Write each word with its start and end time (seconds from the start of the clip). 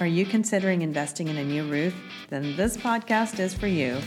Are 0.00 0.06
you 0.06 0.24
considering 0.24 0.80
investing 0.80 1.28
in 1.28 1.36
a 1.36 1.44
new 1.44 1.70
roof? 1.70 1.94
Then 2.30 2.56
this 2.56 2.74
podcast 2.74 3.38
is 3.38 3.52
for 3.52 3.66
you. 3.66 4.00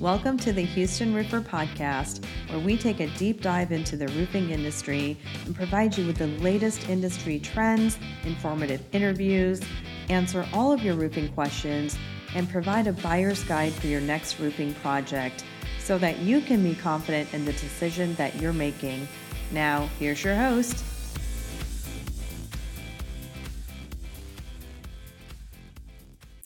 Welcome 0.00 0.38
to 0.38 0.54
the 0.54 0.62
Houston 0.62 1.12
Roofer 1.12 1.42
Podcast, 1.42 2.24
where 2.48 2.60
we 2.60 2.78
take 2.78 3.00
a 3.00 3.08
deep 3.18 3.42
dive 3.42 3.70
into 3.70 3.98
the 3.98 4.08
roofing 4.08 4.48
industry 4.48 5.18
and 5.44 5.54
provide 5.54 5.98
you 5.98 6.06
with 6.06 6.16
the 6.16 6.28
latest 6.28 6.88
industry 6.88 7.38
trends, 7.38 7.98
informative 8.24 8.82
interviews, 8.92 9.60
answer 10.08 10.48
all 10.54 10.72
of 10.72 10.82
your 10.82 10.94
roofing 10.94 11.28
questions, 11.34 11.98
and 12.34 12.48
provide 12.48 12.86
a 12.86 12.94
buyer's 12.94 13.44
guide 13.44 13.74
for 13.74 13.86
your 13.86 14.00
next 14.00 14.40
roofing 14.40 14.72
project 14.76 15.44
so 15.78 15.98
that 15.98 16.20
you 16.20 16.40
can 16.40 16.62
be 16.62 16.74
confident 16.74 17.34
in 17.34 17.44
the 17.44 17.52
decision 17.52 18.14
that 18.14 18.34
you're 18.40 18.54
making. 18.54 19.06
Now, 19.52 19.90
here's 19.98 20.24
your 20.24 20.36
host. 20.36 20.82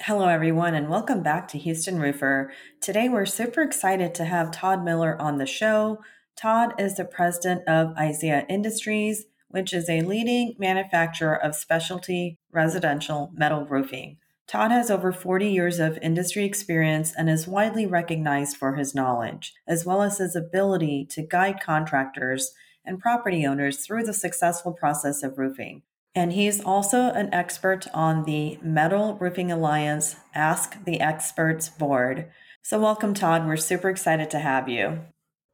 Hello, 0.09 0.27
everyone, 0.27 0.75
and 0.75 0.89
welcome 0.89 1.23
back 1.23 1.48
to 1.48 1.59
Houston 1.59 2.01
Roofer. 2.01 2.51
Today, 2.80 3.11
we're 3.11 3.27
super 3.27 3.61
excited 3.61 4.15
to 4.15 4.25
have 4.25 4.51
Todd 4.51 4.83
Miller 4.83 5.21
on 5.21 5.37
the 5.37 5.45
show. 5.45 5.98
Todd 6.34 6.73
is 6.79 6.97
the 6.97 7.05
president 7.05 7.69
of 7.69 7.95
Isaiah 7.95 8.47
Industries, 8.48 9.27
which 9.48 9.75
is 9.75 9.87
a 9.87 10.01
leading 10.01 10.55
manufacturer 10.59 11.34
of 11.34 11.55
specialty 11.55 12.39
residential 12.51 13.31
metal 13.34 13.67
roofing. 13.67 14.17
Todd 14.47 14.71
has 14.71 14.91
over 14.91 15.12
40 15.12 15.47
years 15.47 15.79
of 15.79 15.98
industry 16.01 16.47
experience 16.47 17.12
and 17.15 17.29
is 17.29 17.47
widely 17.47 17.84
recognized 17.84 18.56
for 18.56 18.77
his 18.77 18.95
knowledge, 18.95 19.53
as 19.67 19.84
well 19.84 20.01
as 20.01 20.17
his 20.17 20.34
ability 20.34 21.06
to 21.11 21.20
guide 21.20 21.61
contractors 21.61 22.53
and 22.83 22.98
property 22.98 23.45
owners 23.45 23.84
through 23.84 24.05
the 24.05 24.15
successful 24.15 24.73
process 24.73 25.23
of 25.23 25.37
roofing. 25.37 25.83
And 26.18 26.32
he's 26.32 26.60
also 26.60 27.12
an 27.12 27.32
expert 27.32 27.86
on 27.95 28.24
the 28.24 28.58
Metal 28.60 29.16
Roofing 29.20 29.52
Alliance 29.52 30.16
Ask 30.34 30.84
the 30.84 30.98
Experts 30.98 31.69
board. 31.69 32.28
So, 32.60 32.80
welcome, 32.80 33.14
Todd. 33.14 33.47
We're 33.47 33.56
super 33.56 33.88
excited 33.88 34.28
to 34.30 34.41
have 34.41 34.69
you. 34.69 34.98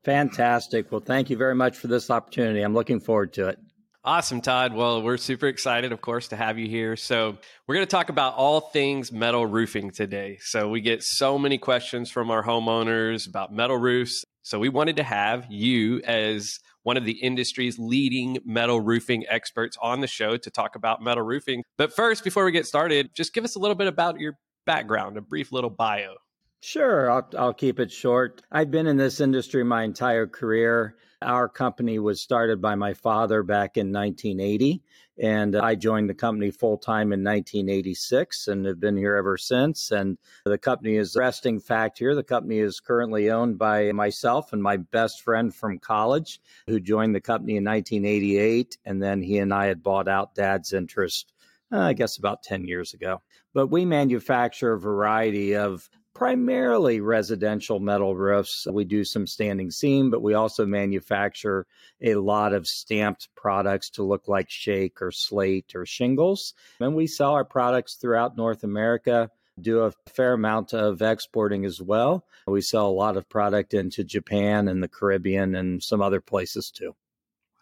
Fantastic. 0.04 0.90
Well, 0.90 1.02
thank 1.02 1.28
you 1.28 1.36
very 1.36 1.54
much 1.54 1.76
for 1.76 1.88
this 1.88 2.08
opportunity. 2.08 2.62
I'm 2.62 2.72
looking 2.72 2.98
forward 2.98 3.34
to 3.34 3.48
it. 3.48 3.58
Awesome, 4.06 4.40
Todd. 4.40 4.72
Well, 4.72 5.02
we're 5.02 5.18
super 5.18 5.48
excited, 5.48 5.92
of 5.92 6.00
course, 6.00 6.28
to 6.28 6.36
have 6.36 6.58
you 6.58 6.66
here. 6.66 6.96
So, 6.96 7.36
we're 7.66 7.74
going 7.74 7.86
to 7.86 7.90
talk 7.90 8.08
about 8.08 8.32
all 8.32 8.60
things 8.62 9.12
metal 9.12 9.44
roofing 9.44 9.90
today. 9.90 10.38
So, 10.40 10.70
we 10.70 10.80
get 10.80 11.02
so 11.02 11.38
many 11.38 11.58
questions 11.58 12.10
from 12.10 12.30
our 12.30 12.42
homeowners 12.42 13.28
about 13.28 13.52
metal 13.52 13.76
roofs. 13.76 14.24
So, 14.40 14.58
we 14.58 14.70
wanted 14.70 14.96
to 14.96 15.02
have 15.02 15.44
you 15.50 16.00
as 16.06 16.58
one 16.84 16.96
of 16.96 17.04
the 17.04 17.12
industry's 17.12 17.78
leading 17.78 18.38
metal 18.44 18.80
roofing 18.80 19.24
experts 19.28 19.77
on 19.82 20.00
the 20.00 20.06
show 20.06 20.36
to 20.36 20.50
talk 20.50 20.77
about 20.77 21.02
metal 21.02 21.24
roofing. 21.24 21.64
But 21.77 21.92
first, 21.92 22.22
before 22.22 22.44
we 22.44 22.52
get 22.52 22.66
started, 22.66 23.10
just 23.14 23.34
give 23.34 23.44
us 23.44 23.56
a 23.56 23.58
little 23.58 23.74
bit 23.74 23.88
about 23.88 24.20
your 24.20 24.38
background, 24.64 25.16
a 25.16 25.20
brief 25.20 25.50
little 25.50 25.70
bio. 25.70 26.14
Sure, 26.60 27.10
I'll, 27.10 27.28
I'll 27.36 27.52
keep 27.52 27.78
it 27.78 27.92
short. 27.92 28.40
I've 28.50 28.70
been 28.70 28.86
in 28.86 28.96
this 28.96 29.20
industry 29.20 29.64
my 29.64 29.82
entire 29.82 30.27
career. 30.27 30.96
Our 31.20 31.48
company 31.48 31.98
was 31.98 32.22
started 32.22 32.62
by 32.62 32.74
my 32.74 32.94
father 32.94 33.42
back 33.42 33.77
in 33.77 33.92
1980, 33.92 34.82
and 35.18 35.54
I 35.54 35.74
joined 35.76 36.10
the 36.10 36.14
company 36.14 36.50
full 36.50 36.76
time 36.76 37.12
in 37.12 37.22
1986 37.22 38.48
and 38.48 38.66
have 38.66 38.80
been 38.80 38.96
here 38.96 39.16
ever 39.16 39.36
since. 39.36 39.92
And 39.92 40.18
the 40.44 40.58
company 40.58 40.96
is 40.96 41.16
resting 41.16 41.60
fact 41.60 41.98
here. 41.98 42.14
The 42.14 42.24
company 42.24 42.58
is 42.58 42.80
currently 42.80 43.30
owned 43.30 43.56
by 43.58 43.92
myself 43.92 44.52
and 44.52 44.62
my 44.62 44.76
best 44.76 45.22
friend 45.22 45.54
from 45.54 45.78
college, 45.78 46.40
who 46.66 46.80
joined 46.80 47.14
the 47.14 47.20
company 47.20 47.56
in 47.56 47.64
1988. 47.64 48.78
And 48.84 49.02
then 49.02 49.22
he 49.22 49.38
and 49.38 49.54
I 49.54 49.66
had 49.66 49.82
bought 49.82 50.08
out 50.08 50.34
dad's 50.34 50.72
interest, 50.72 51.32
uh, 51.72 51.78
I 51.78 51.92
guess, 51.92 52.16
about 52.16 52.42
10 52.42 52.66
years 52.66 52.92
ago. 52.92 53.22
But 53.52 53.68
we 53.68 53.84
manufacture 53.84 54.72
a 54.72 54.80
variety 54.80 55.54
of 55.54 55.88
primarily 56.14 57.00
residential 57.00 57.80
metal 57.80 58.14
roofs. 58.14 58.66
We 58.70 58.84
do 58.84 59.05
some 59.05 59.27
standing 59.27 59.70
seam, 59.70 60.11
but 60.11 60.22
we 60.22 60.34
also 60.34 60.64
manufacture 60.64 61.66
a 62.00 62.14
lot 62.14 62.52
of 62.52 62.66
stamped 62.66 63.28
products 63.34 63.90
to 63.90 64.05
look 64.05 64.28
like 64.28 64.48
shake 64.48 65.02
or 65.02 65.11
slate 65.11 65.74
or 65.74 65.84
shingles. 65.84 66.55
And 66.80 66.94
we 66.94 67.06
sell 67.08 67.33
our 67.33 67.44
products 67.44 67.94
throughout 67.94 68.36
North 68.36 68.62
America. 68.62 69.30
Do 69.61 69.80
a 69.80 69.92
fair 70.06 70.33
amount 70.33 70.72
of 70.72 71.02
exporting 71.02 71.64
as 71.64 71.80
well. 71.80 72.24
We 72.46 72.60
sell 72.60 72.89
a 72.89 72.90
lot 72.90 73.16
of 73.16 73.28
product 73.28 73.74
into 73.74 74.02
Japan 74.02 74.68
and 74.68 74.83
the 74.83 74.89
Caribbean 74.89 75.55
and 75.55 75.83
some 75.83 76.00
other 76.00 76.20
places 76.20 76.70
too. 76.70 76.94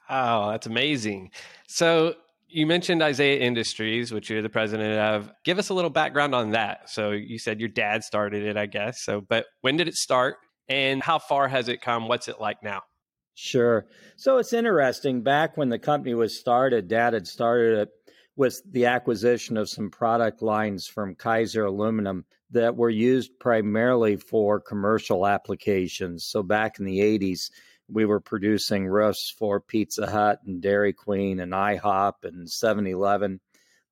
Wow, 0.09 0.51
that's 0.51 0.67
amazing. 0.67 1.31
So, 1.69 2.17
you 2.53 2.67
mentioned 2.67 3.03
Isaiah 3.03 3.41
Industries, 3.41 4.13
which 4.13 4.31
you're 4.31 4.43
the 4.43 4.49
president 4.49 4.99
of. 4.99 5.31
Give 5.45 5.59
us 5.59 5.71
a 5.71 5.75
little 5.75 5.91
background 5.91 6.35
on 6.35 6.51
that. 6.51 6.91
So 6.91 7.11
you 7.11 7.39
said 7.39 7.61
your 7.61 7.69
dad 7.69 8.05
started 8.05 8.45
it, 8.45 8.57
I 8.57 8.67
guess. 8.67 9.03
So, 9.03 9.21
but 9.21 9.47
when 9.63 9.77
did 9.77 9.89
it 9.89 9.95
start 9.95 10.37
and 10.69 11.03
how 11.03 11.19
far 11.19 11.49
has 11.49 11.69
it 11.69 11.81
come? 11.81 12.09
What's 12.09 12.29
it 12.29 12.41
like 12.41 12.63
now? 12.63 12.83
Sure. 13.35 13.87
So 14.17 14.37
it's 14.39 14.53
interesting. 14.53 15.23
Back 15.23 15.57
when 15.57 15.71
the 15.71 15.79
company 15.79 16.15
was 16.15 16.39
started, 16.39 16.89
dad 16.89 17.15
had 17.15 17.27
started 17.27 17.79
it 17.79 17.89
with 18.37 18.63
the 18.71 18.87
acquisition 18.87 19.57
of 19.57 19.69
some 19.69 19.91
product 19.91 20.43
lines 20.43 20.87
from 20.87 21.15
Kaiser 21.15 21.65
Aluminum 21.65 22.25
that 22.51 22.77
were 22.77 22.91
used 22.91 23.39
primarily 23.39 24.17
for 24.17 24.61
commercial 24.61 25.27
applications. 25.27 26.25
So 26.25 26.43
back 26.43 26.79
in 26.79 26.85
the 26.85 27.01
80s, 27.01 27.51
we 27.89 28.05
were 28.05 28.21
producing 28.21 28.87
roofs 28.87 29.35
for 29.37 29.61
Pizza 29.61 30.11
Hut 30.11 30.41
and 30.47 30.63
Dairy 30.63 30.93
Queen 30.93 31.41
and 31.41 31.53
IHOP 31.53 32.25
and 32.25 32.49
7 32.49 32.87
Eleven, 32.87 33.41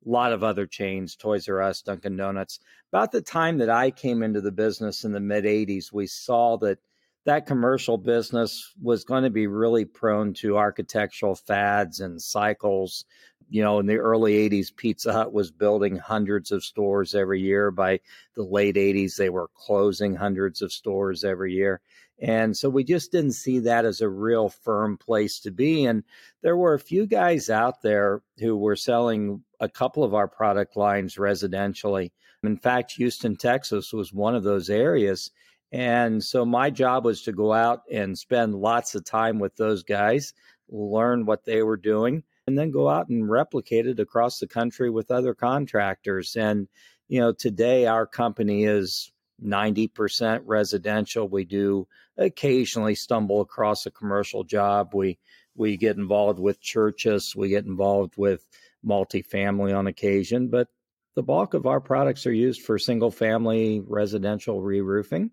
a 0.07 0.09
lot 0.09 0.33
of 0.33 0.43
other 0.43 0.67
chains, 0.67 1.17
Toys 1.17 1.49
R 1.49 1.61
Us, 1.61 1.83
Dunkin' 1.83 2.17
Donuts. 2.17 2.61
About 2.93 3.13
the 3.13 3.21
time 3.21 3.59
that 3.59 3.69
I 3.69 3.91
came 3.91 4.23
into 4.23 4.41
the 4.41 4.53
business 4.53 5.05
in 5.05 5.13
the 5.13 5.21
mid 5.21 5.45
80s, 5.45 5.93
we 5.93 6.07
saw 6.07 6.57
that 6.59 6.79
that 7.27 7.47
commercial 7.47 7.99
business 7.99 8.73
was 8.81 9.05
going 9.05 9.25
to 9.25 9.31
be 9.31 9.47
really 9.47 9.85
prone 9.85 10.33
to 10.35 10.57
architectural 10.57 11.35
fads 11.35 12.01
and 12.01 12.21
cycles. 12.21 13.05
You 13.49 13.63
know, 13.63 13.79
in 13.79 13.87
the 13.87 13.97
early 13.97 14.49
80s, 14.49 14.75
Pizza 14.75 15.13
Hut 15.13 15.33
was 15.33 15.51
building 15.51 15.97
hundreds 15.97 16.53
of 16.53 16.65
stores 16.65 17.15
every 17.15 17.41
year. 17.41 17.71
By 17.71 18.01
the 18.35 18.45
late 18.45 18.77
80s, 18.77 19.17
they 19.17 19.29
were 19.29 19.51
closing 19.55 20.15
hundreds 20.15 20.63
of 20.63 20.73
stores 20.73 21.25
every 21.25 21.53
year. 21.53 21.81
And 22.23 22.57
so 22.57 22.69
we 22.69 22.85
just 22.85 23.13
didn't 23.13 23.33
see 23.33 23.61
that 23.61 23.85
as 23.85 24.01
a 24.01 24.09
real 24.09 24.51
firm 24.51 24.99
place 24.99 25.41
to 25.41 25.51
be. 25.51 25.85
And 25.87 26.05
there 26.43 26.57
were 26.57 26.75
a 26.75 26.81
few 26.81 27.07
guys 27.07 27.49
out 27.49 27.83
there 27.83 28.23
who 28.39 28.57
were 28.57 28.77
selling 28.77 29.43
a 29.59 29.69
couple 29.69 30.05
of 30.05 30.15
our 30.15 30.29
product 30.29 30.77
lines 30.77 31.17
residentially. 31.17 32.13
In 32.43 32.57
fact, 32.57 32.93
Houston, 32.93 33.37
Texas 33.37 33.93
was 33.93 34.13
one 34.13 34.35
of 34.35 34.43
those 34.43 34.71
areas. 34.71 35.31
And 35.73 36.23
so 36.23 36.45
my 36.45 36.71
job 36.71 37.05
was 37.05 37.23
to 37.23 37.33
go 37.33 37.53
out 37.53 37.83
and 37.91 38.19
spend 38.19 38.55
lots 38.55 38.95
of 38.95 39.05
time 39.05 39.39
with 39.39 39.57
those 39.57 39.83
guys, 39.83 40.33
learn 40.69 41.27
what 41.27 41.45
they 41.45 41.63
were 41.63 41.77
doing, 41.77 42.25
and 42.47 42.59
then 42.59 42.71
go 42.71 42.89
out 42.89 43.09
and 43.09 43.31
replicate 43.31 43.87
it 43.87 44.01
across 44.01 44.39
the 44.39 44.49
country 44.49 44.91
with 44.91 45.11
other 45.11 45.35
contractors. 45.35 46.35
And, 46.37 46.69
you 47.09 47.21
know, 47.21 47.33
today 47.33 47.87
our 47.87 48.07
company 48.07 48.65
is 48.65 49.13
90% 49.45 50.43
residential. 50.45 51.29
We 51.29 51.45
do 51.45 51.87
occasionally 52.17 52.95
stumble 52.95 53.41
across 53.41 53.87
a 53.87 53.91
commercial 53.91 54.45
job. 54.45 54.91
We 54.95 55.19
we 55.57 55.77
get 55.77 55.97
involved 55.97 56.39
with 56.39 56.61
churches, 56.61 57.35
we 57.37 57.49
get 57.49 57.67
involved 57.67 58.15
with 58.17 58.47
multifamily 58.85 59.77
on 59.77 59.87
occasion, 59.87 60.49
but 60.49 60.69
the 61.17 61.23
bulk 61.23 61.55
of 61.55 61.67
our 61.67 61.81
products 61.81 62.27
are 62.27 62.33
used 62.33 62.63
for 62.63 62.79
single 62.79 63.11
family 63.11 63.83
residential 63.87 64.63
re-roofing. 64.63 65.31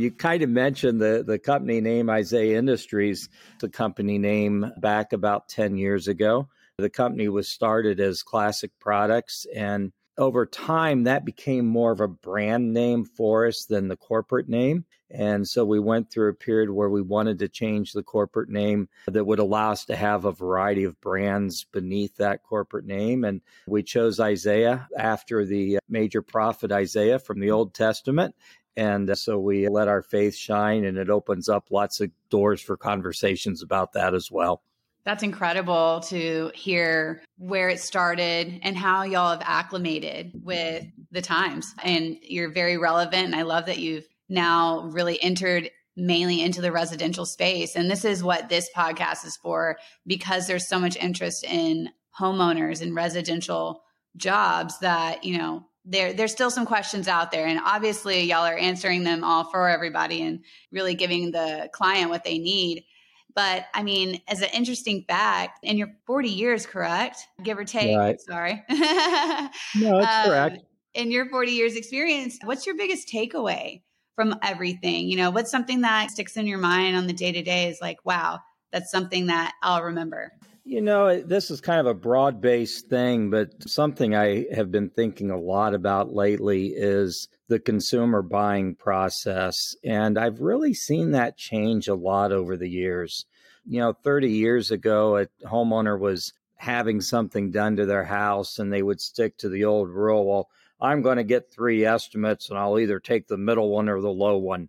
You 0.00 0.10
kind 0.10 0.42
of 0.42 0.48
mentioned 0.48 1.00
the, 1.00 1.22
the 1.26 1.38
company 1.38 1.80
name 1.80 2.08
Isaiah 2.08 2.58
Industries, 2.58 3.28
the 3.60 3.68
company 3.68 4.18
name 4.18 4.72
back 4.78 5.12
about 5.12 5.48
10 5.48 5.76
years 5.76 6.08
ago. 6.08 6.48
The 6.78 6.90
company 6.90 7.28
was 7.28 7.48
started 7.48 8.00
as 8.00 8.22
Classic 8.22 8.70
Products 8.78 9.46
and 9.54 9.92
over 10.20 10.44
time, 10.44 11.04
that 11.04 11.24
became 11.24 11.66
more 11.66 11.92
of 11.92 12.00
a 12.00 12.08
brand 12.08 12.74
name 12.74 13.06
for 13.06 13.46
us 13.46 13.64
than 13.64 13.88
the 13.88 13.96
corporate 13.96 14.50
name. 14.50 14.84
And 15.10 15.48
so 15.48 15.64
we 15.64 15.80
went 15.80 16.10
through 16.10 16.28
a 16.28 16.34
period 16.34 16.70
where 16.70 16.90
we 16.90 17.02
wanted 17.02 17.40
to 17.40 17.48
change 17.48 17.92
the 17.92 18.02
corporate 18.02 18.50
name 18.50 18.88
that 19.08 19.24
would 19.24 19.40
allow 19.40 19.72
us 19.72 19.86
to 19.86 19.96
have 19.96 20.24
a 20.24 20.32
variety 20.32 20.84
of 20.84 21.00
brands 21.00 21.64
beneath 21.72 22.16
that 22.16 22.44
corporate 22.44 22.84
name. 22.84 23.24
And 23.24 23.40
we 23.66 23.82
chose 23.82 24.20
Isaiah 24.20 24.88
after 24.96 25.44
the 25.44 25.78
major 25.88 26.22
prophet 26.22 26.70
Isaiah 26.70 27.18
from 27.18 27.40
the 27.40 27.50
Old 27.50 27.74
Testament. 27.74 28.36
And 28.76 29.10
uh, 29.10 29.14
so 29.14 29.38
we 29.38 29.68
let 29.68 29.88
our 29.88 30.02
faith 30.02 30.34
shine, 30.34 30.84
and 30.84 30.96
it 30.96 31.10
opens 31.10 31.48
up 31.48 31.70
lots 31.70 32.00
of 32.00 32.10
doors 32.30 32.60
for 32.60 32.76
conversations 32.76 33.62
about 33.62 33.92
that 33.92 34.14
as 34.14 34.30
well. 34.30 34.62
That's 35.04 35.22
incredible 35.22 36.00
to 36.08 36.52
hear 36.54 37.22
where 37.38 37.70
it 37.70 37.80
started 37.80 38.60
and 38.62 38.76
how 38.76 39.02
y'all 39.02 39.30
have 39.30 39.42
acclimated 39.44 40.32
with 40.44 40.86
the 41.10 41.22
times. 41.22 41.74
And 41.82 42.18
you're 42.22 42.52
very 42.52 42.76
relevant. 42.76 43.24
And 43.24 43.34
I 43.34 43.42
love 43.42 43.66
that 43.66 43.78
you've 43.78 44.06
now 44.28 44.82
really 44.92 45.20
entered 45.22 45.70
mainly 45.96 46.42
into 46.42 46.60
the 46.60 46.70
residential 46.70 47.26
space. 47.26 47.76
And 47.76 47.90
this 47.90 48.04
is 48.04 48.22
what 48.22 48.48
this 48.48 48.68
podcast 48.76 49.24
is 49.26 49.36
for 49.36 49.78
because 50.06 50.46
there's 50.46 50.68
so 50.68 50.78
much 50.78 50.96
interest 50.96 51.44
in 51.44 51.90
homeowners 52.18 52.82
and 52.82 52.94
residential 52.94 53.82
jobs 54.16 54.78
that, 54.80 55.24
you 55.24 55.38
know, 55.38 55.64
there 55.84 56.12
there's 56.12 56.32
still 56.32 56.50
some 56.50 56.66
questions 56.66 57.08
out 57.08 57.30
there 57.30 57.46
and 57.46 57.60
obviously 57.64 58.22
y'all 58.22 58.44
are 58.44 58.56
answering 58.56 59.04
them 59.04 59.24
all 59.24 59.44
for 59.44 59.68
everybody 59.68 60.22
and 60.22 60.44
really 60.70 60.94
giving 60.94 61.30
the 61.30 61.68
client 61.72 62.10
what 62.10 62.24
they 62.24 62.38
need. 62.38 62.84
But 63.34 63.66
i 63.74 63.82
mean 63.82 64.20
as 64.28 64.42
an 64.42 64.50
interesting 64.52 65.04
fact 65.08 65.60
in 65.62 65.78
your 65.78 65.88
40 66.06 66.28
years 66.28 66.66
correct? 66.66 67.26
Give 67.42 67.58
or 67.58 67.64
take. 67.64 67.96
Right. 67.96 68.20
sorry. 68.20 68.62
No 68.68 69.98
it's 69.98 70.06
um, 70.06 70.24
correct. 70.26 70.58
in 70.94 71.10
your 71.10 71.28
40 71.28 71.52
years 71.52 71.76
experience 71.76 72.38
what's 72.44 72.66
your 72.66 72.76
biggest 72.76 73.08
takeaway 73.08 73.82
from 74.16 74.34
everything? 74.42 75.08
You 75.08 75.16
know 75.16 75.30
what's 75.30 75.50
something 75.50 75.80
that 75.82 76.10
sticks 76.10 76.36
in 76.36 76.46
your 76.46 76.58
mind 76.58 76.96
on 76.96 77.06
the 77.06 77.12
day 77.12 77.32
to 77.32 77.42
day 77.42 77.68
is 77.68 77.80
like 77.80 78.04
wow 78.04 78.40
that's 78.72 78.90
something 78.90 79.26
that 79.26 79.54
i'll 79.62 79.82
remember 79.82 80.32
you 80.64 80.80
know, 80.80 81.20
this 81.20 81.50
is 81.50 81.60
kind 81.60 81.80
of 81.80 81.86
a 81.86 81.94
broad 81.94 82.40
based 82.40 82.88
thing, 82.88 83.30
but 83.30 83.68
something 83.68 84.14
I 84.14 84.46
have 84.54 84.70
been 84.70 84.90
thinking 84.90 85.30
a 85.30 85.38
lot 85.38 85.74
about 85.74 86.12
lately 86.12 86.68
is 86.68 87.28
the 87.48 87.58
consumer 87.58 88.22
buying 88.22 88.74
process. 88.74 89.74
And 89.84 90.18
I've 90.18 90.40
really 90.40 90.74
seen 90.74 91.12
that 91.12 91.36
change 91.36 91.88
a 91.88 91.94
lot 91.94 92.32
over 92.32 92.56
the 92.56 92.68
years. 92.68 93.24
You 93.66 93.80
know, 93.80 93.92
30 93.92 94.30
years 94.30 94.70
ago, 94.70 95.16
a 95.16 95.26
homeowner 95.46 95.98
was 95.98 96.32
having 96.56 97.00
something 97.00 97.50
done 97.50 97.76
to 97.76 97.86
their 97.86 98.04
house 98.04 98.58
and 98.58 98.72
they 98.72 98.82
would 98.82 99.00
stick 99.00 99.38
to 99.38 99.48
the 99.48 99.64
old 99.64 99.88
rule 99.88 100.26
well, 100.26 100.48
I'm 100.80 101.02
going 101.02 101.16
to 101.16 101.24
get 101.24 101.50
three 101.50 101.84
estimates 101.84 102.50
and 102.50 102.58
I'll 102.58 102.78
either 102.78 103.00
take 103.00 103.26
the 103.26 103.38
middle 103.38 103.70
one 103.70 103.88
or 103.88 104.00
the 104.00 104.10
low 104.10 104.36
one. 104.36 104.68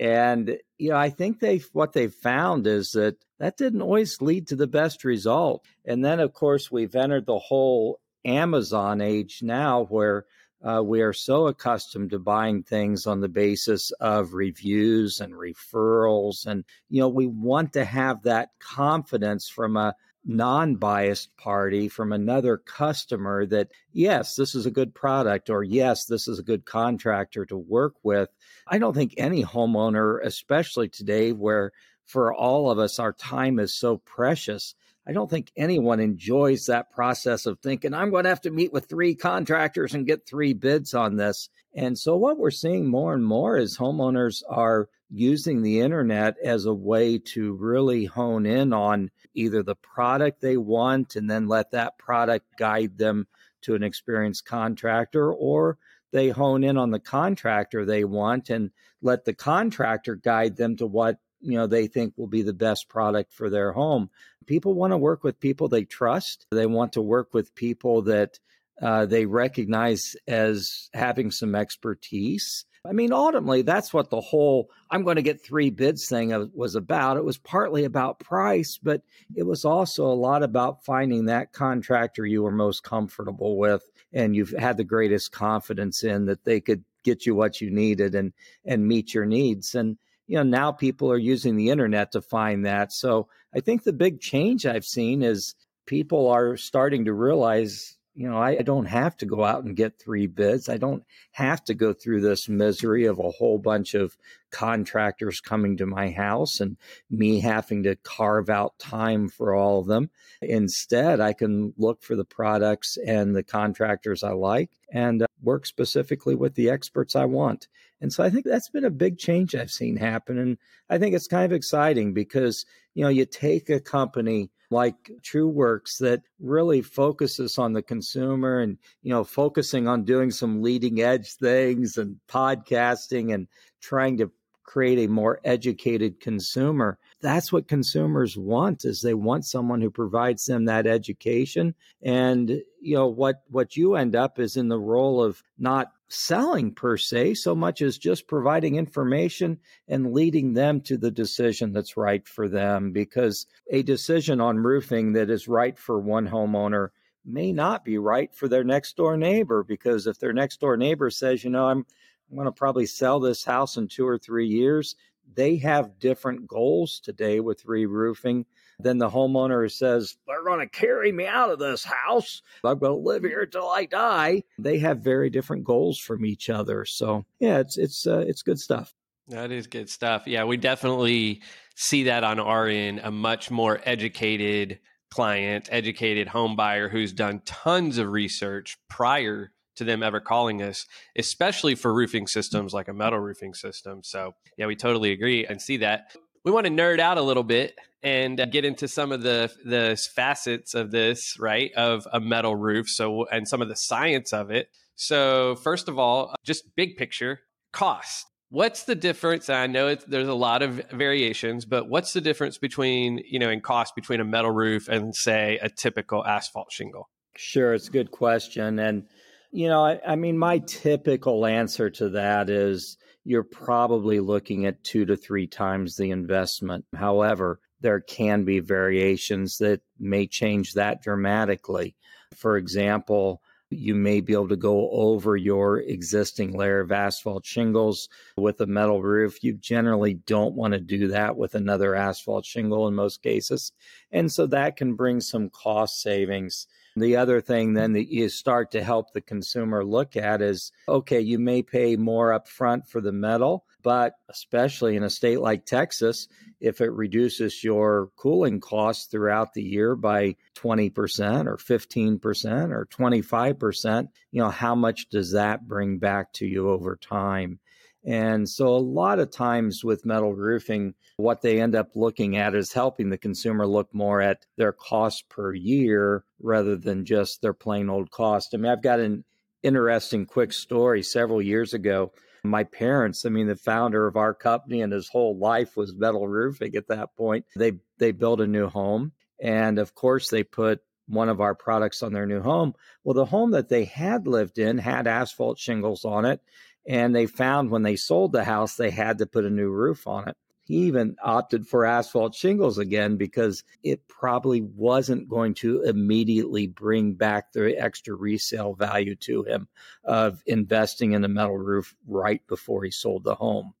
And 0.00 0.58
you 0.78 0.90
know, 0.90 0.96
I 0.96 1.10
think 1.10 1.40
they've 1.40 1.66
what 1.72 1.92
they've 1.92 2.12
found 2.12 2.66
is 2.66 2.92
that 2.92 3.16
that 3.38 3.56
didn't 3.56 3.82
always 3.82 4.20
lead 4.20 4.48
to 4.48 4.56
the 4.56 4.66
best 4.66 5.04
result. 5.04 5.64
And 5.84 6.04
then, 6.04 6.20
of 6.20 6.32
course, 6.32 6.70
we've 6.70 6.94
entered 6.94 7.26
the 7.26 7.38
whole 7.38 8.00
Amazon 8.24 9.00
age 9.00 9.40
now, 9.42 9.84
where 9.84 10.26
uh, 10.62 10.82
we 10.84 11.02
are 11.02 11.12
so 11.12 11.46
accustomed 11.46 12.10
to 12.10 12.18
buying 12.18 12.62
things 12.62 13.06
on 13.06 13.20
the 13.20 13.28
basis 13.28 13.92
of 14.00 14.34
reviews 14.34 15.20
and 15.20 15.32
referrals, 15.34 16.46
and 16.46 16.64
you 16.90 17.00
know, 17.00 17.08
we 17.08 17.26
want 17.26 17.72
to 17.74 17.84
have 17.84 18.22
that 18.24 18.50
confidence 18.58 19.48
from 19.48 19.76
a 19.76 19.94
non 20.24 20.74
biased 20.76 21.34
party 21.36 21.88
from 21.88 22.12
another 22.12 22.56
customer 22.58 23.46
that, 23.46 23.68
yes, 23.92 24.34
this 24.34 24.54
is 24.54 24.66
a 24.66 24.70
good 24.70 24.94
product, 24.94 25.48
or 25.48 25.62
yes, 25.62 26.04
this 26.06 26.26
is 26.26 26.38
a 26.38 26.44
good 26.44 26.64
contractor 26.64 27.46
to 27.46 27.56
work 27.56 27.94
with. 28.02 28.28
I 28.66 28.78
don't 28.78 28.94
think 28.94 29.14
any 29.16 29.44
homeowner, 29.44 30.18
especially 30.24 30.88
today, 30.88 31.32
where 31.32 31.72
for 32.08 32.34
all 32.34 32.70
of 32.70 32.78
us, 32.78 32.98
our 32.98 33.12
time 33.12 33.58
is 33.58 33.74
so 33.74 33.98
precious. 33.98 34.74
I 35.06 35.12
don't 35.12 35.30
think 35.30 35.52
anyone 35.56 36.00
enjoys 36.00 36.66
that 36.66 36.90
process 36.90 37.44
of 37.44 37.60
thinking, 37.60 37.92
I'm 37.92 38.10
going 38.10 38.24
to 38.24 38.30
have 38.30 38.40
to 38.42 38.50
meet 38.50 38.72
with 38.72 38.86
three 38.86 39.14
contractors 39.14 39.94
and 39.94 40.06
get 40.06 40.26
three 40.26 40.54
bids 40.54 40.94
on 40.94 41.16
this. 41.16 41.50
And 41.74 41.98
so, 41.98 42.16
what 42.16 42.38
we're 42.38 42.50
seeing 42.50 42.86
more 42.86 43.12
and 43.12 43.24
more 43.24 43.58
is 43.58 43.76
homeowners 43.76 44.42
are 44.48 44.88
using 45.10 45.62
the 45.62 45.80
internet 45.80 46.36
as 46.42 46.64
a 46.64 46.74
way 46.74 47.18
to 47.18 47.52
really 47.54 48.06
hone 48.06 48.46
in 48.46 48.72
on 48.72 49.10
either 49.34 49.62
the 49.62 49.76
product 49.76 50.40
they 50.40 50.56
want 50.56 51.14
and 51.14 51.30
then 51.30 51.46
let 51.46 51.70
that 51.72 51.98
product 51.98 52.46
guide 52.58 52.96
them 52.96 53.26
to 53.62 53.74
an 53.74 53.82
experienced 53.82 54.46
contractor, 54.46 55.32
or 55.32 55.76
they 56.10 56.30
hone 56.30 56.64
in 56.64 56.78
on 56.78 56.90
the 56.90 57.00
contractor 57.00 57.84
they 57.84 58.04
want 58.04 58.48
and 58.48 58.70
let 59.02 59.24
the 59.24 59.34
contractor 59.34 60.16
guide 60.16 60.56
them 60.56 60.76
to 60.76 60.86
what 60.86 61.18
you 61.40 61.56
know 61.56 61.66
they 61.66 61.86
think 61.86 62.14
will 62.16 62.26
be 62.26 62.42
the 62.42 62.52
best 62.52 62.88
product 62.88 63.32
for 63.32 63.50
their 63.50 63.72
home 63.72 64.10
people 64.46 64.74
want 64.74 64.92
to 64.92 64.98
work 64.98 65.22
with 65.24 65.40
people 65.40 65.68
they 65.68 65.84
trust 65.84 66.46
they 66.50 66.66
want 66.66 66.92
to 66.92 67.02
work 67.02 67.32
with 67.32 67.54
people 67.54 68.02
that 68.02 68.38
uh, 68.80 69.06
they 69.06 69.26
recognize 69.26 70.14
as 70.28 70.88
having 70.94 71.30
some 71.30 71.54
expertise 71.54 72.64
I 72.88 72.92
mean, 72.92 73.12
ultimately, 73.12 73.62
that's 73.62 73.92
what 73.92 74.08
the 74.08 74.20
whole 74.20 74.70
I'm 74.90 75.04
going 75.04 75.16
to 75.16 75.22
get 75.22 75.44
three 75.44 75.70
bids 75.70 76.08
thing 76.08 76.50
was 76.54 76.74
about. 76.74 77.16
It 77.16 77.24
was 77.24 77.36
partly 77.36 77.84
about 77.84 78.20
price, 78.20 78.78
but 78.82 79.02
it 79.34 79.42
was 79.42 79.64
also 79.64 80.06
a 80.06 80.14
lot 80.14 80.42
about 80.42 80.84
finding 80.84 81.26
that 81.26 81.52
contractor 81.52 82.24
you 82.24 82.42
were 82.42 82.52
most 82.52 82.82
comfortable 82.82 83.58
with 83.58 83.82
and 84.12 84.34
you've 84.34 84.50
had 84.50 84.76
the 84.76 84.84
greatest 84.84 85.32
confidence 85.32 86.02
in 86.02 86.26
that 86.26 86.44
they 86.44 86.60
could 86.60 86.84
get 87.04 87.26
you 87.26 87.34
what 87.34 87.60
you 87.60 87.70
needed 87.70 88.14
and 88.14 88.32
and 88.64 88.86
meet 88.86 89.12
your 89.12 89.26
needs. 89.26 89.74
And 89.74 89.98
you 90.28 90.36
know, 90.36 90.44
now 90.44 90.70
people 90.70 91.10
are 91.10 91.18
using 91.18 91.56
the 91.56 91.70
internet 91.70 92.12
to 92.12 92.22
find 92.22 92.64
that. 92.66 92.92
So 92.92 93.28
I 93.54 93.60
think 93.60 93.82
the 93.82 93.92
big 93.92 94.20
change 94.20 94.66
I've 94.66 94.84
seen 94.84 95.22
is 95.22 95.54
people 95.86 96.28
are 96.28 96.56
starting 96.56 97.06
to 97.06 97.14
realize 97.14 97.97
you 98.18 98.28
know, 98.28 98.36
I, 98.36 98.58
I, 98.58 98.62
don't 98.62 98.86
have 98.86 99.16
to 99.18 99.26
go 99.26 99.44
out 99.44 99.62
and 99.62 99.76
get 99.76 100.00
three 100.00 100.26
bids. 100.26 100.68
I 100.68 100.76
don't 100.76 101.04
have 101.30 101.62
to 101.66 101.74
go 101.74 101.92
through 101.92 102.20
this 102.20 102.48
misery 102.48 103.04
of 103.04 103.20
a 103.20 103.30
whole 103.30 103.58
bunch 103.58 103.94
of 103.94 104.16
contractors 104.50 105.40
coming 105.40 105.76
to 105.76 105.86
my 105.86 106.10
house 106.10 106.58
and 106.58 106.76
me 107.08 107.38
having 107.38 107.84
to 107.84 107.94
carve 107.94 108.50
out 108.50 108.76
time 108.80 109.28
for 109.28 109.54
all 109.54 109.78
of 109.78 109.86
them. 109.86 110.10
Instead, 110.42 111.20
I 111.20 111.32
can 111.32 111.72
look 111.78 112.02
for 112.02 112.16
the 112.16 112.24
products 112.24 112.98
and 113.06 113.36
the 113.36 113.44
contractors 113.44 114.24
I 114.24 114.32
like 114.32 114.70
and 114.92 115.22
uh, 115.22 115.26
work 115.40 115.64
specifically 115.64 116.34
with 116.34 116.56
the 116.56 116.70
experts 116.70 117.14
I 117.14 117.26
want. 117.26 117.68
And 118.00 118.12
so 118.12 118.24
I 118.24 118.30
think 118.30 118.46
that's 118.46 118.68
been 118.68 118.84
a 118.84 118.90
big 118.90 119.18
change 119.18 119.54
I've 119.54 119.70
seen 119.70 119.96
happen. 119.96 120.38
And 120.38 120.58
I 120.90 120.98
think 120.98 121.14
it's 121.14 121.28
kind 121.28 121.44
of 121.44 121.52
exciting 121.52 122.14
because, 122.14 122.66
you 122.94 123.04
know, 123.04 123.10
you 123.10 123.26
take 123.26 123.70
a 123.70 123.78
company 123.78 124.50
like 124.70 125.10
Trueworks 125.22 125.98
that 125.98 126.22
really 126.40 126.82
focuses 126.82 127.58
on 127.58 127.72
the 127.72 127.82
consumer 127.82 128.60
and, 128.60 128.76
you 129.02 129.10
know, 129.10 129.24
focusing 129.24 129.88
on 129.88 130.04
doing 130.04 130.30
some 130.30 130.62
leading 130.62 131.00
edge 131.00 131.34
things 131.34 131.96
and 131.96 132.16
podcasting 132.28 133.32
and 133.32 133.48
trying 133.80 134.18
to 134.18 134.30
create 134.64 134.98
a 134.98 135.10
more 135.10 135.40
educated 135.44 136.20
consumer. 136.20 136.98
That's 137.22 137.50
what 137.50 137.68
consumers 137.68 138.36
want 138.36 138.84
is 138.84 139.00
they 139.00 139.14
want 139.14 139.46
someone 139.46 139.80
who 139.80 139.90
provides 139.90 140.44
them 140.44 140.66
that 140.66 140.86
education. 140.86 141.74
And, 142.02 142.50
you 142.82 142.94
know, 142.94 143.06
what, 143.06 143.42
what 143.48 143.76
you 143.76 143.94
end 143.94 144.14
up 144.14 144.38
is 144.38 144.58
in 144.58 144.68
the 144.68 144.78
role 144.78 145.22
of 145.22 145.42
not 145.58 145.92
selling 146.08 146.74
per 146.74 146.96
se, 146.96 147.34
so 147.34 147.54
much 147.54 147.82
as 147.82 147.98
just 147.98 148.26
providing 148.26 148.76
information 148.76 149.58
and 149.86 150.12
leading 150.12 150.54
them 150.54 150.80
to 150.80 150.96
the 150.96 151.10
decision 151.10 151.72
that's 151.72 151.96
right 151.96 152.26
for 152.26 152.48
them. 152.48 152.92
Because 152.92 153.46
a 153.70 153.82
decision 153.82 154.40
on 154.40 154.58
roofing 154.58 155.12
that 155.12 155.30
is 155.30 155.48
right 155.48 155.78
for 155.78 155.98
one 155.98 156.28
homeowner 156.28 156.88
may 157.24 157.52
not 157.52 157.84
be 157.84 157.98
right 157.98 158.34
for 158.34 158.48
their 158.48 158.64
next 158.64 158.96
door 158.96 159.16
neighbor. 159.16 159.62
Because 159.62 160.06
if 160.06 160.18
their 160.18 160.32
next 160.32 160.60
door 160.60 160.76
neighbor 160.76 161.10
says, 161.10 161.44
you 161.44 161.50
know, 161.50 161.66
I'm, 161.66 161.84
I'm 162.30 162.36
going 162.36 162.46
to 162.46 162.52
probably 162.52 162.86
sell 162.86 163.20
this 163.20 163.44
house 163.44 163.76
in 163.76 163.88
two 163.88 164.06
or 164.06 164.18
three 164.18 164.46
years, 164.46 164.96
they 165.34 165.56
have 165.56 165.98
different 165.98 166.46
goals 166.46 167.00
today 167.00 167.40
with 167.40 167.66
re 167.66 167.86
roofing 167.86 168.46
then 168.78 168.98
the 168.98 169.10
homeowner 169.10 169.70
says, 169.70 170.16
they're 170.26 170.44
going 170.44 170.60
to 170.60 170.68
carry 170.68 171.10
me 171.10 171.26
out 171.26 171.50
of 171.50 171.58
this 171.58 171.84
house. 171.84 172.42
I'm 172.64 172.78
going 172.78 172.92
to 172.92 173.08
live 173.08 173.24
here 173.24 173.46
till 173.46 173.68
I 173.68 173.86
die. 173.86 174.44
They 174.58 174.78
have 174.78 175.00
very 175.00 175.30
different 175.30 175.64
goals 175.64 175.98
from 175.98 176.24
each 176.24 176.48
other. 176.48 176.84
So 176.84 177.24
yeah, 177.40 177.58
it's, 177.58 177.76
it's, 177.76 178.06
uh, 178.06 178.24
it's 178.26 178.42
good 178.42 178.60
stuff. 178.60 178.94
That 179.28 179.50
is 179.50 179.66
good 179.66 179.90
stuff. 179.90 180.22
Yeah, 180.26 180.44
we 180.44 180.56
definitely 180.56 181.42
see 181.76 182.04
that 182.04 182.24
on 182.24 182.38
our 182.40 182.66
end, 182.66 183.00
a 183.02 183.10
much 183.10 183.50
more 183.50 183.80
educated 183.84 184.78
client, 185.10 185.68
educated 185.70 186.28
home 186.28 186.56
buyer 186.56 186.88
who's 186.88 187.12
done 187.12 187.42
tons 187.44 187.98
of 187.98 188.08
research 188.08 188.78
prior 188.88 189.50
to 189.76 189.84
them 189.84 190.02
ever 190.02 190.20
calling 190.20 190.62
us, 190.62 190.86
especially 191.16 191.74
for 191.74 191.94
roofing 191.94 192.26
systems 192.26 192.74
like 192.74 192.88
a 192.88 192.92
metal 192.92 193.18
roofing 193.18 193.54
system. 193.54 194.02
So, 194.02 194.34
yeah, 194.56 194.66
we 194.66 194.76
totally 194.76 195.12
agree 195.12 195.46
and 195.46 195.62
see 195.62 195.76
that 195.78 196.16
we 196.44 196.52
want 196.52 196.66
to 196.66 196.72
nerd 196.72 197.00
out 197.00 197.18
a 197.18 197.22
little 197.22 197.42
bit 197.42 197.74
and 198.02 198.40
uh, 198.40 198.46
get 198.46 198.64
into 198.64 198.88
some 198.88 199.12
of 199.12 199.22
the 199.22 199.52
the 199.64 200.00
facets 200.14 200.74
of 200.74 200.90
this, 200.90 201.38
right? 201.38 201.72
Of 201.74 202.06
a 202.12 202.20
metal 202.20 202.54
roof, 202.54 202.88
so 202.88 203.26
and 203.26 203.46
some 203.48 203.62
of 203.62 203.68
the 203.68 203.76
science 203.76 204.32
of 204.32 204.50
it. 204.50 204.68
So, 204.94 205.56
first 205.56 205.88
of 205.88 205.98
all, 205.98 206.34
just 206.44 206.74
big 206.74 206.96
picture 206.96 207.40
cost. 207.72 208.26
What's 208.50 208.84
the 208.84 208.94
difference? 208.94 209.50
I 209.50 209.66
know 209.66 209.94
there's 209.94 210.28
a 210.28 210.34
lot 210.34 210.62
of 210.62 210.80
variations, 210.90 211.66
but 211.66 211.88
what's 211.88 212.14
the 212.14 212.20
difference 212.20 212.56
between 212.56 213.22
you 213.28 213.38
know 213.38 213.50
in 213.50 213.60
cost 213.60 213.94
between 213.94 214.20
a 214.20 214.24
metal 214.24 214.50
roof 214.50 214.88
and 214.88 215.14
say 215.14 215.58
a 215.60 215.68
typical 215.68 216.24
asphalt 216.24 216.72
shingle? 216.72 217.08
Sure, 217.36 217.74
it's 217.74 217.88
a 217.88 217.92
good 217.92 218.10
question, 218.10 218.78
and 218.78 219.04
you 219.50 219.68
know, 219.68 219.84
I, 219.84 220.00
I 220.06 220.16
mean, 220.16 220.38
my 220.38 220.58
typical 220.58 221.46
answer 221.46 221.90
to 221.90 222.10
that 222.10 222.50
is 222.50 222.96
you're 223.28 223.42
probably 223.42 224.20
looking 224.20 224.64
at 224.64 224.82
two 224.82 225.04
to 225.04 225.14
three 225.14 225.46
times 225.46 225.96
the 225.96 226.10
investment. 226.10 226.86
However, 226.96 227.60
there 227.82 228.00
can 228.00 228.44
be 228.44 228.58
variations 228.60 229.58
that 229.58 229.82
may 230.00 230.26
change 230.26 230.72
that 230.72 231.02
dramatically. 231.02 231.94
For 232.34 232.56
example, 232.56 233.42
you 233.68 233.94
may 233.94 234.22
be 234.22 234.32
able 234.32 234.48
to 234.48 234.56
go 234.56 234.88
over 234.90 235.36
your 235.36 235.80
existing 235.80 236.52
layer 236.52 236.80
of 236.80 236.90
asphalt 236.90 237.44
shingles 237.44 238.08
with 238.38 238.62
a 238.62 238.66
metal 238.66 239.02
roof. 239.02 239.44
You 239.44 239.52
generally 239.52 240.14
don't 240.14 240.54
want 240.54 240.72
to 240.72 240.80
do 240.80 241.08
that 241.08 241.36
with 241.36 241.54
another 241.54 241.94
asphalt 241.94 242.46
shingle 242.46 242.88
in 242.88 242.94
most 242.94 243.22
cases. 243.22 243.72
And 244.10 244.32
so 244.32 244.46
that 244.46 244.76
can 244.76 244.94
bring 244.94 245.20
some 245.20 245.50
cost 245.50 246.00
savings 246.00 246.66
The 246.98 247.16
other 247.16 247.40
thing 247.40 247.74
then 247.74 247.92
that 247.92 248.12
you 248.12 248.28
start 248.28 248.70
to 248.72 248.82
help 248.82 249.12
the 249.12 249.20
consumer 249.20 249.84
look 249.84 250.16
at 250.16 250.42
is 250.42 250.72
okay, 250.88 251.20
you 251.20 251.38
may 251.38 251.62
pay 251.62 251.96
more 251.96 252.30
upfront 252.30 252.86
for 252.86 253.00
the 253.00 253.12
metal, 253.12 253.64
but 253.82 254.14
especially 254.28 254.96
in 254.96 255.02
a 255.02 255.10
state 255.10 255.40
like 255.40 255.64
Texas, 255.64 256.28
if 256.60 256.80
it 256.80 256.90
reduces 256.92 257.62
your 257.62 258.10
cooling 258.16 258.60
costs 258.60 259.06
throughout 259.06 259.54
the 259.54 259.62
year 259.62 259.94
by 259.94 260.36
20% 260.56 261.46
or 261.46 261.56
15% 261.56 262.72
or 262.72 262.86
25%, 262.86 264.08
you 264.32 264.42
know, 264.42 264.50
how 264.50 264.74
much 264.74 265.08
does 265.08 265.32
that 265.32 265.68
bring 265.68 265.98
back 265.98 266.32
to 266.34 266.46
you 266.46 266.70
over 266.70 266.96
time? 266.96 267.60
And 268.08 268.48
so, 268.48 268.68
a 268.68 268.78
lot 268.78 269.18
of 269.18 269.30
times 269.30 269.84
with 269.84 270.06
metal 270.06 270.34
roofing, 270.34 270.94
what 271.18 271.42
they 271.42 271.60
end 271.60 271.74
up 271.74 271.90
looking 271.94 272.38
at 272.38 272.54
is 272.54 272.72
helping 272.72 273.10
the 273.10 273.18
consumer 273.18 273.66
look 273.66 273.92
more 273.92 274.22
at 274.22 274.46
their 274.56 274.72
cost 274.72 275.28
per 275.28 275.52
year 275.52 276.24
rather 276.40 276.74
than 276.74 277.04
just 277.04 277.42
their 277.42 277.52
plain 277.52 277.90
old 277.90 278.10
cost. 278.10 278.54
I 278.54 278.56
mean, 278.56 278.72
I've 278.72 278.82
got 278.82 278.98
an 278.98 279.26
interesting 279.62 280.24
quick 280.24 280.54
story 280.54 281.02
several 281.02 281.42
years 281.42 281.74
ago. 281.74 282.12
My 282.44 282.64
parents, 282.64 283.26
I 283.26 283.28
mean, 283.28 283.46
the 283.46 283.56
founder 283.56 284.06
of 284.06 284.16
our 284.16 284.32
company 284.32 284.80
and 284.80 284.90
his 284.90 285.08
whole 285.08 285.36
life 285.36 285.76
was 285.76 285.94
metal 285.94 286.26
roofing 286.26 286.76
at 286.76 286.88
that 286.88 287.14
point. 287.14 287.44
They 287.56 287.72
they 287.98 288.12
built 288.12 288.40
a 288.40 288.46
new 288.46 288.68
home. 288.68 289.12
And 289.38 289.78
of 289.78 289.94
course, 289.94 290.30
they 290.30 290.44
put 290.44 290.80
one 291.08 291.28
of 291.28 291.42
our 291.42 291.54
products 291.54 292.02
on 292.02 292.14
their 292.14 292.26
new 292.26 292.40
home. 292.40 292.72
Well, 293.04 293.14
the 293.14 293.26
home 293.26 293.50
that 293.50 293.68
they 293.68 293.84
had 293.84 294.26
lived 294.26 294.58
in 294.58 294.78
had 294.78 295.06
asphalt 295.06 295.58
shingles 295.58 296.06
on 296.06 296.24
it. 296.24 296.40
And 296.88 297.14
they 297.14 297.26
found 297.26 297.70
when 297.70 297.82
they 297.82 297.96
sold 297.96 298.32
the 298.32 298.44
house, 298.44 298.76
they 298.76 298.90
had 298.90 299.18
to 299.18 299.26
put 299.26 299.44
a 299.44 299.50
new 299.50 299.68
roof 299.68 300.06
on 300.06 300.26
it. 300.26 300.36
He 300.64 300.86
even 300.86 301.16
opted 301.22 301.66
for 301.66 301.84
asphalt 301.84 302.34
shingles 302.34 302.78
again 302.78 303.16
because 303.16 303.62
it 303.82 304.08
probably 304.08 304.62
wasn't 304.62 305.28
going 305.28 305.54
to 305.54 305.82
immediately 305.82 306.66
bring 306.66 307.14
back 307.14 307.52
the 307.52 307.74
extra 307.78 308.14
resale 308.14 308.74
value 308.74 309.16
to 309.16 309.44
him 309.44 309.68
of 310.04 310.42
investing 310.46 311.12
in 311.12 311.24
a 311.24 311.28
metal 311.28 311.58
roof 311.58 311.94
right 312.06 312.46
before 312.46 312.84
he 312.84 312.90
sold 312.90 313.24
the 313.24 313.34
home. 313.34 313.74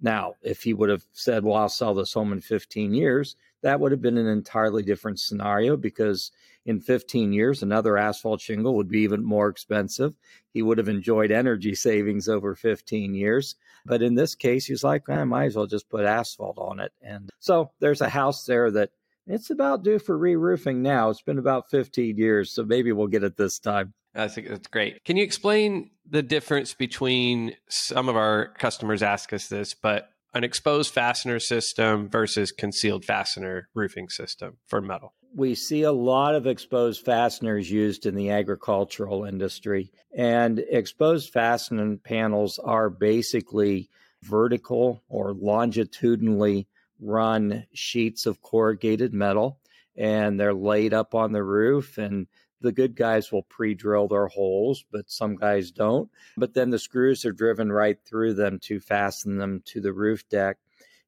Now, 0.00 0.34
if 0.42 0.62
he 0.62 0.74
would 0.74 0.90
have 0.90 1.04
said, 1.12 1.44
Well, 1.44 1.56
I'll 1.56 1.68
sell 1.68 1.94
this 1.94 2.12
home 2.12 2.32
in 2.32 2.40
15 2.40 2.92
years, 2.92 3.36
that 3.64 3.80
would 3.80 3.92
have 3.92 4.02
been 4.02 4.18
an 4.18 4.26
entirely 4.26 4.82
different 4.82 5.18
scenario 5.18 5.76
because 5.76 6.30
in 6.66 6.80
15 6.80 7.32
years, 7.32 7.62
another 7.62 7.96
asphalt 7.96 8.40
shingle 8.40 8.76
would 8.76 8.88
be 8.88 9.00
even 9.00 9.24
more 9.24 9.48
expensive. 9.48 10.14
He 10.52 10.60
would 10.60 10.76
have 10.78 10.88
enjoyed 10.88 11.30
energy 11.30 11.74
savings 11.74 12.28
over 12.28 12.54
15 12.54 13.14
years. 13.14 13.56
But 13.86 14.02
in 14.02 14.14
this 14.14 14.34
case, 14.34 14.66
he's 14.66 14.84
like, 14.84 15.08
I 15.08 15.24
might 15.24 15.46
as 15.46 15.56
well 15.56 15.66
just 15.66 15.88
put 15.88 16.04
asphalt 16.04 16.58
on 16.58 16.78
it. 16.78 16.92
And 17.02 17.30
so 17.40 17.70
there's 17.80 18.02
a 18.02 18.08
house 18.08 18.44
there 18.44 18.70
that 18.70 18.90
it's 19.26 19.48
about 19.48 19.82
due 19.82 19.98
for 19.98 20.16
re 20.16 20.36
roofing 20.36 20.82
now. 20.82 21.08
It's 21.08 21.22
been 21.22 21.38
about 21.38 21.70
15 21.70 22.18
years, 22.18 22.50
so 22.50 22.64
maybe 22.64 22.92
we'll 22.92 23.06
get 23.06 23.24
it 23.24 23.38
this 23.38 23.58
time. 23.58 23.94
I 24.14 24.28
think 24.28 24.48
that's 24.48 24.68
great. 24.68 25.02
Can 25.04 25.16
you 25.16 25.24
explain 25.24 25.90
the 26.08 26.22
difference 26.22 26.74
between 26.74 27.56
some 27.68 28.10
of 28.10 28.16
our 28.16 28.48
customers 28.58 29.02
ask 29.02 29.32
us 29.32 29.48
this, 29.48 29.72
but 29.74 30.10
an 30.34 30.44
exposed 30.44 30.92
fastener 30.92 31.38
system 31.38 32.08
versus 32.08 32.52
concealed 32.52 33.04
fastener 33.04 33.68
roofing 33.74 34.08
system 34.08 34.58
for 34.66 34.80
metal? 34.80 35.14
we 35.36 35.54
see 35.54 35.82
a 35.82 35.92
lot 35.92 36.34
of 36.34 36.46
exposed 36.46 37.04
fasteners 37.04 37.70
used 37.70 38.06
in 38.06 38.14
the 38.14 38.30
agricultural 38.30 39.24
industry. 39.24 39.90
And 40.16 40.60
exposed 40.70 41.32
fastening 41.32 41.98
panels 41.98 42.60
are 42.60 42.88
basically 42.88 43.90
vertical 44.22 45.02
or 45.08 45.34
longitudinally 45.34 46.68
run 47.00 47.66
sheets 47.72 48.26
of 48.26 48.42
corrugated 48.42 49.12
metal, 49.12 49.58
and 49.96 50.38
they're 50.38 50.54
laid 50.54 50.94
up 50.94 51.14
on 51.14 51.32
the 51.32 51.42
roof. 51.42 51.98
And 51.98 52.28
the 52.64 52.72
good 52.72 52.96
guys 52.96 53.30
will 53.30 53.42
pre 53.42 53.74
drill 53.74 54.08
their 54.08 54.26
holes, 54.26 54.84
but 54.90 55.10
some 55.10 55.36
guys 55.36 55.70
don't. 55.70 56.10
But 56.36 56.54
then 56.54 56.70
the 56.70 56.78
screws 56.78 57.24
are 57.24 57.32
driven 57.32 57.70
right 57.70 57.98
through 58.04 58.34
them 58.34 58.58
to 58.62 58.80
fasten 58.80 59.36
them 59.36 59.62
to 59.66 59.80
the 59.80 59.92
roof 59.92 60.28
deck. 60.28 60.56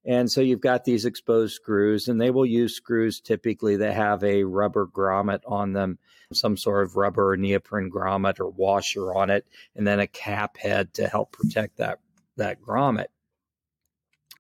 And 0.04 0.30
so 0.30 0.40
you've 0.40 0.60
got 0.60 0.84
these 0.84 1.04
exposed 1.04 1.54
screws, 1.54 2.06
and 2.06 2.20
they 2.20 2.30
will 2.30 2.46
use 2.46 2.76
screws 2.76 3.20
typically 3.20 3.76
that 3.76 3.94
have 3.94 4.22
a 4.22 4.44
rubber 4.44 4.86
grommet 4.86 5.40
on 5.46 5.72
them, 5.72 5.98
some 6.32 6.56
sort 6.56 6.84
of 6.84 6.94
rubber 6.94 7.32
or 7.32 7.36
neoprene 7.36 7.90
grommet 7.90 8.38
or 8.38 8.48
washer 8.48 9.12
on 9.12 9.30
it, 9.30 9.46
and 9.74 9.84
then 9.84 9.98
a 9.98 10.06
cap 10.06 10.58
head 10.58 10.94
to 10.94 11.08
help 11.08 11.32
protect 11.32 11.78
that, 11.78 11.98
that 12.36 12.62
grommet. 12.62 13.06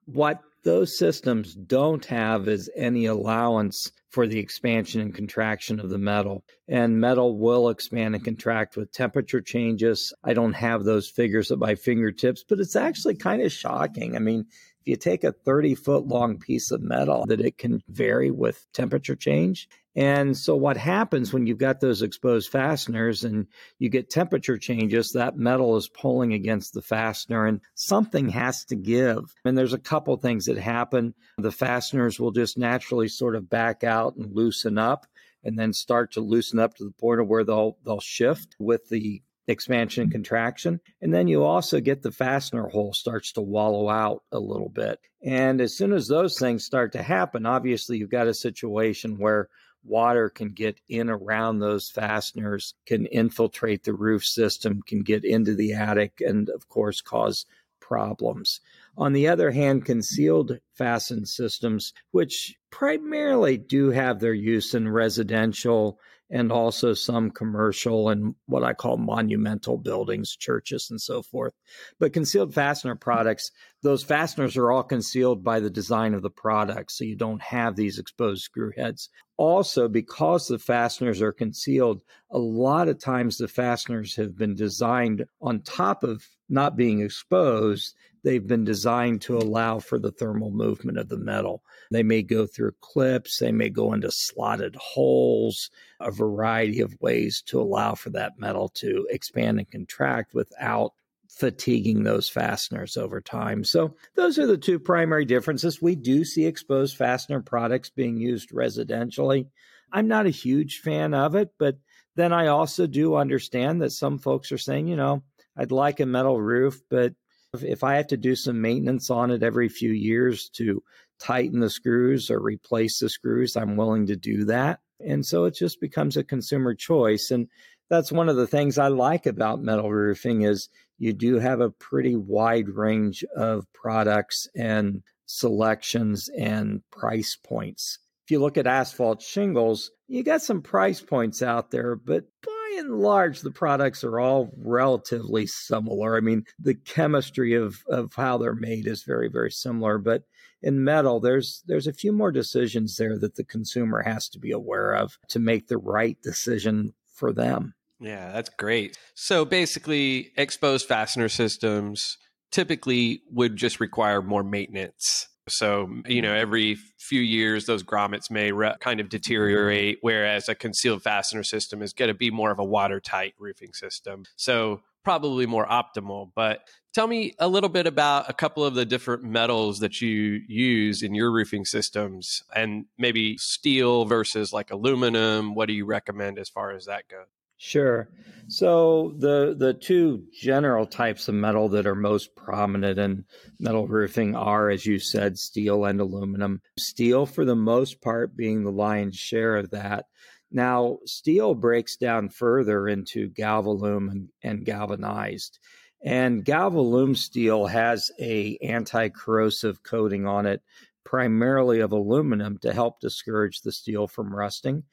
What 0.04 0.40
those 0.66 0.98
systems 0.98 1.54
don't 1.54 2.04
have 2.06 2.48
is 2.48 2.68
any 2.76 3.06
allowance 3.06 3.92
for 4.10 4.26
the 4.26 4.40
expansion 4.40 5.00
and 5.00 5.14
contraction 5.14 5.78
of 5.78 5.90
the 5.90 5.98
metal. 5.98 6.42
And 6.66 7.00
metal 7.00 7.38
will 7.38 7.68
expand 7.68 8.16
and 8.16 8.24
contract 8.24 8.76
with 8.76 8.90
temperature 8.90 9.40
changes. 9.40 10.12
I 10.24 10.34
don't 10.34 10.54
have 10.54 10.82
those 10.82 11.08
figures 11.08 11.52
at 11.52 11.58
my 11.58 11.76
fingertips, 11.76 12.44
but 12.46 12.58
it's 12.58 12.74
actually 12.74 13.14
kind 13.14 13.42
of 13.42 13.52
shocking. 13.52 14.16
I 14.16 14.18
mean, 14.18 14.40
if 14.80 14.86
you 14.86 14.96
take 14.96 15.22
a 15.22 15.30
30 15.30 15.76
foot 15.76 16.08
long 16.08 16.36
piece 16.36 16.72
of 16.72 16.82
metal, 16.82 17.26
that 17.28 17.40
it 17.40 17.58
can 17.58 17.80
vary 17.88 18.32
with 18.32 18.66
temperature 18.72 19.16
change. 19.16 19.68
And 19.96 20.36
so, 20.36 20.54
what 20.54 20.76
happens 20.76 21.32
when 21.32 21.46
you've 21.46 21.56
got 21.56 21.80
those 21.80 22.02
exposed 22.02 22.50
fasteners 22.50 23.24
and 23.24 23.46
you 23.78 23.88
get 23.88 24.10
temperature 24.10 24.58
changes, 24.58 25.12
that 25.12 25.38
metal 25.38 25.76
is 25.76 25.88
pulling 25.88 26.34
against 26.34 26.74
the 26.74 26.82
fastener 26.82 27.46
and 27.46 27.62
something 27.74 28.28
has 28.28 28.66
to 28.66 28.76
give. 28.76 29.34
And 29.46 29.56
there's 29.56 29.72
a 29.72 29.78
couple 29.78 30.14
things 30.18 30.44
that 30.44 30.58
happen. 30.58 31.14
The 31.38 31.50
fasteners 31.50 32.20
will 32.20 32.30
just 32.30 32.58
naturally 32.58 33.08
sort 33.08 33.36
of 33.36 33.48
back 33.48 33.84
out 33.84 34.16
and 34.16 34.34
loosen 34.34 34.76
up 34.76 35.06
and 35.42 35.58
then 35.58 35.72
start 35.72 36.12
to 36.12 36.20
loosen 36.20 36.58
up 36.58 36.74
to 36.74 36.84
the 36.84 36.90
point 36.90 37.20
of 37.20 37.28
where 37.28 37.44
they'll 37.44 37.78
they'll 37.84 38.00
shift 38.00 38.54
with 38.58 38.88
the 38.90 39.22
expansion 39.48 40.02
and 40.02 40.12
contraction. 40.12 40.80
And 41.00 41.14
then 41.14 41.28
you 41.28 41.44
also 41.44 41.80
get 41.80 42.02
the 42.02 42.10
fastener 42.10 42.68
hole 42.68 42.92
starts 42.92 43.32
to 43.32 43.40
wallow 43.40 43.88
out 43.88 44.24
a 44.32 44.38
little 44.38 44.68
bit. 44.68 44.98
And 45.24 45.60
as 45.60 45.76
soon 45.76 45.92
as 45.92 46.08
those 46.08 46.38
things 46.38 46.64
start 46.64 46.92
to 46.92 47.02
happen, 47.02 47.46
obviously 47.46 47.96
you've 47.96 48.10
got 48.10 48.26
a 48.26 48.34
situation 48.34 49.18
where 49.18 49.48
water 49.86 50.28
can 50.28 50.50
get 50.50 50.80
in 50.88 51.08
around 51.08 51.58
those 51.58 51.90
fasteners, 51.90 52.74
can 52.86 53.06
infiltrate 53.06 53.84
the 53.84 53.94
roof 53.94 54.24
system, 54.24 54.82
can 54.86 55.02
get 55.02 55.24
into 55.24 55.54
the 55.54 55.72
attic, 55.72 56.20
and 56.20 56.48
of 56.50 56.68
course 56.68 57.00
cause 57.00 57.46
problems. 57.80 58.60
On 58.98 59.12
the 59.12 59.28
other 59.28 59.50
hand, 59.50 59.84
concealed 59.84 60.58
fasten 60.74 61.24
systems, 61.26 61.92
which 62.10 62.56
primarily 62.70 63.56
do 63.56 63.90
have 63.90 64.20
their 64.20 64.34
use 64.34 64.74
in 64.74 64.88
residential 64.88 66.00
and 66.30 66.50
also 66.50 66.92
some 66.92 67.30
commercial 67.30 68.08
and 68.08 68.34
what 68.46 68.64
I 68.64 68.72
call 68.72 68.96
monumental 68.96 69.78
buildings, 69.78 70.36
churches, 70.36 70.88
and 70.90 71.00
so 71.00 71.22
forth. 71.22 71.52
But 72.00 72.12
concealed 72.12 72.52
fastener 72.52 72.96
products, 72.96 73.50
those 73.82 74.02
fasteners 74.02 74.56
are 74.56 74.72
all 74.72 74.82
concealed 74.82 75.44
by 75.44 75.60
the 75.60 75.70
design 75.70 76.14
of 76.14 76.22
the 76.22 76.30
product, 76.30 76.92
so 76.92 77.04
you 77.04 77.16
don't 77.16 77.42
have 77.42 77.76
these 77.76 77.98
exposed 77.98 78.42
screw 78.42 78.72
heads. 78.76 79.08
Also, 79.36 79.88
because 79.88 80.48
the 80.48 80.58
fasteners 80.58 81.22
are 81.22 81.32
concealed, 81.32 82.02
a 82.30 82.38
lot 82.38 82.88
of 82.88 82.98
times 82.98 83.36
the 83.36 83.48
fasteners 83.48 84.16
have 84.16 84.36
been 84.36 84.54
designed 84.54 85.24
on 85.40 85.60
top 85.60 86.02
of 86.02 86.26
not 86.48 86.76
being 86.76 87.00
exposed 87.00 87.94
they've 88.26 88.48
been 88.48 88.64
designed 88.64 89.22
to 89.22 89.38
allow 89.38 89.78
for 89.78 90.00
the 90.00 90.10
thermal 90.10 90.50
movement 90.50 90.98
of 90.98 91.08
the 91.08 91.16
metal. 91.16 91.62
They 91.90 92.02
may 92.02 92.22
go 92.22 92.46
through 92.46 92.72
clips, 92.80 93.38
they 93.38 93.52
may 93.52 93.68
go 93.68 93.92
into 93.92 94.10
slotted 94.10 94.76
holes, 94.76 95.70
a 96.00 96.10
variety 96.10 96.80
of 96.80 97.00
ways 97.00 97.42
to 97.46 97.60
allow 97.60 97.94
for 97.94 98.10
that 98.10 98.38
metal 98.38 98.68
to 98.76 99.06
expand 99.10 99.58
and 99.58 99.70
contract 99.70 100.34
without 100.34 100.92
fatiguing 101.28 102.02
those 102.02 102.28
fasteners 102.28 102.96
over 102.96 103.20
time. 103.20 103.64
So, 103.64 103.94
those 104.14 104.38
are 104.38 104.46
the 104.46 104.56
two 104.56 104.78
primary 104.78 105.24
differences. 105.24 105.82
We 105.82 105.94
do 105.94 106.24
see 106.24 106.46
exposed 106.46 106.96
fastener 106.96 107.40
products 107.42 107.90
being 107.90 108.16
used 108.16 108.50
residentially. 108.50 109.48
I'm 109.92 110.08
not 110.08 110.26
a 110.26 110.30
huge 110.30 110.80
fan 110.80 111.14
of 111.14 111.34
it, 111.34 111.50
but 111.58 111.78
then 112.16 112.32
I 112.32 112.48
also 112.48 112.86
do 112.86 113.14
understand 113.14 113.82
that 113.82 113.92
some 113.92 114.18
folks 114.18 114.50
are 114.50 114.58
saying, 114.58 114.88
you 114.88 114.96
know, 114.96 115.22
I'd 115.56 115.72
like 115.72 116.00
a 116.00 116.06
metal 116.06 116.40
roof, 116.40 116.80
but 116.90 117.14
if 117.62 117.84
I 117.84 117.96
have 117.96 118.08
to 118.08 118.16
do 118.16 118.34
some 118.34 118.60
maintenance 118.60 119.10
on 119.10 119.30
it 119.30 119.42
every 119.42 119.68
few 119.68 119.90
years 119.90 120.48
to 120.54 120.82
tighten 121.20 121.60
the 121.60 121.70
screws 121.70 122.30
or 122.30 122.40
replace 122.40 122.98
the 122.98 123.08
screws, 123.08 123.56
I'm 123.56 123.76
willing 123.76 124.06
to 124.06 124.16
do 124.16 124.44
that. 124.46 124.80
And 125.00 125.24
so 125.24 125.44
it 125.44 125.54
just 125.54 125.80
becomes 125.80 126.16
a 126.16 126.24
consumer 126.24 126.74
choice. 126.74 127.30
And 127.30 127.48
that's 127.90 128.12
one 128.12 128.28
of 128.28 128.36
the 128.36 128.46
things 128.46 128.78
I 128.78 128.88
like 128.88 129.26
about 129.26 129.62
metal 129.62 129.92
roofing 129.92 130.42
is 130.42 130.68
you 130.98 131.12
do 131.12 131.38
have 131.38 131.60
a 131.60 131.70
pretty 131.70 132.16
wide 132.16 132.68
range 132.68 133.24
of 133.36 133.66
products 133.74 134.46
and 134.56 135.02
selections 135.26 136.28
and 136.36 136.80
price 136.90 137.36
points. 137.36 137.98
If 138.24 138.30
you 138.32 138.40
look 138.40 138.56
at 138.56 138.66
asphalt 138.66 139.22
shingles, 139.22 139.90
you 140.08 140.24
got 140.24 140.42
some 140.42 140.62
price 140.62 141.00
points 141.00 141.42
out 141.42 141.70
there, 141.70 141.94
but 141.94 142.24
by 142.44 142.76
and 142.78 142.98
large, 142.98 143.40
the 143.40 143.50
products 143.50 144.04
are 144.04 144.18
all 144.18 144.50
relatively 144.56 145.46
similar. 145.46 146.16
I 146.16 146.20
mean, 146.20 146.44
the 146.58 146.74
chemistry 146.74 147.54
of, 147.54 147.76
of 147.88 148.12
how 148.14 148.38
they're 148.38 148.54
made 148.54 148.86
is 148.86 149.04
very, 149.04 149.28
very 149.28 149.50
similar. 149.50 149.98
But 149.98 150.22
in 150.62 150.82
metal, 150.82 151.20
there's 151.20 151.62
there's 151.66 151.86
a 151.86 151.92
few 151.92 152.12
more 152.12 152.32
decisions 152.32 152.96
there 152.96 153.18
that 153.18 153.36
the 153.36 153.44
consumer 153.44 154.02
has 154.02 154.28
to 154.30 154.38
be 154.38 154.50
aware 154.50 154.92
of 154.92 155.18
to 155.28 155.38
make 155.38 155.68
the 155.68 155.78
right 155.78 156.16
decision 156.22 156.94
for 157.14 157.32
them. 157.32 157.74
Yeah, 158.00 158.32
that's 158.32 158.50
great. 158.50 158.98
So 159.14 159.44
basically, 159.44 160.32
exposed 160.36 160.86
fastener 160.86 161.28
systems 161.28 162.18
typically 162.50 163.22
would 163.30 163.56
just 163.56 163.80
require 163.80 164.22
more 164.22 164.44
maintenance. 164.44 165.28
So, 165.48 165.88
you 166.06 166.22
know, 166.22 166.34
every 166.34 166.76
few 166.98 167.20
years, 167.20 167.66
those 167.66 167.84
grommets 167.84 168.30
may 168.30 168.50
re- 168.50 168.74
kind 168.80 168.98
of 168.98 169.08
deteriorate, 169.08 169.98
whereas 170.00 170.48
a 170.48 170.56
concealed 170.56 171.02
fastener 171.02 171.44
system 171.44 171.82
is 171.82 171.92
going 171.92 172.08
to 172.08 172.14
be 172.14 172.30
more 172.30 172.50
of 172.50 172.58
a 172.58 172.64
watertight 172.64 173.34
roofing 173.38 173.72
system. 173.72 174.24
So, 174.36 174.80
probably 175.06 175.46
more 175.46 175.64
optimal. 175.64 176.32
But 176.34 176.62
tell 176.92 177.06
me 177.06 177.32
a 177.38 177.46
little 177.46 177.68
bit 177.68 177.86
about 177.86 178.28
a 178.28 178.32
couple 178.32 178.64
of 178.64 178.74
the 178.74 178.84
different 178.84 179.22
metals 179.22 179.78
that 179.78 180.00
you 180.00 180.40
use 180.48 181.00
in 181.00 181.14
your 181.14 181.30
roofing 181.30 181.64
systems 181.64 182.42
and 182.56 182.86
maybe 182.98 183.38
steel 183.38 184.04
versus 184.04 184.52
like 184.52 184.72
aluminum. 184.72 185.54
What 185.54 185.68
do 185.68 185.74
you 185.74 185.86
recommend 185.86 186.40
as 186.40 186.48
far 186.48 186.72
as 186.72 186.86
that 186.86 187.06
goes? 187.08 187.28
Sure. 187.56 188.08
So 188.48 189.14
the 189.18 189.54
the 189.56 189.74
two 189.74 190.24
general 190.32 190.86
types 190.86 191.28
of 191.28 191.36
metal 191.36 191.68
that 191.68 191.86
are 191.86 191.94
most 191.94 192.34
prominent 192.34 192.98
in 192.98 193.26
metal 193.60 193.86
roofing 193.86 194.34
are, 194.34 194.70
as 194.70 194.84
you 194.84 194.98
said, 194.98 195.38
steel 195.38 195.84
and 195.84 196.00
aluminum. 196.00 196.60
Steel, 196.80 197.26
for 197.26 197.44
the 197.44 197.54
most 197.54 198.02
part, 198.02 198.36
being 198.36 198.64
the 198.64 198.72
lion's 198.72 199.16
share 199.16 199.54
of 199.56 199.70
that. 199.70 200.06
Now, 200.50 200.98
steel 201.04 201.54
breaks 201.54 201.96
down 201.96 202.28
further 202.28 202.88
into 202.88 203.28
galvalume 203.30 204.10
and, 204.10 204.28
and 204.42 204.64
galvanized. 204.64 205.58
And 206.02 206.44
galvalume 206.44 207.16
steel 207.16 207.66
has 207.66 208.10
a 208.20 208.58
anti-corrosive 208.62 209.82
coating 209.82 210.26
on 210.26 210.46
it, 210.46 210.62
primarily 211.04 211.80
of 211.80 211.92
aluminum 211.92 212.58
to 212.58 212.72
help 212.72 213.00
discourage 213.00 213.60
the 213.60 213.72
steel 213.72 214.06
from 214.06 214.34
rusting 214.34 214.84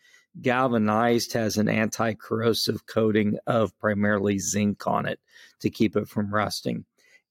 galvanized 0.41 1.33
has 1.33 1.57
an 1.57 1.69
anti 1.69 2.13
corrosive 2.13 2.85
coating 2.85 3.37
of 3.45 3.77
primarily 3.79 4.39
zinc 4.39 4.87
on 4.87 5.05
it 5.05 5.19
to 5.59 5.69
keep 5.69 5.95
it 5.95 6.07
from 6.07 6.33
rusting. 6.33 6.85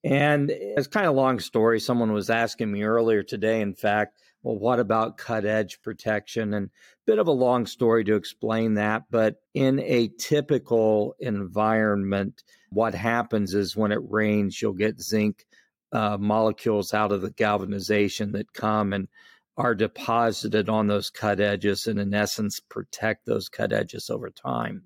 And 0.04 0.50
it's 0.50 0.88
kind 0.88 1.06
of 1.06 1.14
a 1.14 1.16
long 1.20 1.38
story. 1.38 1.78
Someone 1.78 2.12
was 2.12 2.30
asking 2.30 2.72
me 2.72 2.82
earlier 2.82 3.22
today, 3.22 3.60
in 3.60 3.74
fact, 3.74 4.18
well, 4.42 4.58
what 4.58 4.80
about 4.80 5.18
cut 5.18 5.44
edge 5.44 5.80
protection? 5.82 6.54
And 6.54 6.66
a 6.66 6.70
bit 7.06 7.18
of 7.18 7.28
a 7.28 7.32
long 7.32 7.66
story 7.66 8.04
to 8.04 8.16
explain 8.16 8.74
that. 8.74 9.04
But 9.10 9.36
in 9.54 9.78
a 9.80 10.08
typical 10.18 11.14
environment, 11.20 12.42
what 12.70 12.94
happens 12.94 13.54
is 13.54 13.76
when 13.76 13.92
it 13.92 14.00
rains, 14.02 14.60
you'll 14.60 14.72
get 14.72 15.00
zinc 15.00 15.44
uh, 15.92 16.16
molecules 16.18 16.94
out 16.94 17.12
of 17.12 17.22
the 17.22 17.30
galvanization 17.30 18.32
that 18.32 18.52
come 18.52 18.92
and 18.92 19.08
are 19.56 19.74
deposited 19.74 20.68
on 20.68 20.86
those 20.86 21.10
cut 21.10 21.38
edges 21.38 21.86
and 21.86 22.00
in 22.00 22.14
essence 22.14 22.58
protect 22.58 23.26
those 23.26 23.48
cut 23.48 23.72
edges 23.72 24.08
over 24.08 24.30
time. 24.30 24.84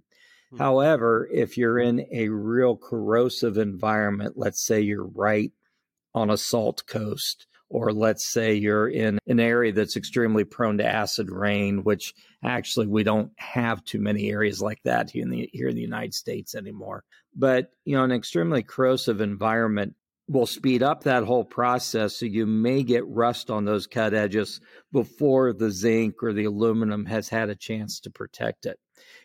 Hmm. 0.50 0.58
However, 0.58 1.28
if 1.32 1.56
you're 1.56 1.78
in 1.78 2.06
a 2.12 2.28
real 2.28 2.76
corrosive 2.76 3.56
environment, 3.56 4.34
let's 4.36 4.64
say 4.64 4.80
you're 4.80 5.06
right 5.06 5.52
on 6.14 6.30
a 6.30 6.36
salt 6.36 6.84
coast, 6.86 7.46
or 7.68 7.92
let's 7.92 8.26
say 8.26 8.54
you're 8.54 8.88
in 8.88 9.18
an 9.26 9.40
area 9.40 9.72
that's 9.72 9.96
extremely 9.96 10.44
prone 10.44 10.78
to 10.78 10.86
acid 10.86 11.30
rain, 11.30 11.82
which 11.82 12.14
actually 12.44 12.86
we 12.86 13.02
don't 13.02 13.32
have 13.36 13.84
too 13.84 14.00
many 14.00 14.30
areas 14.30 14.60
like 14.60 14.82
that 14.84 15.10
here 15.10 15.22
in 15.22 15.30
the 15.30 15.48
here 15.52 15.68
in 15.68 15.74
the 15.74 15.82
United 15.82 16.14
States 16.14 16.54
anymore. 16.54 17.02
But 17.34 17.70
you 17.84 17.96
know, 17.96 18.04
an 18.04 18.12
extremely 18.12 18.62
corrosive 18.62 19.20
environment, 19.20 19.94
will 20.28 20.46
speed 20.46 20.82
up 20.82 21.04
that 21.04 21.24
whole 21.24 21.44
process. 21.44 22.16
So 22.16 22.26
you 22.26 22.46
may 22.46 22.82
get 22.82 23.06
rust 23.06 23.50
on 23.50 23.64
those 23.64 23.86
cut 23.86 24.14
edges 24.14 24.60
before 24.92 25.52
the 25.52 25.70
zinc 25.70 26.22
or 26.22 26.32
the 26.32 26.44
aluminum 26.44 27.06
has 27.06 27.28
had 27.28 27.48
a 27.48 27.54
chance 27.54 28.00
to 28.00 28.10
protect 28.10 28.66
it. 28.66 28.78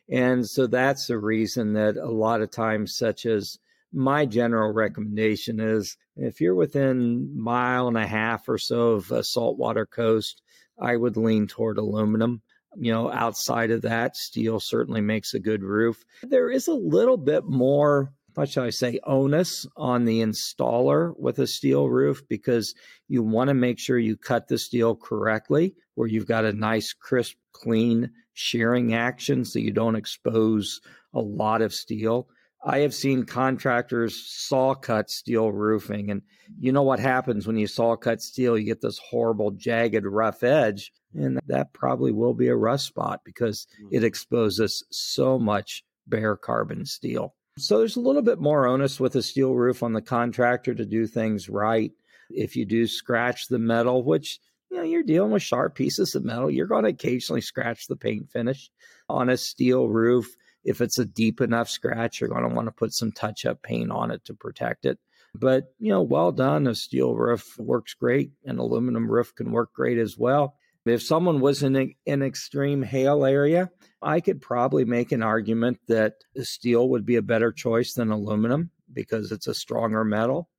And 0.09 0.47
so 0.47 0.67
that's 0.67 1.07
the 1.07 1.17
reason 1.17 1.73
that 1.73 1.97
a 1.97 2.11
lot 2.11 2.41
of 2.41 2.51
times, 2.51 2.95
such 2.95 3.25
as 3.25 3.57
my 3.93 4.25
general 4.25 4.73
recommendation 4.73 5.59
is 5.59 5.97
if 6.15 6.41
you're 6.41 6.55
within 6.55 7.31
mile 7.37 7.87
and 7.87 7.97
a 7.97 8.07
half 8.07 8.47
or 8.47 8.57
so 8.57 8.91
of 8.91 9.11
a 9.11 9.23
saltwater 9.23 9.85
coast, 9.85 10.41
I 10.79 10.95
would 10.95 11.17
lean 11.17 11.47
toward 11.47 11.77
aluminum. 11.77 12.41
You 12.77 12.93
know, 12.93 13.11
outside 13.11 13.71
of 13.71 13.81
that, 13.81 14.15
steel 14.15 14.59
certainly 14.59 15.01
makes 15.01 15.33
a 15.33 15.39
good 15.39 15.61
roof. 15.61 16.03
There 16.23 16.49
is 16.49 16.67
a 16.67 16.73
little 16.73 17.17
bit 17.17 17.43
more 17.45 18.13
what 18.35 18.49
shall 18.49 18.63
I 18.63 18.69
say, 18.69 18.99
onus 19.03 19.65
on 19.75 20.05
the 20.05 20.21
installer 20.21 21.13
with 21.17 21.39
a 21.39 21.47
steel 21.47 21.89
roof 21.89 22.23
because 22.29 22.73
you 23.07 23.23
want 23.23 23.49
to 23.49 23.53
make 23.53 23.79
sure 23.79 23.97
you 23.97 24.15
cut 24.15 24.47
the 24.47 24.57
steel 24.57 24.95
correctly, 24.95 25.75
where 25.95 26.07
you've 26.07 26.27
got 26.27 26.45
a 26.45 26.53
nice, 26.53 26.93
crisp, 26.93 27.35
clean 27.51 28.11
shearing 28.33 28.93
action 28.93 29.43
so 29.43 29.59
you 29.59 29.71
don't 29.71 29.95
expose 29.95 30.79
a 31.13 31.19
lot 31.19 31.61
of 31.61 31.73
steel. 31.73 32.29
I 32.63 32.79
have 32.79 32.93
seen 32.93 33.23
contractors 33.23 34.15
saw 34.15 34.75
cut 34.75 35.09
steel 35.09 35.51
roofing, 35.51 36.11
and 36.11 36.21
you 36.59 36.71
know 36.71 36.83
what 36.83 36.99
happens 36.99 37.47
when 37.47 37.57
you 37.57 37.67
saw 37.67 37.95
cut 37.95 38.21
steel? 38.21 38.57
You 38.57 38.65
get 38.65 38.81
this 38.81 38.99
horrible, 38.99 39.51
jagged, 39.51 40.05
rough 40.05 40.43
edge, 40.43 40.91
and 41.15 41.39
that 41.47 41.73
probably 41.73 42.11
will 42.11 42.33
be 42.33 42.47
a 42.47 42.55
rust 42.55 42.85
spot 42.85 43.21
because 43.25 43.65
mm. 43.81 43.87
it 43.91 44.03
exposes 44.03 44.85
so 44.91 45.39
much 45.39 45.83
bare 46.07 46.37
carbon 46.37 46.85
steel. 46.85 47.33
So 47.57 47.79
there's 47.79 47.95
a 47.95 48.01
little 48.01 48.21
bit 48.21 48.39
more 48.39 48.67
onus 48.67 48.99
with 48.99 49.15
a 49.15 49.21
steel 49.21 49.53
roof 49.53 49.83
on 49.83 49.93
the 49.93 50.01
contractor 50.01 50.73
to 50.73 50.85
do 50.85 51.07
things 51.07 51.49
right. 51.49 51.91
If 52.29 52.55
you 52.55 52.65
do 52.65 52.87
scratch 52.87 53.47
the 53.47 53.59
metal, 53.59 54.03
which 54.03 54.39
you 54.69 54.77
know 54.77 54.83
you're 54.83 55.03
dealing 55.03 55.31
with 55.31 55.43
sharp 55.43 55.75
pieces 55.75 56.15
of 56.15 56.23
metal, 56.23 56.49
you're 56.49 56.67
going 56.67 56.83
to 56.83 56.91
occasionally 56.91 57.41
scratch 57.41 57.87
the 57.87 57.97
paint 57.97 58.29
finish 58.31 58.69
on 59.09 59.29
a 59.29 59.37
steel 59.37 59.89
roof. 59.89 60.35
If 60.63 60.81
it's 60.81 60.99
a 60.99 61.05
deep 61.05 61.41
enough 61.41 61.69
scratch, 61.69 62.19
you're 62.19 62.29
going 62.29 62.47
to 62.47 62.55
want 62.55 62.67
to 62.67 62.71
put 62.71 62.93
some 62.93 63.11
touch 63.11 63.45
up 63.45 63.61
paint 63.63 63.91
on 63.91 64.11
it 64.11 64.23
to 64.25 64.33
protect 64.33 64.85
it. 64.85 64.99
But, 65.33 65.73
you 65.79 65.91
know, 65.91 66.01
well 66.01 66.31
done. 66.31 66.67
A 66.67 66.75
steel 66.75 67.15
roof 67.15 67.57
works 67.57 67.93
great. 67.93 68.31
An 68.45 68.59
aluminum 68.59 69.09
roof 69.09 69.33
can 69.33 69.51
work 69.51 69.73
great 69.73 69.97
as 69.97 70.17
well. 70.17 70.55
If 70.85 71.03
someone 71.03 71.39
was 71.39 71.61
in 71.61 71.75
an 71.75 72.23
extreme 72.23 72.81
hail 72.81 73.23
area, 73.23 73.69
I 74.01 74.19
could 74.19 74.41
probably 74.41 74.83
make 74.83 75.11
an 75.11 75.21
argument 75.21 75.79
that 75.87 76.15
steel 76.41 76.89
would 76.89 77.05
be 77.05 77.17
a 77.17 77.21
better 77.21 77.51
choice 77.51 77.93
than 77.93 78.09
aluminum 78.09 78.71
because 78.91 79.31
it's 79.31 79.47
a 79.47 79.53
stronger 79.53 80.03
metal. 80.03 80.49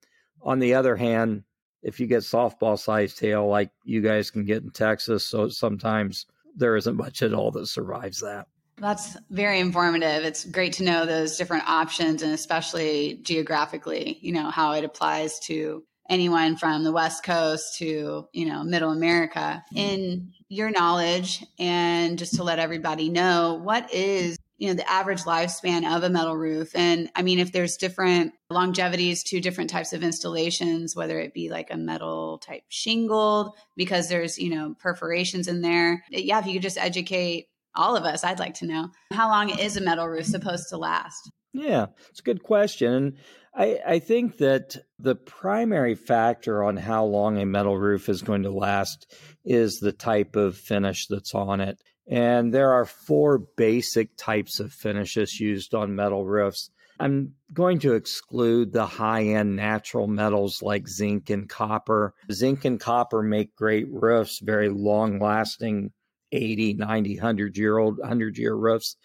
On 0.43 0.59
the 0.59 0.75
other 0.75 0.97
hand, 0.97 1.43
if 1.83 1.99
you 1.99 2.07
get 2.07 2.21
softball 2.21 2.79
sized 2.79 3.19
hail 3.19 3.49
like 3.49 3.71
you 3.85 4.01
guys 4.01 4.31
can 4.31 4.45
get 4.45 4.63
in 4.63 4.71
Texas, 4.71 5.27
so 5.27 5.49
sometimes 5.49 6.27
there 6.57 6.77
isn't 6.77 6.97
much 6.97 7.23
at 7.23 7.35
all 7.35 7.51
that 7.51 7.67
survives 7.67 8.21
that. 8.21 8.47
That's 8.79 9.17
very 9.31 9.61
informative. 9.61 10.25
It's 10.25 10.45
great 10.45 10.75
to 10.75 10.85
know 10.85 11.07
those 11.07 11.37
different 11.37 11.69
options 11.69 12.23
and 12.23 12.33
especially 12.33 13.21
geographically, 13.23 14.19
you 14.21 14.33
know, 14.33 14.51
how 14.51 14.73
it 14.73 14.85
applies 14.85 15.39
to 15.41 15.85
anyone 16.09 16.57
from 16.57 16.85
the 16.85 16.93
West 16.93 17.25
Coast 17.25 17.79
to, 17.79 18.29
you 18.33 18.47
know, 18.47 18.65
middle 18.65 18.91
America. 18.91 19.65
Mm-hmm. 19.73 19.79
In 19.79 20.33
your 20.49 20.71
knowledge 20.71 21.45
and 21.59 22.19
just 22.19 22.35
to 22.35 22.45
let 22.45 22.59
everybody 22.59 23.09
know, 23.09 23.61
what 23.63 23.93
is 23.93 24.37
you 24.63 24.69
know 24.69 24.75
the 24.75 24.89
average 24.89 25.23
lifespan 25.23 25.97
of 25.97 26.05
a 26.05 26.09
metal 26.09 26.37
roof 26.37 26.71
and 26.77 27.11
i 27.17 27.23
mean 27.23 27.41
if 27.41 27.51
there's 27.51 27.77
different 27.77 28.33
longevities 28.49 29.25
to 29.25 29.41
different 29.41 29.71
types 29.71 29.93
of 29.93 30.05
installations 30.05 30.95
whether 30.95 31.19
it 31.19 31.35
be 31.35 31.51
like 31.51 31.73
a 31.73 31.77
metal 31.77 32.39
type 32.39 32.63
shingled 32.69 33.57
because 33.77 34.09
there's 34.09 34.39
you 34.39 34.55
know 34.55 34.77
perforations 34.79 35.49
in 35.49 35.63
there 35.63 36.05
yeah 36.11 36.39
if 36.39 36.47
you 36.47 36.53
could 36.53 36.63
just 36.63 36.79
educate 36.79 37.49
all 37.75 37.97
of 37.97 38.05
us 38.05 38.25
i'd 38.25 38.39
like 38.39 38.55
to 38.55 38.67
know 38.67 38.89
how 39.13 39.29
long 39.29 39.51
is 39.59 39.77
a 39.77 39.81
metal 39.81 40.07
roof 40.07 40.27
supposed 40.27 40.69
to 40.69 40.77
last 40.77 41.31
yeah 41.53 41.87
it's 42.09 42.21
a 42.21 42.25
good 42.25 42.43
question 42.43 42.93
and 42.93 43.17
I, 43.55 43.81
I 43.87 43.99
think 43.99 44.39
that 44.39 44.77
the 44.99 45.15
primary 45.15 45.95
factor 45.95 46.65
on 46.65 46.77
how 46.77 47.05
long 47.05 47.39
a 47.39 47.47
metal 47.47 47.77
roof 47.77 48.09
is 48.09 48.23
going 48.23 48.45
to 48.45 48.51
last 48.51 49.15
is 49.45 49.79
the 49.79 49.93
type 49.93 50.37
of 50.37 50.57
finish 50.57 51.07
that's 51.07 51.35
on 51.35 51.61
it. 51.61 51.79
And 52.07 52.53
there 52.53 52.73
are 52.73 52.85
four 52.85 53.39
basic 53.57 54.17
types 54.17 54.59
of 54.59 54.73
finishes 54.73 55.39
used 55.39 55.75
on 55.75 55.95
metal 55.95 56.25
roofs. 56.25 56.71
I'm 56.99 57.35
going 57.53 57.79
to 57.81 57.95
exclude 57.95 58.73
the 58.73 58.87
high 58.87 59.25
end 59.25 59.57
natural 59.57 60.07
metals 60.07 60.63
like 60.63 60.89
zinc 60.89 61.31
and 61.31 61.49
copper. 61.49 62.15
Zinc 62.31 62.65
and 62.65 62.81
copper 62.81 63.23
make 63.23 63.55
great 63.55 63.87
roofs, 63.91 64.41
very 64.43 64.69
long 64.69 65.19
lasting 65.19 65.93
80, 66.33 66.75
90, 66.75 67.17
100 67.17 67.57
year 67.57 67.79
old, 67.79 67.99
100 67.99 68.39
year 68.39 68.55
roofs, 68.55 68.97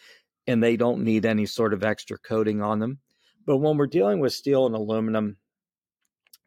and 0.47 0.63
they 0.63 0.77
don't 0.77 1.03
need 1.03 1.25
any 1.25 1.45
sort 1.45 1.73
of 1.73 1.83
extra 1.83 2.17
coating 2.17 2.61
on 2.61 2.79
them. 2.79 2.99
But 3.45 3.57
when 3.57 3.77
we're 3.77 3.87
dealing 3.87 4.19
with 4.19 4.33
steel 4.33 4.65
and 4.65 4.75
aluminum, 4.75 5.37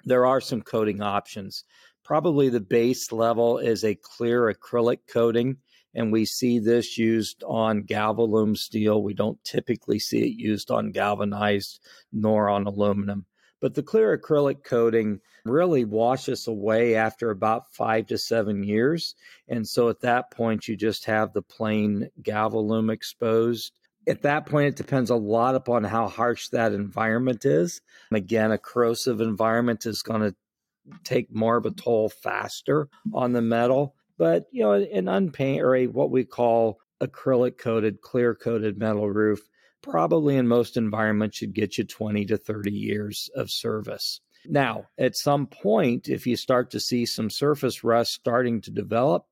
there 0.04 0.26
are 0.26 0.40
some 0.40 0.62
coating 0.62 1.00
options. 1.00 1.64
Probably 2.04 2.48
the 2.48 2.60
base 2.60 3.12
level 3.12 3.58
is 3.58 3.84
a 3.84 3.94
clear 3.94 4.52
acrylic 4.52 5.00
coating, 5.06 5.58
and 5.94 6.12
we 6.12 6.24
see 6.24 6.58
this 6.58 6.96
used 6.96 7.42
on 7.44 7.84
galvalume 7.84 8.56
steel. 8.56 9.02
We 9.02 9.14
don't 9.14 9.42
typically 9.44 9.98
see 9.98 10.22
it 10.22 10.38
used 10.38 10.70
on 10.70 10.92
galvanized 10.92 11.80
nor 12.12 12.48
on 12.48 12.66
aluminum. 12.66 13.26
But 13.60 13.74
the 13.74 13.82
clear 13.82 14.16
acrylic 14.16 14.64
coating 14.64 15.20
really 15.44 15.84
washes 15.84 16.46
away 16.46 16.94
after 16.94 17.30
about 17.30 17.72
five 17.74 18.06
to 18.06 18.18
seven 18.18 18.62
years. 18.62 19.14
And 19.48 19.66
so 19.68 19.88
at 19.88 20.00
that 20.00 20.30
point, 20.30 20.66
you 20.68 20.76
just 20.76 21.04
have 21.04 21.32
the 21.32 21.42
plain 21.42 22.10
galvalume 22.22 22.92
exposed 22.92 23.72
At 24.06 24.22
that 24.22 24.46
point, 24.46 24.68
it 24.68 24.76
depends 24.76 25.10
a 25.10 25.16
lot 25.16 25.54
upon 25.54 25.84
how 25.84 26.08
harsh 26.08 26.48
that 26.48 26.72
environment 26.72 27.44
is. 27.44 27.80
Again, 28.12 28.50
a 28.50 28.58
corrosive 28.58 29.20
environment 29.20 29.86
is 29.86 30.02
going 30.02 30.22
to 30.22 30.34
take 31.04 31.32
more 31.34 31.56
of 31.56 31.66
a 31.66 31.70
toll 31.70 32.08
faster 32.08 32.88
on 33.12 33.32
the 33.32 33.42
metal. 33.42 33.94
But 34.18 34.46
you 34.50 34.62
know, 34.62 34.72
an 34.72 35.08
unpaint 35.08 35.62
or 35.62 35.74
a 35.76 35.86
what 35.86 36.10
we 36.10 36.24
call 36.24 36.80
acrylic 37.00 37.58
coated, 37.58 38.00
clear 38.00 38.34
coated 38.34 38.78
metal 38.78 39.08
roof, 39.10 39.40
probably 39.82 40.36
in 40.36 40.48
most 40.48 40.76
environments 40.76 41.38
should 41.38 41.54
get 41.54 41.78
you 41.78 41.84
20 41.84 42.26
to 42.26 42.36
30 42.36 42.70
years 42.70 43.30
of 43.34 43.50
service. 43.50 44.20
Now, 44.46 44.86
at 44.98 45.16
some 45.16 45.46
point, 45.46 46.08
if 46.08 46.26
you 46.26 46.36
start 46.36 46.70
to 46.70 46.80
see 46.80 47.04
some 47.06 47.30
surface 47.30 47.84
rust 47.84 48.12
starting 48.12 48.60
to 48.62 48.70
develop, 48.70 49.26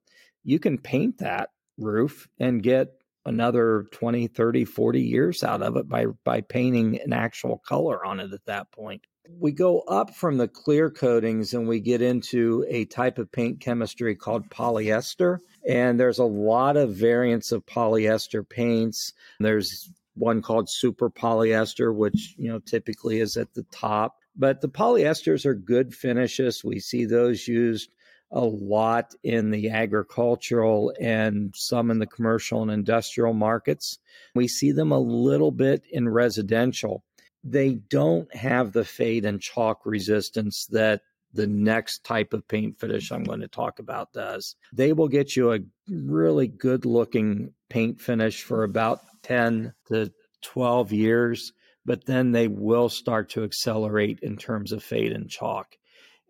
you 0.45 0.59
can 0.59 0.79
paint 0.79 1.19
that 1.19 1.51
roof 1.79 2.29
and 2.39 2.63
get 2.63 2.93
another 3.25 3.87
20, 3.93 4.27
30, 4.29 4.65
40 4.65 5.03
years 5.03 5.45
out 5.45 5.63
of 5.63 5.77
it 5.77 5.89
by, 5.89 6.07
by 6.25 6.41
painting 6.41 7.01
an 7.01 7.13
actual 7.13 7.59
color 7.59 8.05
on 8.05 8.21
it 8.21 8.33
at 8.33 8.45
that 8.47 8.71
point. 8.73 9.07
We 9.31 9.53
go 9.53 9.81
up 9.81 10.15
from 10.15 10.39
the 10.39 10.49
clear 10.49 10.91
coatings 10.91 11.53
and 11.53 11.69
we 11.69 11.81
get 11.81 12.01
into 12.01 12.65
a 12.69 12.87
type 12.87 13.19
of 13.19 13.31
paint 13.31 13.61
chemistry 13.61 14.17
called 14.17 14.49
polyester. 14.49 15.39
And 15.69 16.01
there's 16.01 16.19
a 16.19 16.25
lot 16.25 16.79
of 16.79 16.95
variants 16.95 17.53
of 17.53 17.67
polyester 17.67 18.49
paints. 18.49 19.13
There's 19.39 19.91
one 20.19 20.43
called 20.43 20.69
super 20.69 21.11
polyester, 21.11 21.95
which, 21.95 22.35
you 22.37 22.49
know, 22.49 22.59
typically 22.59 23.21
is 23.21 23.37
at 23.37 23.55
the 23.55 23.65
top. 23.71 24.17
But 24.37 24.61
the 24.61 24.69
polyesters 24.69 25.45
are 25.47 25.55
good 25.55 25.95
finishes. 25.95 26.63
We 26.65 26.81
see 26.81 27.05
those 27.05 27.49
used 27.49 27.91
a 28.31 28.41
lot 28.41 29.15
in 29.23 29.51
the 29.51 29.71
agricultural 29.71 30.93
and 31.01 31.55
some 31.57 31.91
in 31.91 31.99
the 31.99 32.07
commercial 32.07 32.63
and 32.63 32.71
industrial 32.71 33.33
markets. 33.33 33.99
We 34.35 34.49
see 34.49 34.73
them 34.73 34.93
a 34.93 34.99
little 34.99 35.51
bit 35.51 35.83
in 35.91 36.09
residential. 36.09 37.05
They 37.43 37.75
don't 37.75 38.33
have 38.35 38.73
the 38.73 38.85
fade 38.85 39.25
and 39.25 39.41
chalk 39.41 39.87
resistance 39.87 40.67
that 40.67 41.01
the 41.33 41.47
next 41.47 42.05
type 42.05 42.33
of 42.33 42.47
paint 42.49 42.79
finish 42.79 43.13
I'm 43.13 43.25
going 43.25 43.41
to 43.41 43.49
talk 43.49 43.79
about 43.79 44.13
does. 44.13 44.57
They 44.73 44.93
will 44.93 45.09
get 45.09 45.37
you 45.37 45.53
a 45.53 45.61
really 45.89 46.49
good 46.49 46.85
looking 46.85 47.53
paint 47.69 48.01
finish 48.01 48.43
for 48.43 48.65
about 48.65 49.01
10 49.29 49.73
to 49.89 50.13
12 50.43 50.93
years, 50.93 51.53
but 51.85 52.05
then 52.07 52.33
they 52.33 52.49
will 52.49 52.89
start 52.89 53.31
to 53.31 53.45
accelerate 53.45 54.21
in 54.23 54.37
terms 54.37 54.73
of 54.73 54.83
fade 54.83 55.13
and 55.13 55.31
chalk. 55.31 55.77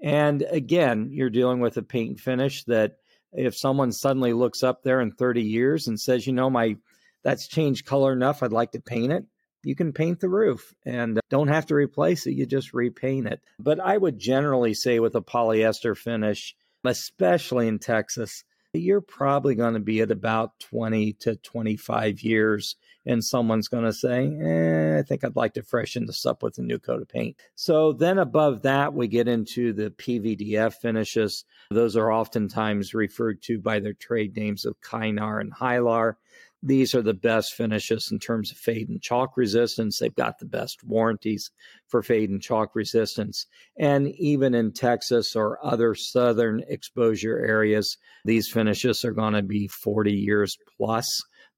And 0.02 0.42
again, 0.42 1.08
you're 1.12 1.30
dealing 1.30 1.60
with 1.60 1.76
a 1.76 1.82
paint 1.82 2.20
finish 2.20 2.64
that 2.64 2.96
if 3.32 3.56
someone 3.56 3.92
suddenly 3.92 4.32
looks 4.32 4.62
up 4.62 4.82
there 4.82 5.00
in 5.00 5.12
30 5.12 5.42
years 5.42 5.88
and 5.88 5.98
says, 5.98 6.26
you 6.26 6.32
know, 6.32 6.50
my 6.50 6.76
that's 7.24 7.48
changed 7.48 7.84
color 7.84 8.12
enough, 8.12 8.42
I'd 8.42 8.52
like 8.52 8.72
to 8.72 8.80
paint 8.80 9.12
it, 9.12 9.24
you 9.64 9.74
can 9.74 9.92
paint 9.92 10.20
the 10.20 10.28
roof 10.28 10.72
and 10.86 11.20
don't 11.30 11.48
have 11.48 11.66
to 11.66 11.74
replace 11.74 12.26
it. 12.26 12.32
You 12.32 12.46
just 12.46 12.72
repaint 12.72 13.26
it. 13.26 13.40
But 13.58 13.80
I 13.80 13.96
would 13.96 14.18
generally 14.18 14.74
say 14.74 15.00
with 15.00 15.14
a 15.16 15.20
polyester 15.20 15.96
finish, 15.96 16.54
especially 16.84 17.66
in 17.66 17.80
Texas, 17.80 18.44
you're 18.72 19.00
probably 19.00 19.54
going 19.54 19.74
to 19.74 19.80
be 19.80 20.00
at 20.00 20.10
about 20.10 20.58
20 20.60 21.14
to 21.20 21.36
25 21.36 22.20
years 22.20 22.76
and 23.08 23.24
someone's 23.24 23.68
going 23.68 23.84
to 23.84 23.92
say, 23.92 24.26
eh, 24.26 24.98
I 24.98 25.02
think 25.02 25.24
I'd 25.24 25.34
like 25.34 25.54
to 25.54 25.62
freshen 25.62 26.04
this 26.04 26.26
up 26.26 26.42
with 26.42 26.58
a 26.58 26.62
new 26.62 26.78
coat 26.78 27.00
of 27.00 27.08
paint. 27.08 27.36
So 27.54 27.94
then 27.94 28.18
above 28.18 28.62
that, 28.62 28.92
we 28.92 29.08
get 29.08 29.26
into 29.26 29.72
the 29.72 29.90
PVDF 29.90 30.74
finishes. 30.74 31.44
Those 31.70 31.96
are 31.96 32.12
oftentimes 32.12 32.92
referred 32.92 33.40
to 33.44 33.58
by 33.58 33.80
their 33.80 33.94
trade 33.94 34.36
names 34.36 34.66
of 34.66 34.80
Kynar 34.82 35.40
and 35.40 35.52
Hylar. 35.54 36.16
These 36.62 36.94
are 36.94 37.02
the 37.02 37.14
best 37.14 37.54
finishes 37.54 38.08
in 38.10 38.18
terms 38.18 38.50
of 38.50 38.58
fade 38.58 38.88
and 38.88 39.00
chalk 39.00 39.36
resistance. 39.36 39.98
They've 39.98 40.14
got 40.14 40.38
the 40.38 40.44
best 40.44 40.82
warranties 40.84 41.50
for 41.86 42.02
fade 42.02 42.30
and 42.30 42.42
chalk 42.42 42.74
resistance. 42.74 43.46
And 43.78 44.08
even 44.08 44.54
in 44.54 44.72
Texas 44.72 45.34
or 45.34 45.64
other 45.64 45.94
southern 45.94 46.62
exposure 46.68 47.38
areas, 47.38 47.96
these 48.24 48.50
finishes 48.52 49.04
are 49.04 49.12
going 49.12 49.34
to 49.34 49.42
be 49.42 49.68
40 49.68 50.12
years 50.12 50.58
plus 50.76 51.06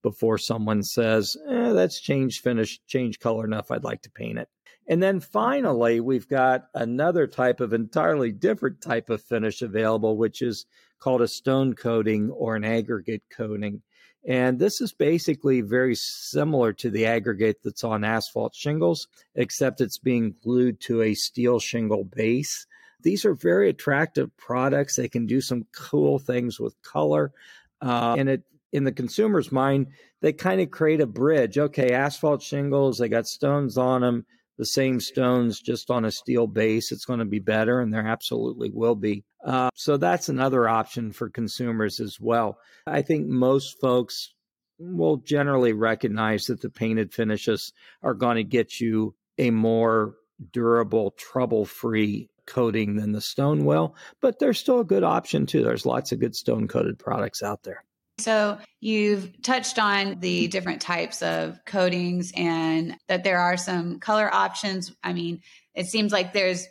before 0.03 0.39
someone 0.39 0.83
says, 0.83 1.37
eh, 1.49 1.73
that's 1.73 2.01
changed 2.01 2.43
finish, 2.43 2.81
changed 2.87 3.21
color 3.21 3.45
enough. 3.45 3.71
I'd 3.71 3.85
like 3.85 4.03
to 4.03 4.11
paint 4.11 4.39
it. 4.39 4.49
And 4.87 5.03
then 5.03 5.21
finally, 5.21 6.01
we've 6.01 6.29
got 6.29 6.65
another 6.75 7.27
type 7.27 7.61
of 7.61 7.73
entirely 7.73 8.33
different 8.33 8.81
type 8.81 9.09
of 9.09 9.23
finish 9.23 9.63
available, 9.63 10.17
which 10.17 10.43
is 10.43 10.67
called 10.99 11.23
a 11.23 11.29
stone 11.29 11.75
coating 11.75 12.31
or 12.31 12.57
an 12.57 12.65
aggregate 12.65 13.23
coating. 13.31 13.83
And 14.27 14.59
this 14.59 14.81
is 14.81 14.93
basically 14.93 15.61
very 15.63 15.95
similar 15.95 16.73
to 16.75 16.91
the 16.91 17.07
aggregate 17.07 17.59
that's 17.65 17.85
on 17.85 18.05
asphalt 18.05 18.55
shingles, 18.55 19.09
except 19.35 19.81
it's 19.81 19.99
being 19.99 20.35
glued 20.43 20.81
to 20.83 21.03
a 21.03 21.15
steel 21.15 21.59
shingle 21.59 22.05
base. 22.05 22.67
These 23.03 23.25
are 23.25 23.35
very 23.35 23.71
attractive 23.71 24.37
products. 24.37 24.97
They 24.97 25.09
can 25.09 25.25
do 25.25 25.41
some 25.41 25.67
cool 25.73 26.19
things 26.19 26.61
with 26.61 26.81
color. 26.83 27.33
Uh, 27.81 28.17
and 28.19 28.29
it 28.29 28.43
in 28.73 28.85
the 28.85 28.93
consumer's 28.93 29.51
mind, 29.51 29.89
they 30.21 30.33
kind 30.33 30.61
of 30.61 30.71
create 30.71 31.01
a 31.01 31.07
bridge. 31.07 31.59
Okay, 31.59 31.93
asphalt 31.93 32.43
shingles, 32.43 32.99
they 32.99 33.09
got 33.09 33.27
stones 33.27 33.77
on 33.77 34.03
them, 34.03 34.27
the 34.59 34.67
same 34.67 35.01
stones 35.01 35.61
just 35.61 35.91
on 35.91 36.05
a 36.05 36.11
steel 36.11 36.47
base. 36.47 36.93
It's 36.93 37.05
going 37.05 37.19
to 37.21 37.25
be 37.25 37.39
better, 37.39 37.81
and 37.81 37.93
there 37.93 38.07
absolutely 38.07 38.71
will 38.71 38.95
be. 38.95 39.25
Uh, 39.45 39.71
so 39.75 39.97
that's 39.97 40.29
another 40.29 40.69
option 40.69 41.13
for 41.13 41.31
consumers 41.31 41.99
as 41.99 42.19
well. 42.21 42.59
I 42.87 43.03
think 43.03 43.27
most 43.27 43.81
folks 43.81 44.35
will 44.79 45.19
generally 45.19 45.73
recognize 45.73 46.45
that 46.45 46.61
the 46.61 46.71
painted 46.71 47.13
finishes 47.13 47.73
are 48.03 48.15
going 48.15 48.37
to 48.37 48.45
get 48.45 48.81
you 48.81 49.15
a 49.39 49.51
more 49.51 50.15
durable, 50.53 51.13
trouble 51.13 51.65
free 51.65 52.31
coating 52.47 52.97
than 52.97 53.13
the 53.13 53.21
stone 53.21 53.65
will, 53.65 53.95
but 54.21 54.39
they're 54.39 54.53
still 54.53 54.81
a 54.81 54.85
good 54.85 55.05
option 55.05 55.47
too. 55.47 55.63
There's 55.63 55.87
lots 55.87 56.13
of 56.13 56.21
good 56.21 56.35
stone 56.35 56.67
coated 56.69 56.99
products 56.99 57.43
out 57.43 57.63
there. 57.63 57.85
So, 58.21 58.59
you've 58.81 59.43
touched 59.43 59.79
on 59.79 60.21
the 60.21 60.49
different 60.49 60.81
types 60.81 61.23
of 61.23 61.59
coatings 61.67 62.33
and 62.37 62.97
that 63.09 63.25
there 63.25 63.39
are 63.39 63.57
some 63.57 63.99
color 63.99 64.33
options. 64.33 64.93
I 65.03 65.13
mean, 65.13 65.41
it 65.75 65.87
seems 65.87 66.13
like 66.13 66.33
there's 66.33 66.67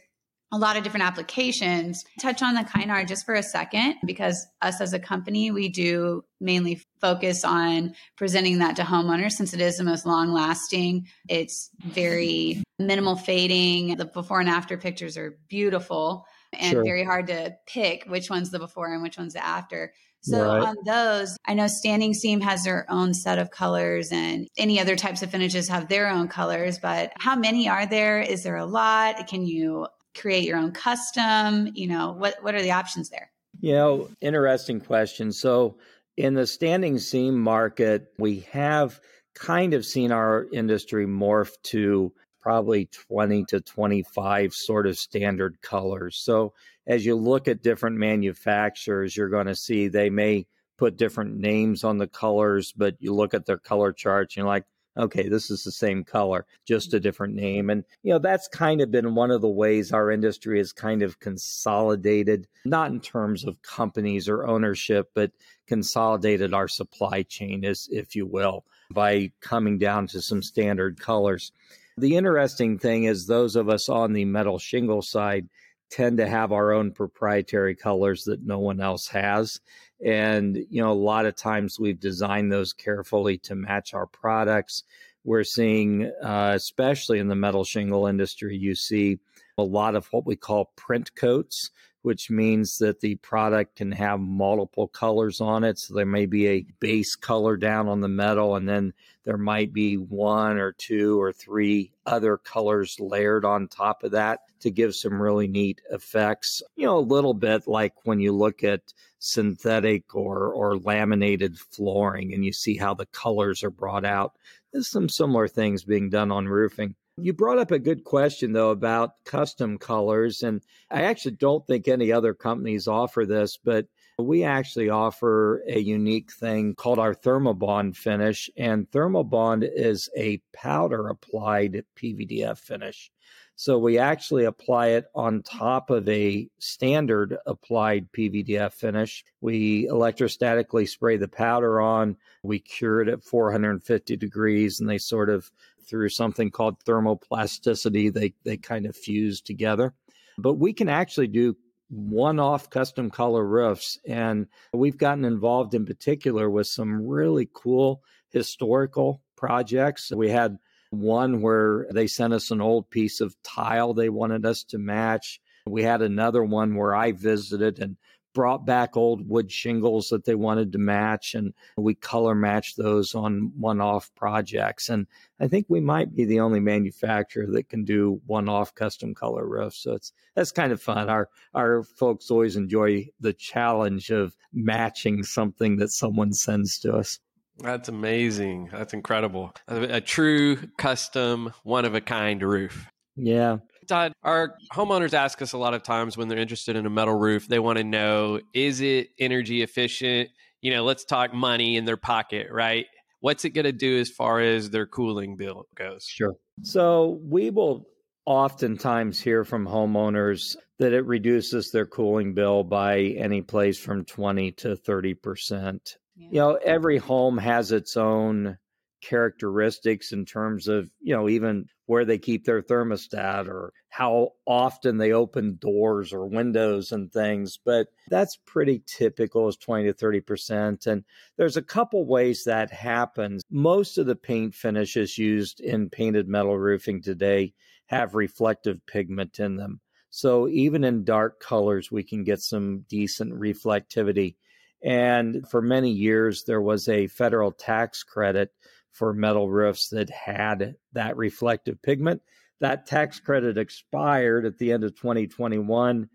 a 0.51 0.57
lot 0.57 0.77
of 0.77 0.83
different 0.83 1.05
applications. 1.05 2.03
Touch 2.19 2.41
on 2.41 2.55
the 2.55 2.61
Kynar 2.61 3.07
just 3.07 3.25
for 3.25 3.35
a 3.35 3.43
second, 3.43 3.95
because 4.05 4.47
us 4.61 4.81
as 4.81 4.93
a 4.93 4.99
company, 4.99 5.51
we 5.51 5.69
do 5.69 6.23
mainly 6.41 6.81
focus 6.99 7.43
on 7.43 7.93
presenting 8.17 8.57
that 8.59 8.75
to 8.77 8.81
homeowners 8.81 9.33
since 9.33 9.53
it 9.53 9.61
is 9.61 9.77
the 9.77 9.83
most 9.83 10.07
long 10.07 10.33
lasting. 10.33 11.07
It's 11.27 11.69
very 11.85 12.63
minimal 12.79 13.15
fading. 13.15 13.97
The 13.97 14.05
before 14.05 14.39
and 14.39 14.49
after 14.49 14.77
pictures 14.77 15.17
are 15.17 15.37
beautiful 15.49 16.25
and 16.53 16.71
sure. 16.71 16.83
very 16.83 17.03
hard 17.03 17.27
to 17.27 17.55
pick 17.67 18.05
which 18.05 18.29
one's 18.31 18.49
the 18.49 18.57
before 18.57 18.91
and 18.91 19.03
which 19.03 19.19
one's 19.19 19.33
the 19.33 19.45
after. 19.45 19.93
So 20.21 20.45
right. 20.45 20.67
on 20.67 20.75
those, 20.85 21.37
I 21.45 21.53
know 21.53 21.67
standing 21.67 22.13
seam 22.13 22.41
has 22.41 22.63
their 22.63 22.85
own 22.89 23.13
set 23.13 23.39
of 23.39 23.51
colors 23.51 24.11
and 24.11 24.47
any 24.57 24.79
other 24.79 24.95
types 24.95 25.21
of 25.21 25.31
finishes 25.31 25.69
have 25.69 25.87
their 25.87 26.09
own 26.09 26.27
colors, 26.27 26.77
but 26.77 27.11
how 27.17 27.35
many 27.35 27.69
are 27.69 27.85
there? 27.85 28.19
Is 28.19 28.43
there 28.43 28.57
a 28.57 28.65
lot? 28.65 29.27
Can 29.27 29.45
you 29.45 29.87
create 30.17 30.43
your 30.43 30.57
own 30.57 30.71
custom? 30.71 31.69
You 31.73 31.87
know, 31.87 32.11
what 32.11 32.35
what 32.41 32.55
are 32.55 32.61
the 32.61 32.71
options 32.71 33.09
there? 33.09 33.31
You 33.61 33.73
know, 33.73 34.09
interesting 34.21 34.81
question. 34.81 35.31
So 35.31 35.77
in 36.17 36.33
the 36.33 36.47
standing 36.47 36.99
seam 36.99 37.39
market, 37.39 38.13
we 38.17 38.41
have 38.51 38.99
kind 39.35 39.73
of 39.73 39.85
seen 39.85 40.11
our 40.11 40.47
industry 40.51 41.05
morph 41.05 41.51
to 41.63 42.11
probably 42.41 42.85
20 42.85 43.45
to 43.45 43.61
25 43.61 44.53
sort 44.53 44.87
of 44.87 44.97
standard 44.97 45.61
colors. 45.61 46.17
So 46.17 46.53
as 46.87 47.05
you 47.05 47.15
look 47.15 47.47
at 47.47 47.61
different 47.61 47.97
manufacturers, 47.97 49.15
you're 49.15 49.29
going 49.29 49.47
to 49.47 49.55
see 49.55 49.87
they 49.87 50.09
may 50.09 50.45
put 50.77 50.97
different 50.97 51.37
names 51.37 51.83
on 51.83 51.97
the 51.97 52.07
colors, 52.07 52.73
but 52.75 52.95
you 52.99 53.13
look 53.13 53.33
at 53.33 53.45
their 53.45 53.57
color 53.57 53.91
charts 53.91 54.35
and 54.35 54.43
you're 54.43 54.47
like, 54.47 54.65
okay, 54.97 55.29
this 55.29 55.49
is 55.49 55.63
the 55.63 55.71
same 55.71 56.03
color, 56.03 56.45
just 56.65 56.93
a 56.93 56.99
different 56.99 57.33
name. 57.33 57.69
And, 57.69 57.83
you 58.03 58.11
know, 58.11 58.19
that's 58.19 58.47
kind 58.47 58.81
of 58.81 58.91
been 58.91 59.15
one 59.15 59.31
of 59.31 59.41
the 59.41 59.49
ways 59.49 59.91
our 59.91 60.11
industry 60.11 60.57
has 60.57 60.73
kind 60.73 61.01
of 61.01 61.19
consolidated, 61.19 62.47
not 62.65 62.91
in 62.91 62.99
terms 62.99 63.45
of 63.45 63.61
companies 63.61 64.27
or 64.27 64.45
ownership, 64.45 65.09
but 65.13 65.31
consolidated 65.67 66.53
our 66.53 66.67
supply 66.67 67.23
chain, 67.23 67.63
as 67.63 67.87
if 67.91 68.15
you 68.15 68.25
will, 68.25 68.65
by 68.91 69.31
coming 69.41 69.77
down 69.77 70.07
to 70.07 70.21
some 70.21 70.41
standard 70.41 70.99
colors. 70.99 71.51
The 71.99 72.15
interesting 72.15 72.79
thing 72.79 73.03
is, 73.03 73.27
those 73.27 73.57
of 73.57 73.67
us 73.67 73.89
on 73.89 74.13
the 74.13 74.23
metal 74.23 74.57
shingle 74.57 75.01
side 75.01 75.49
tend 75.89 76.17
to 76.17 76.27
have 76.27 76.53
our 76.53 76.71
own 76.71 76.91
proprietary 76.91 77.75
colors 77.75 78.23
that 78.23 78.45
no 78.45 78.59
one 78.59 78.79
else 78.79 79.07
has. 79.09 79.59
And, 80.05 80.55
you 80.69 80.81
know, 80.81 80.91
a 80.91 80.93
lot 80.93 81.25
of 81.25 81.35
times 81.35 81.77
we've 81.77 81.99
designed 81.99 82.51
those 82.51 82.71
carefully 82.71 83.37
to 83.39 83.55
match 83.55 83.93
our 83.93 84.05
products. 84.05 84.83
We're 85.25 85.43
seeing, 85.43 86.09
uh, 86.23 86.53
especially 86.55 87.19
in 87.19 87.27
the 87.27 87.35
metal 87.35 87.65
shingle 87.65 88.07
industry, 88.07 88.55
you 88.55 88.75
see 88.75 89.19
a 89.57 89.63
lot 89.63 89.95
of 89.95 90.07
what 90.13 90.25
we 90.25 90.37
call 90.37 90.71
print 90.77 91.13
coats. 91.15 91.69
Which 92.01 92.29
means 92.29 92.77
that 92.77 93.01
the 93.01 93.15
product 93.15 93.75
can 93.75 93.91
have 93.91 94.19
multiple 94.19 94.87
colors 94.87 95.41
on 95.41 95.63
it. 95.63 95.77
So 95.77 95.93
there 95.93 96.05
may 96.05 96.25
be 96.25 96.47
a 96.47 96.65
base 96.79 97.15
color 97.15 97.57
down 97.57 97.87
on 97.87 97.99
the 97.99 98.07
metal, 98.07 98.55
and 98.55 98.67
then 98.67 98.93
there 99.25 99.37
might 99.37 99.73
be 99.73 99.95
one 99.95 100.57
or 100.57 100.71
two 100.71 101.21
or 101.21 101.33
three 101.33 101.91
other 102.05 102.37
colors 102.37 102.97
layered 102.99 103.45
on 103.45 103.67
top 103.67 104.03
of 104.03 104.11
that 104.11 104.39
to 104.61 104.71
give 104.71 104.95
some 104.95 105.21
really 105.21 105.47
neat 105.47 105.81
effects. 105.91 106.61
You 106.75 106.85
know, 106.85 106.97
a 106.97 106.99
little 106.99 107.33
bit 107.33 107.67
like 107.67 107.93
when 108.05 108.19
you 108.19 108.31
look 108.31 108.63
at 108.63 108.81
synthetic 109.19 110.15
or, 110.15 110.53
or 110.53 110.77
laminated 110.77 111.59
flooring 111.59 112.33
and 112.33 112.43
you 112.43 112.53
see 112.53 112.75
how 112.75 112.93
the 112.93 113.05
colors 113.07 113.63
are 113.63 113.69
brought 113.69 114.05
out. 114.05 114.33
There's 114.71 114.89
some 114.89 115.09
similar 115.09 115.47
things 115.47 115.83
being 115.83 116.09
done 116.09 116.31
on 116.31 116.47
roofing. 116.47 116.95
You 117.21 117.33
brought 117.33 117.57
up 117.59 117.71
a 117.71 117.79
good 117.79 118.03
question, 118.03 118.53
though, 118.53 118.71
about 118.71 119.23
custom 119.25 119.77
colors. 119.77 120.43
And 120.43 120.61
I 120.89 121.03
actually 121.03 121.35
don't 121.35 121.65
think 121.65 121.87
any 121.87 122.11
other 122.11 122.33
companies 122.33 122.87
offer 122.87 123.25
this, 123.25 123.57
but 123.57 123.87
we 124.17 124.43
actually 124.43 124.89
offer 124.89 125.63
a 125.67 125.79
unique 125.79 126.31
thing 126.31 126.75
called 126.75 126.99
our 126.99 127.13
Thermobond 127.13 127.95
finish. 127.95 128.49
And 128.57 128.89
Thermobond 128.91 129.69
is 129.71 130.09
a 130.17 130.41
powder 130.53 131.07
applied 131.07 131.83
PVDF 131.95 132.57
finish. 132.57 133.11
So 133.55 133.77
we 133.77 133.97
actually 133.97 134.45
apply 134.45 134.91
it 134.91 135.07
on 135.13 135.43
top 135.43 135.89
of 135.89 136.07
a 136.07 136.47
standard 136.59 137.35
applied 137.45 138.09
PVDF 138.13 138.71
finish. 138.71 139.25
We 139.41 139.85
electrostatically 139.87 140.87
spray 140.87 141.17
the 141.17 141.27
powder 141.27 141.81
on. 141.81 142.15
We 142.41 142.59
cure 142.59 143.01
it 143.01 143.09
at 143.09 143.25
450 143.25 144.15
degrees, 144.15 144.79
and 144.79 144.89
they 144.89 144.97
sort 144.97 145.29
of, 145.29 145.51
through 145.89 146.09
something 146.09 146.51
called 146.51 146.83
thermoplasticity, 146.83 148.13
they, 148.13 148.33
they 148.43 148.57
kind 148.57 148.85
of 148.85 148.95
fuse 148.95 149.41
together. 149.41 149.93
But 150.37 150.53
we 150.53 150.73
can 150.73 150.89
actually 150.89 151.27
do 151.27 151.57
one 151.89 152.39
off 152.39 152.69
custom 152.69 153.09
color 153.09 153.45
roofs. 153.45 153.99
And 154.07 154.47
we've 154.73 154.97
gotten 154.97 155.25
involved 155.25 155.73
in 155.73 155.85
particular 155.85 156.49
with 156.49 156.67
some 156.67 157.07
really 157.07 157.49
cool 157.51 158.03
historical 158.29 159.21
projects. 159.35 160.11
We 160.15 160.29
had 160.29 160.57
one 160.91 161.41
where 161.41 161.87
they 161.91 162.07
sent 162.07 162.33
us 162.33 162.51
an 162.51 162.61
old 162.61 162.89
piece 162.89 163.21
of 163.21 163.35
tile 163.43 163.93
they 163.93 164.09
wanted 164.09 164.45
us 164.45 164.63
to 164.65 164.77
match. 164.77 165.39
We 165.67 165.83
had 165.83 166.01
another 166.01 166.43
one 166.43 166.75
where 166.75 166.95
I 166.95 167.11
visited 167.11 167.79
and 167.79 167.97
brought 168.39 168.65
back 168.65 168.95
old 168.95 169.27
wood 169.27 169.51
shingles 169.51 170.07
that 170.07 170.23
they 170.23 170.33
wanted 170.33 170.71
to 170.71 170.77
match 170.77 171.35
and 171.35 171.53
we 171.75 171.93
color 171.93 172.33
matched 172.33 172.77
those 172.77 173.13
on 173.13 173.51
one-off 173.57 174.09
projects 174.15 174.87
and 174.87 175.07
i 175.41 175.47
think 175.49 175.65
we 175.67 175.81
might 175.81 176.15
be 176.15 176.23
the 176.23 176.39
only 176.39 176.61
manufacturer 176.61 177.45
that 177.45 177.67
can 177.67 177.83
do 177.83 178.21
one-off 178.27 178.73
custom 178.75 179.13
color 179.13 179.45
roofs 179.45 179.83
so 179.83 179.91
it's 179.91 180.13
that's 180.35 180.53
kind 180.53 180.71
of 180.71 180.81
fun 180.81 181.09
our 181.09 181.27
our 181.53 181.83
folks 181.83 182.31
always 182.31 182.55
enjoy 182.55 183.05
the 183.19 183.33
challenge 183.33 184.09
of 184.09 184.37
matching 184.53 185.21
something 185.21 185.75
that 185.75 185.89
someone 185.89 186.31
sends 186.31 186.79
to 186.79 186.95
us 186.95 187.19
that's 187.61 187.89
amazing. 187.89 188.69
That's 188.71 188.93
incredible. 188.93 189.53
A, 189.67 189.97
a 189.97 189.99
true 189.99 190.55
custom, 190.77 191.51
one 191.63 191.83
of 191.83 191.93
a 191.93 191.99
kind 191.99 192.41
roof. 192.41 192.87
Yeah. 193.17 193.57
Todd, 193.89 194.13
our 194.23 194.55
homeowners 194.71 195.13
ask 195.13 195.41
us 195.41 195.53
a 195.53 195.57
lot 195.57 195.73
of 195.73 195.83
times 195.83 196.15
when 196.15 196.27
they're 196.27 196.37
interested 196.37 196.75
in 196.75 196.85
a 196.85 196.89
metal 196.89 197.15
roof, 197.15 197.47
they 197.47 197.59
want 197.59 197.77
to 197.77 197.83
know 197.83 198.39
is 198.53 198.81
it 198.81 199.09
energy 199.19 199.61
efficient? 199.61 200.29
You 200.61 200.71
know, 200.71 200.83
let's 200.83 201.03
talk 201.03 201.33
money 201.33 201.75
in 201.75 201.85
their 201.85 201.97
pocket, 201.97 202.47
right? 202.51 202.85
What's 203.21 203.43
it 203.45 203.49
going 203.49 203.65
to 203.65 203.71
do 203.71 203.99
as 203.99 204.09
far 204.09 204.39
as 204.39 204.69
their 204.69 204.85
cooling 204.85 205.35
bill 205.35 205.65
goes? 205.75 206.05
Sure. 206.05 206.35
So 206.61 207.19
we 207.23 207.49
will 207.49 207.87
oftentimes 208.25 209.19
hear 209.19 209.43
from 209.43 209.65
homeowners 209.65 210.55
that 210.77 210.93
it 210.93 211.05
reduces 211.05 211.71
their 211.71 211.85
cooling 211.85 212.33
bill 212.33 212.63
by 212.63 212.99
any 212.99 213.41
place 213.41 213.77
from 213.77 214.05
20 214.05 214.51
to 214.51 214.75
30%. 214.75 215.95
You 216.15 216.29
know, 216.33 216.53
every 216.55 216.97
home 216.97 217.37
has 217.37 217.71
its 217.71 217.97
own 217.97 218.57
characteristics 219.01 220.11
in 220.11 220.25
terms 220.25 220.67
of, 220.67 220.89
you 220.99 221.15
know, 221.15 221.29
even 221.29 221.65
where 221.85 222.05
they 222.05 222.17
keep 222.17 222.45
their 222.45 222.61
thermostat 222.61 223.47
or 223.47 223.73
how 223.89 224.29
often 224.45 224.97
they 224.97 225.11
open 225.11 225.57
doors 225.59 226.13
or 226.13 226.27
windows 226.27 226.91
and 226.91 227.11
things. 227.11 227.57
But 227.63 227.87
that's 228.09 228.37
pretty 228.45 228.83
typical 228.85 229.47
as 229.47 229.57
20 229.57 229.85
to 229.85 229.93
30%. 229.93 230.87
And 230.87 231.03
there's 231.37 231.57
a 231.57 231.61
couple 231.61 232.05
ways 232.05 232.43
that 232.45 232.71
happens. 232.71 233.41
Most 233.49 233.97
of 233.97 234.05
the 234.05 234.15
paint 234.15 234.53
finishes 234.53 235.17
used 235.17 235.59
in 235.59 235.89
painted 235.89 236.27
metal 236.27 236.57
roofing 236.57 237.01
today 237.01 237.53
have 237.87 238.13
reflective 238.13 238.85
pigment 238.85 239.39
in 239.39 239.55
them. 239.55 239.79
So 240.11 240.47
even 240.47 240.83
in 240.83 241.03
dark 241.03 241.39
colors, 241.39 241.91
we 241.91 242.03
can 242.03 242.23
get 242.23 242.41
some 242.41 242.85
decent 242.89 243.33
reflectivity. 243.33 244.35
And 244.83 245.43
for 245.49 245.61
many 245.61 245.91
years, 245.91 246.43
there 246.45 246.61
was 246.61 246.87
a 246.87 247.07
federal 247.07 247.51
tax 247.51 248.03
credit 248.03 248.51
for 248.91 249.13
metal 249.13 249.49
roofs 249.49 249.89
that 249.89 250.09
had 250.09 250.75
that 250.93 251.17
reflective 251.17 251.81
pigment. 251.81 252.21
That 252.59 252.85
tax 252.85 253.19
credit 253.19 253.57
expired 253.57 254.45
at 254.45 254.57
the 254.57 254.71
end 254.71 254.83
of 254.83 254.95
2021. 254.95 256.09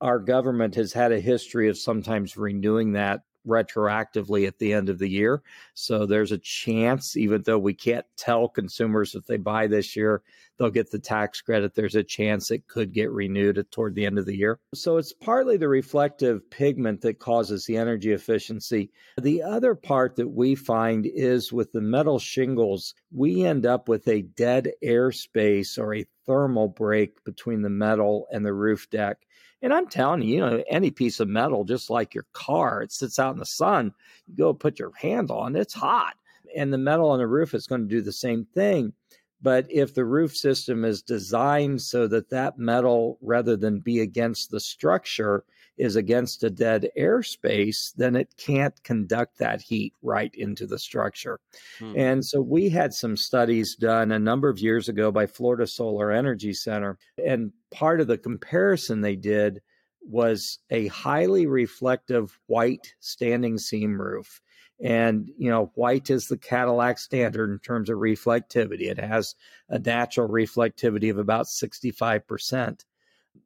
Our 0.00 0.18
government 0.18 0.74
has 0.76 0.92
had 0.92 1.12
a 1.12 1.20
history 1.20 1.68
of 1.68 1.76
sometimes 1.76 2.36
renewing 2.36 2.92
that 2.92 3.20
retroactively 3.46 4.46
at 4.46 4.58
the 4.58 4.72
end 4.72 4.88
of 4.88 4.98
the 4.98 5.08
year. 5.08 5.42
So 5.74 6.06
there's 6.06 6.32
a 6.32 6.38
chance, 6.38 7.16
even 7.16 7.42
though 7.42 7.58
we 7.58 7.74
can't 7.74 8.06
tell 8.16 8.48
consumers 8.48 9.14
if 9.14 9.26
they 9.26 9.36
buy 9.36 9.66
this 9.66 9.96
year, 9.96 10.22
they'll 10.58 10.70
get 10.70 10.90
the 10.90 10.98
tax 10.98 11.40
credit. 11.40 11.74
There's 11.74 11.94
a 11.94 12.02
chance 12.02 12.50
it 12.50 12.68
could 12.68 12.92
get 12.92 13.10
renewed 13.10 13.64
toward 13.70 13.94
the 13.94 14.04
end 14.04 14.18
of 14.18 14.26
the 14.26 14.36
year. 14.36 14.58
So 14.74 14.98
it's 14.98 15.12
partly 15.12 15.56
the 15.56 15.68
reflective 15.68 16.48
pigment 16.50 17.00
that 17.00 17.18
causes 17.18 17.64
the 17.64 17.76
energy 17.76 18.12
efficiency. 18.12 18.90
The 19.20 19.42
other 19.42 19.74
part 19.74 20.16
that 20.16 20.28
we 20.28 20.54
find 20.54 21.06
is 21.06 21.52
with 21.52 21.72
the 21.72 21.80
metal 21.80 22.18
shingles, 22.18 22.94
we 23.10 23.44
end 23.44 23.64
up 23.64 23.88
with 23.88 24.06
a 24.08 24.22
dead 24.22 24.72
air 24.82 25.12
space 25.12 25.78
or 25.78 25.94
a 25.94 26.06
thermal 26.26 26.68
break 26.68 27.24
between 27.24 27.62
the 27.62 27.70
metal 27.70 28.26
and 28.30 28.44
the 28.44 28.52
roof 28.52 28.88
deck. 28.90 29.18
And 29.62 29.74
I'm 29.74 29.88
telling 29.88 30.22
you, 30.22 30.34
you 30.34 30.40
know, 30.40 30.62
any 30.70 30.90
piece 30.90 31.20
of 31.20 31.28
metal, 31.28 31.64
just 31.64 31.90
like 31.90 32.14
your 32.14 32.26
car, 32.32 32.82
it 32.82 32.92
sits 32.92 33.18
out 33.18 33.34
in 33.34 33.38
the 33.38 33.46
sun. 33.46 33.92
You 34.26 34.36
go 34.36 34.54
put 34.54 34.78
your 34.78 34.92
hand 34.94 35.30
on, 35.30 35.56
it's 35.56 35.74
hot. 35.74 36.14
And 36.56 36.72
the 36.72 36.78
metal 36.78 37.10
on 37.10 37.18
the 37.18 37.26
roof 37.26 37.54
is 37.54 37.66
going 37.66 37.82
to 37.82 37.86
do 37.86 38.00
the 38.00 38.12
same 38.12 38.46
thing. 38.54 38.92
But 39.42 39.66
if 39.70 39.94
the 39.94 40.04
roof 40.04 40.36
system 40.36 40.84
is 40.84 41.02
designed 41.02 41.80
so 41.80 42.06
that 42.08 42.30
that 42.30 42.58
metal, 42.58 43.18
rather 43.20 43.56
than 43.56 43.80
be 43.80 44.00
against 44.00 44.50
the 44.50 44.60
structure, 44.60 45.44
is 45.80 45.96
against 45.96 46.44
a 46.44 46.50
dead 46.50 46.90
airspace, 46.96 47.94
then 47.96 48.14
it 48.14 48.36
can't 48.36 48.80
conduct 48.84 49.38
that 49.38 49.62
heat 49.62 49.94
right 50.02 50.30
into 50.34 50.66
the 50.66 50.78
structure. 50.78 51.40
Hmm. 51.78 51.94
And 51.96 52.24
so 52.24 52.40
we 52.40 52.68
had 52.68 52.92
some 52.92 53.16
studies 53.16 53.76
done 53.76 54.12
a 54.12 54.18
number 54.18 54.50
of 54.50 54.58
years 54.58 54.90
ago 54.90 55.10
by 55.10 55.26
Florida 55.26 55.66
Solar 55.66 56.12
Energy 56.12 56.52
Center. 56.52 56.98
And 57.24 57.52
part 57.70 58.00
of 58.00 58.08
the 58.08 58.18
comparison 58.18 59.00
they 59.00 59.16
did 59.16 59.62
was 60.02 60.58
a 60.68 60.88
highly 60.88 61.46
reflective 61.46 62.38
white 62.46 62.94
standing 63.00 63.56
seam 63.56 63.98
roof. 63.98 64.42
And, 64.82 65.30
you 65.38 65.50
know, 65.50 65.72
white 65.74 66.10
is 66.10 66.28
the 66.28 66.38
Cadillac 66.38 66.98
standard 66.98 67.50
in 67.50 67.58
terms 67.58 67.88
of 67.88 67.98
reflectivity. 67.98 68.90
It 68.90 68.98
has 68.98 69.34
a 69.68 69.78
natural 69.78 70.28
reflectivity 70.28 71.10
of 71.10 71.18
about 71.18 71.46
65% 71.46 72.84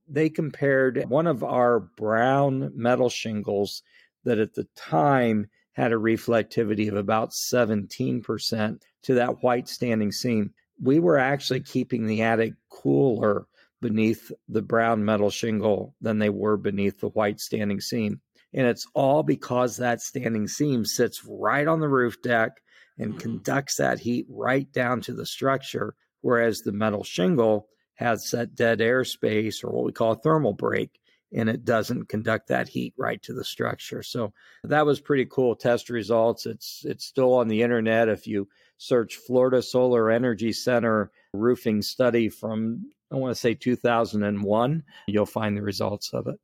they 0.09 0.29
compared 0.29 1.05
one 1.09 1.27
of 1.27 1.43
our 1.43 1.81
brown 1.81 2.73
metal 2.75 3.09
shingles 3.09 3.83
that 4.25 4.39
at 4.39 4.55
the 4.55 4.67
time 4.77 5.47
had 5.73 5.93
a 5.93 5.97
reflectivity 5.97 6.89
of 6.89 6.97
about 6.97 7.31
17% 7.31 8.83
to 9.03 9.15
that 9.15 9.43
white 9.43 9.69
standing 9.69 10.13
seam. 10.13 10.53
We 10.83 11.01
were 11.01 11.19
actually 11.19 11.61
keeping 11.61 12.07
the 12.07 12.23
attic 12.23 12.55
cooler 12.71 13.47
beneath 13.81 14.33
the 14.49 14.63
brown 14.63 15.05
metal 15.05 15.31
shingle 15.31 15.95
than 16.01 16.19
they 16.19 16.31
were 16.31 16.57
beneath 16.57 17.01
the 17.01 17.09
white 17.09 17.41
standing 17.41 17.81
seam. 17.81 18.21
And 18.53 18.67
it's 18.67 18.87
all 18.95 19.23
because 19.23 19.77
that 19.77 20.01
standing 20.01 20.49
seam 20.49 20.85
sits 20.85 21.25
right 21.29 21.67
on 21.67 21.81
the 21.81 21.89
roof 21.89 22.23
deck 22.23 22.53
and 22.99 23.11
mm-hmm. 23.11 23.19
conducts 23.19 23.77
that 23.77 23.99
heat 23.99 24.27
right 24.31 24.71
down 24.73 25.01
to 25.03 25.13
the 25.13 25.27
structure, 25.27 25.95
whereas 26.21 26.61
the 26.61 26.73
metal 26.73 27.03
shingle 27.03 27.69
has 27.95 28.31
that 28.31 28.55
dead 28.55 28.81
airspace 28.81 29.63
or 29.63 29.71
what 29.71 29.85
we 29.85 29.93
call 29.93 30.13
a 30.13 30.17
thermal 30.17 30.53
break, 30.53 31.01
and 31.33 31.49
it 31.49 31.65
doesn't 31.65 32.09
conduct 32.09 32.49
that 32.49 32.69
heat 32.69 32.95
right 32.97 33.23
to 33.23 33.33
the 33.33 33.45
structure. 33.45 34.03
So 34.03 34.33
that 34.65 34.87
was 34.87 35.01
pretty 35.01 35.27
cool 35.27 35.55
test 35.55 35.91
results. 35.91 36.47
It's 36.47 36.85
it's 36.85 37.05
still 37.05 37.35
on 37.35 37.49
the 37.49 37.63
internet. 37.63 38.09
If 38.09 38.27
you 38.27 38.49
search 38.79 39.17
Florida 39.17 39.63
Solar 39.63 40.11
Energy 40.11 40.53
Center 40.53 41.11
roofing 41.33 41.83
study 41.83 42.29
from 42.29 42.91
I 43.13 43.17
want 43.17 43.35
to 43.35 43.41
say 43.41 43.55
2001, 43.55 44.83
you'll 45.07 45.27
find 45.27 45.57
the 45.57 45.63
results 45.63 46.13
of 46.13 46.27
it. 46.27 46.41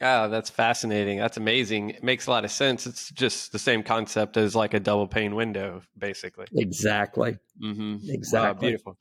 Oh, 0.00 0.28
that's 0.28 0.48
fascinating. 0.48 1.18
That's 1.18 1.36
amazing. 1.36 1.90
It 1.90 2.04
makes 2.04 2.28
a 2.28 2.30
lot 2.30 2.44
of 2.44 2.52
sense. 2.52 2.86
It's 2.86 3.10
just 3.10 3.50
the 3.50 3.58
same 3.58 3.82
concept 3.82 4.36
as 4.36 4.54
like 4.54 4.72
a 4.72 4.80
double 4.80 5.08
pane 5.08 5.34
window, 5.34 5.82
basically. 5.96 6.46
Exactly. 6.56 7.36
Mm-hmm. 7.60 8.08
Exactly. 8.08 8.48
Wow, 8.48 8.54
beautiful. 8.54 8.96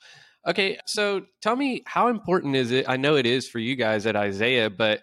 Okay, 0.47 0.79
so 0.85 1.25
tell 1.41 1.57
me 1.57 1.83
how 1.85 2.07
important 2.07 2.55
is 2.55 2.71
it? 2.71 2.87
I 2.87 2.95
know 2.95 3.17
it 3.17 3.25
is 3.25 3.49
for 3.49 3.59
you 3.59 3.75
guys 3.75 4.05
at 4.05 4.15
Isaiah, 4.15 4.69
but 4.69 5.01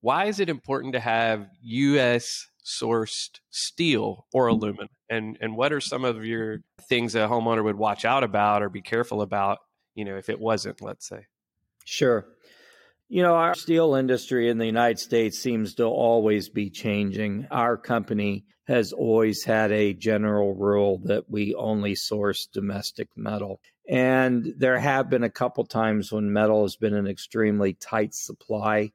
why 0.00 0.24
is 0.24 0.40
it 0.40 0.48
important 0.48 0.94
to 0.94 1.00
have 1.00 1.48
U.S. 1.62 2.46
sourced 2.64 3.40
steel 3.50 4.26
or 4.32 4.46
aluminum? 4.46 4.88
And 5.10 5.36
and 5.40 5.54
what 5.54 5.72
are 5.72 5.80
some 5.80 6.04
of 6.04 6.24
your 6.24 6.62
things 6.88 7.14
a 7.14 7.28
homeowner 7.28 7.62
would 7.62 7.76
watch 7.76 8.06
out 8.06 8.24
about 8.24 8.62
or 8.62 8.70
be 8.70 8.80
careful 8.80 9.20
about? 9.20 9.58
You 9.94 10.06
know, 10.06 10.16
if 10.16 10.30
it 10.30 10.40
wasn't, 10.40 10.80
let's 10.80 11.06
say. 11.06 11.26
Sure. 11.84 12.26
You 13.08 13.22
know, 13.22 13.34
our 13.34 13.54
steel 13.54 13.94
industry 13.94 14.48
in 14.48 14.58
the 14.58 14.66
United 14.66 14.98
States 14.98 15.38
seems 15.38 15.74
to 15.74 15.84
always 15.84 16.48
be 16.48 16.70
changing. 16.70 17.46
Our 17.50 17.76
company 17.76 18.46
has 18.66 18.92
always 18.92 19.44
had 19.44 19.70
a 19.70 19.94
general 19.94 20.54
rule 20.54 20.98
that 21.04 21.30
we 21.30 21.54
only 21.54 21.94
source 21.94 22.46
domestic 22.46 23.08
metal. 23.16 23.60
And 23.88 24.52
there 24.56 24.78
have 24.78 25.08
been 25.08 25.22
a 25.22 25.30
couple 25.30 25.64
times 25.64 26.10
when 26.10 26.32
metal 26.32 26.62
has 26.62 26.76
been 26.76 26.94
an 26.94 27.06
extremely 27.06 27.74
tight 27.74 28.14
supply 28.14 28.92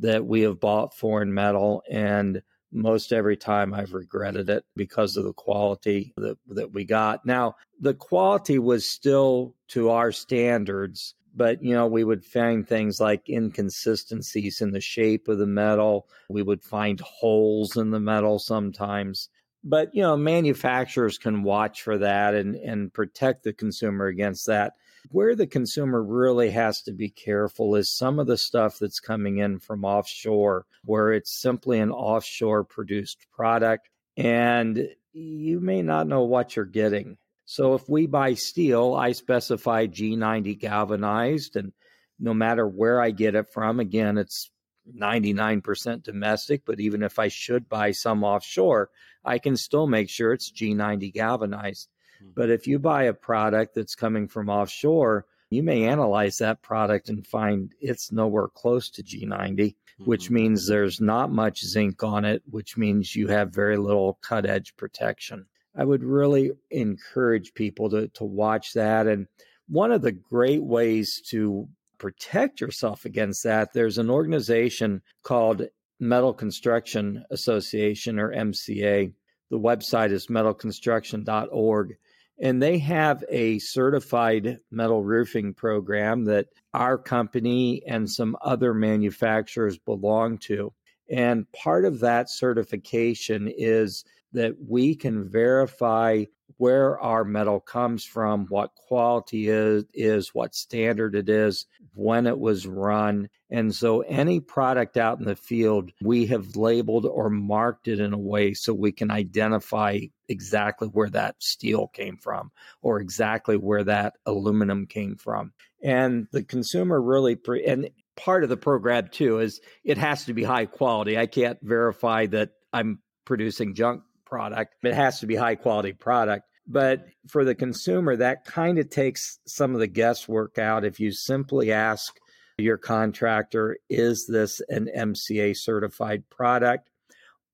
that 0.00 0.24
we 0.26 0.40
have 0.42 0.58
bought 0.58 0.96
foreign 0.96 1.32
metal 1.32 1.82
and 1.90 2.42
most 2.72 3.12
every 3.12 3.36
time 3.36 3.74
I've 3.74 3.92
regretted 3.92 4.48
it 4.48 4.64
because 4.74 5.16
of 5.16 5.24
the 5.24 5.34
quality 5.34 6.14
that, 6.16 6.38
that 6.48 6.72
we 6.72 6.84
got. 6.84 7.24
Now, 7.26 7.56
the 7.78 7.94
quality 7.94 8.58
was 8.58 8.88
still 8.88 9.54
to 9.68 9.90
our 9.90 10.10
standards, 10.10 11.14
but 11.34 11.62
you 11.62 11.74
know, 11.74 11.86
we 11.86 12.04
would 12.04 12.24
find 12.24 12.66
things 12.66 13.00
like 13.00 13.28
inconsistencies 13.28 14.60
in 14.60 14.70
the 14.70 14.80
shape 14.80 15.28
of 15.28 15.38
the 15.38 15.46
metal. 15.46 16.08
We 16.28 16.42
would 16.42 16.62
find 16.62 17.00
holes 17.00 17.76
in 17.76 17.90
the 17.90 18.00
metal 18.00 18.38
sometimes. 18.38 19.28
But 19.64 19.94
you 19.94 20.02
know, 20.02 20.16
manufacturers 20.16 21.18
can 21.18 21.42
watch 21.42 21.82
for 21.82 21.98
that 21.98 22.34
and, 22.34 22.56
and 22.56 22.92
protect 22.92 23.44
the 23.44 23.52
consumer 23.52 24.06
against 24.06 24.46
that. 24.46 24.74
Where 25.10 25.34
the 25.34 25.46
consumer 25.46 26.02
really 26.02 26.50
has 26.50 26.82
to 26.82 26.92
be 26.92 27.08
careful 27.08 27.74
is 27.74 27.90
some 27.90 28.18
of 28.18 28.26
the 28.26 28.36
stuff 28.36 28.78
that's 28.78 29.00
coming 29.00 29.38
in 29.38 29.58
from 29.58 29.84
offshore, 29.84 30.66
where 30.84 31.12
it's 31.12 31.40
simply 31.40 31.80
an 31.80 31.90
offshore 31.90 32.64
produced 32.64 33.26
product 33.32 33.88
and 34.16 34.88
you 35.12 35.60
may 35.60 35.82
not 35.82 36.06
know 36.06 36.22
what 36.22 36.56
you're 36.56 36.64
getting. 36.64 37.16
So 37.52 37.74
if 37.74 37.86
we 37.86 38.06
buy 38.06 38.32
steel, 38.32 38.94
I 38.94 39.12
specify 39.12 39.86
G90 39.86 40.58
galvanized, 40.58 41.54
and 41.54 41.74
no 42.18 42.32
matter 42.32 42.66
where 42.66 42.98
I 42.98 43.10
get 43.10 43.34
it 43.34 43.52
from, 43.52 43.78
again, 43.78 44.16
it's 44.16 44.50
99% 44.98 46.02
domestic, 46.02 46.62
but 46.64 46.80
even 46.80 47.02
if 47.02 47.18
I 47.18 47.28
should 47.28 47.68
buy 47.68 47.90
some 47.90 48.24
offshore, 48.24 48.88
I 49.22 49.36
can 49.36 49.58
still 49.58 49.86
make 49.86 50.08
sure 50.08 50.32
it's 50.32 50.50
G90 50.50 51.12
galvanized. 51.12 51.90
But 52.34 52.48
if 52.48 52.66
you 52.66 52.78
buy 52.78 53.02
a 53.02 53.12
product 53.12 53.74
that's 53.74 53.96
coming 53.96 54.28
from 54.28 54.48
offshore, 54.48 55.26
you 55.50 55.62
may 55.62 55.84
analyze 55.84 56.38
that 56.38 56.62
product 56.62 57.10
and 57.10 57.26
find 57.26 57.74
it's 57.82 58.10
nowhere 58.10 58.48
close 58.48 58.88
to 58.92 59.02
G90, 59.02 59.28
mm-hmm. 59.28 60.04
which 60.06 60.30
means 60.30 60.66
there's 60.66 61.02
not 61.02 61.30
much 61.30 61.60
zinc 61.60 62.02
on 62.02 62.24
it, 62.24 62.42
which 62.48 62.78
means 62.78 63.14
you 63.14 63.28
have 63.28 63.52
very 63.52 63.76
little 63.76 64.18
cut 64.22 64.46
edge 64.46 64.74
protection. 64.78 65.44
I 65.76 65.84
would 65.84 66.04
really 66.04 66.52
encourage 66.70 67.54
people 67.54 67.90
to, 67.90 68.08
to 68.08 68.24
watch 68.24 68.74
that. 68.74 69.06
And 69.06 69.26
one 69.68 69.92
of 69.92 70.02
the 70.02 70.12
great 70.12 70.62
ways 70.62 71.22
to 71.30 71.68
protect 71.98 72.60
yourself 72.60 73.04
against 73.04 73.44
that, 73.44 73.72
there's 73.72 73.98
an 73.98 74.10
organization 74.10 75.02
called 75.22 75.62
Metal 75.98 76.34
Construction 76.34 77.24
Association 77.30 78.18
or 78.18 78.34
MCA. 78.34 79.12
The 79.50 79.58
website 79.58 80.10
is 80.10 80.26
metalconstruction.org. 80.26 81.96
And 82.40 82.60
they 82.60 82.78
have 82.78 83.22
a 83.28 83.60
certified 83.60 84.58
metal 84.70 85.04
roofing 85.04 85.54
program 85.54 86.24
that 86.24 86.48
our 86.74 86.98
company 86.98 87.82
and 87.86 88.10
some 88.10 88.36
other 88.42 88.74
manufacturers 88.74 89.78
belong 89.78 90.38
to. 90.38 90.72
And 91.08 91.50
part 91.52 91.84
of 91.84 92.00
that 92.00 92.30
certification 92.30 93.52
is 93.54 94.04
that 94.32 94.54
we 94.66 94.94
can 94.94 95.28
verify 95.28 96.24
where 96.58 97.00
our 97.00 97.24
metal 97.24 97.58
comes 97.58 98.04
from, 98.04 98.46
what 98.46 98.74
quality 98.76 99.48
is, 99.48 99.84
is 99.94 100.34
what 100.34 100.54
standard 100.54 101.14
it 101.14 101.28
is, 101.28 101.66
when 101.94 102.26
it 102.26 102.38
was 102.38 102.66
run. 102.66 103.28
And 103.50 103.74
so 103.74 104.02
any 104.02 104.38
product 104.38 104.96
out 104.96 105.18
in 105.18 105.24
the 105.24 105.34
field, 105.34 105.90
we 106.00 106.26
have 106.26 106.56
labeled 106.56 107.04
or 107.04 107.28
marked 107.30 107.88
it 107.88 108.00
in 108.00 108.12
a 108.12 108.18
way 108.18 108.54
so 108.54 108.72
we 108.72 108.92
can 108.92 109.10
identify 109.10 110.00
exactly 110.28 110.88
where 110.88 111.10
that 111.10 111.34
steel 111.42 111.88
came 111.88 112.16
from 112.16 112.50
or 112.80 113.00
exactly 113.00 113.56
where 113.56 113.84
that 113.84 114.14
aluminum 114.24 114.86
came 114.86 115.16
from. 115.16 115.52
And 115.82 116.28
the 116.30 116.44
consumer 116.44 117.00
really, 117.02 117.34
pre- 117.34 117.64
and 117.64 117.90
part 118.16 118.44
of 118.44 118.48
the 118.48 118.56
program 118.56 119.08
too 119.08 119.40
is 119.40 119.60
it 119.84 119.98
has 119.98 120.26
to 120.26 120.32
be 120.32 120.44
high 120.44 120.66
quality. 120.66 121.18
I 121.18 121.26
can't 121.26 121.58
verify 121.60 122.26
that 122.26 122.50
I'm 122.72 123.00
producing 123.24 123.74
junk 123.74 124.02
product. 124.32 124.76
It 124.82 124.94
has 124.94 125.20
to 125.20 125.26
be 125.26 125.36
high 125.36 125.56
quality 125.56 125.92
product. 125.92 126.48
But 126.66 127.04
for 127.28 127.44
the 127.44 127.54
consumer, 127.54 128.16
that 128.16 128.46
kind 128.46 128.78
of 128.78 128.88
takes 128.88 129.38
some 129.46 129.74
of 129.74 129.80
the 129.80 129.86
guesswork 129.86 130.58
out. 130.58 130.86
If 130.86 130.98
you 130.98 131.12
simply 131.12 131.70
ask 131.70 132.16
your 132.56 132.78
contractor, 132.78 133.76
is 133.90 134.26
this 134.26 134.62
an 134.70 134.88
MCA 134.96 135.54
certified 135.54 136.22
product? 136.30 136.88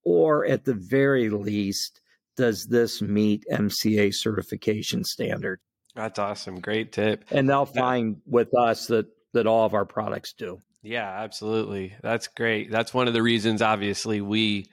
Or 0.04 0.46
at 0.46 0.64
the 0.64 0.74
very 0.74 1.30
least, 1.30 2.00
does 2.36 2.66
this 2.66 3.02
meet 3.02 3.44
MCA 3.50 4.14
certification 4.14 5.02
standard? 5.02 5.58
That's 5.96 6.20
awesome. 6.20 6.60
Great 6.60 6.92
tip. 6.92 7.24
And 7.32 7.50
they'll 7.50 7.66
find 7.66 8.18
with 8.24 8.56
us 8.56 8.86
that 8.86 9.08
that 9.32 9.48
all 9.48 9.64
of 9.66 9.74
our 9.74 9.84
products 9.84 10.32
do. 10.32 10.60
Yeah, 10.82 11.08
absolutely. 11.08 11.96
That's 12.02 12.28
great. 12.28 12.70
That's 12.70 12.94
one 12.94 13.08
of 13.08 13.14
the 13.14 13.22
reasons 13.22 13.62
obviously 13.62 14.20
we 14.20 14.66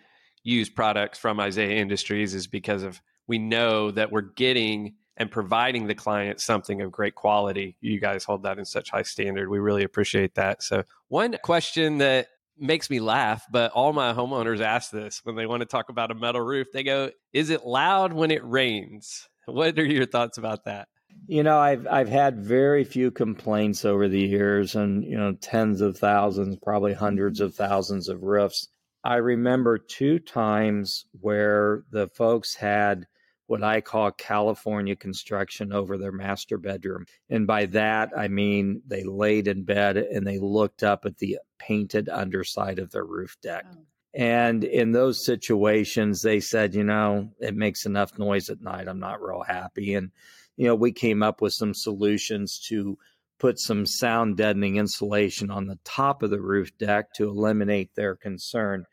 use 0.45 0.69
products 0.69 1.17
from 1.19 1.39
Isaiah 1.39 1.81
Industries 1.81 2.33
is 2.33 2.47
because 2.47 2.83
of 2.83 3.01
we 3.27 3.39
know 3.39 3.91
that 3.91 4.11
we're 4.11 4.21
getting 4.21 4.93
and 5.17 5.31
providing 5.31 5.87
the 5.87 5.95
client 5.95 6.39
something 6.39 6.81
of 6.81 6.91
great 6.91 7.15
quality. 7.15 7.77
You 7.81 7.99
guys 7.99 8.23
hold 8.23 8.43
that 8.43 8.59
in 8.59 8.65
such 8.65 8.91
high 8.91 9.01
standard. 9.01 9.49
We 9.49 9.59
really 9.59 9.83
appreciate 9.83 10.35
that. 10.35 10.61
So, 10.61 10.83
one 11.07 11.37
question 11.43 11.97
that 11.97 12.27
makes 12.57 12.89
me 12.89 12.99
laugh, 12.99 13.45
but 13.51 13.71
all 13.71 13.91
my 13.91 14.13
homeowners 14.13 14.61
ask 14.61 14.91
this 14.91 15.21
when 15.23 15.35
they 15.35 15.45
want 15.45 15.61
to 15.61 15.65
talk 15.65 15.89
about 15.89 16.11
a 16.11 16.15
metal 16.15 16.41
roof. 16.41 16.67
They 16.71 16.83
go, 16.83 17.11
"Is 17.33 17.49
it 17.49 17.65
loud 17.65 18.13
when 18.13 18.31
it 18.31 18.45
rains?" 18.45 19.27
What 19.45 19.77
are 19.77 19.85
your 19.85 20.07
thoughts 20.07 20.37
about 20.39 20.65
that? 20.65 20.87
You 21.27 21.43
know, 21.43 21.57
I've 21.59 21.87
I've 21.87 22.09
had 22.09 22.39
very 22.39 22.83
few 22.83 23.11
complaints 23.11 23.85
over 23.85 24.07
the 24.07 24.19
years 24.19 24.75
and, 24.75 25.03
you 25.03 25.17
know, 25.17 25.33
tens 25.33 25.81
of 25.81 25.97
thousands, 25.97 26.57
probably 26.61 26.93
hundreds 26.93 27.41
of 27.41 27.55
thousands 27.55 28.09
of 28.09 28.23
roofs. 28.23 28.67
I 29.05 29.17
remember 29.17 29.77
two 29.77 30.17
times 30.17 31.05
where 31.21 31.83
the 31.91 32.07
folks 32.07 32.55
had 32.55 33.05
what 33.45 33.63
I 33.63 33.79
call 33.79 34.09
California 34.11 34.95
construction 34.95 35.71
over 35.71 35.99
their 35.99 36.11
master 36.11 36.57
bedroom. 36.57 37.05
And 37.29 37.45
by 37.45 37.67
that, 37.67 38.09
I 38.17 38.27
mean 38.29 38.81
they 38.87 39.03
laid 39.03 39.47
in 39.47 39.63
bed 39.63 39.97
and 39.97 40.25
they 40.25 40.39
looked 40.39 40.81
up 40.81 41.05
at 41.05 41.19
the 41.19 41.37
painted 41.59 42.09
underside 42.09 42.79
of 42.79 42.89
their 42.89 43.05
roof 43.05 43.37
deck. 43.43 43.65
Oh. 43.71 43.77
And 44.15 44.63
in 44.63 44.91
those 44.91 45.23
situations, 45.23 46.23
they 46.23 46.39
said, 46.39 46.73
you 46.73 46.83
know, 46.83 47.29
it 47.39 47.55
makes 47.55 47.85
enough 47.85 48.17
noise 48.17 48.49
at 48.49 48.61
night. 48.61 48.87
I'm 48.87 48.99
not 48.99 49.21
real 49.21 49.43
happy. 49.43 49.93
And, 49.93 50.09
you 50.57 50.65
know, 50.65 50.73
we 50.73 50.91
came 50.91 51.21
up 51.21 51.41
with 51.41 51.53
some 51.53 51.75
solutions 51.75 52.59
to 52.69 52.97
put 53.37 53.59
some 53.59 53.85
sound 53.85 54.37
deadening 54.37 54.77
insulation 54.77 55.51
on 55.51 55.67
the 55.67 55.77
top 55.83 56.23
of 56.23 56.31
the 56.31 56.41
roof 56.41 56.75
deck 56.79 57.13
to 57.13 57.27
eliminate 57.27 57.93
their 57.93 58.15
concern. 58.15 58.85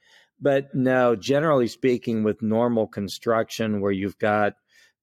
But 0.43 0.75
no, 0.75 1.15
generally 1.15 1.69
speaking, 1.69 2.25
with 2.25 2.43
normal 2.43 2.89
construction 2.89 3.81
where 3.81 3.93
you've 3.93 4.19
got, 4.19 4.55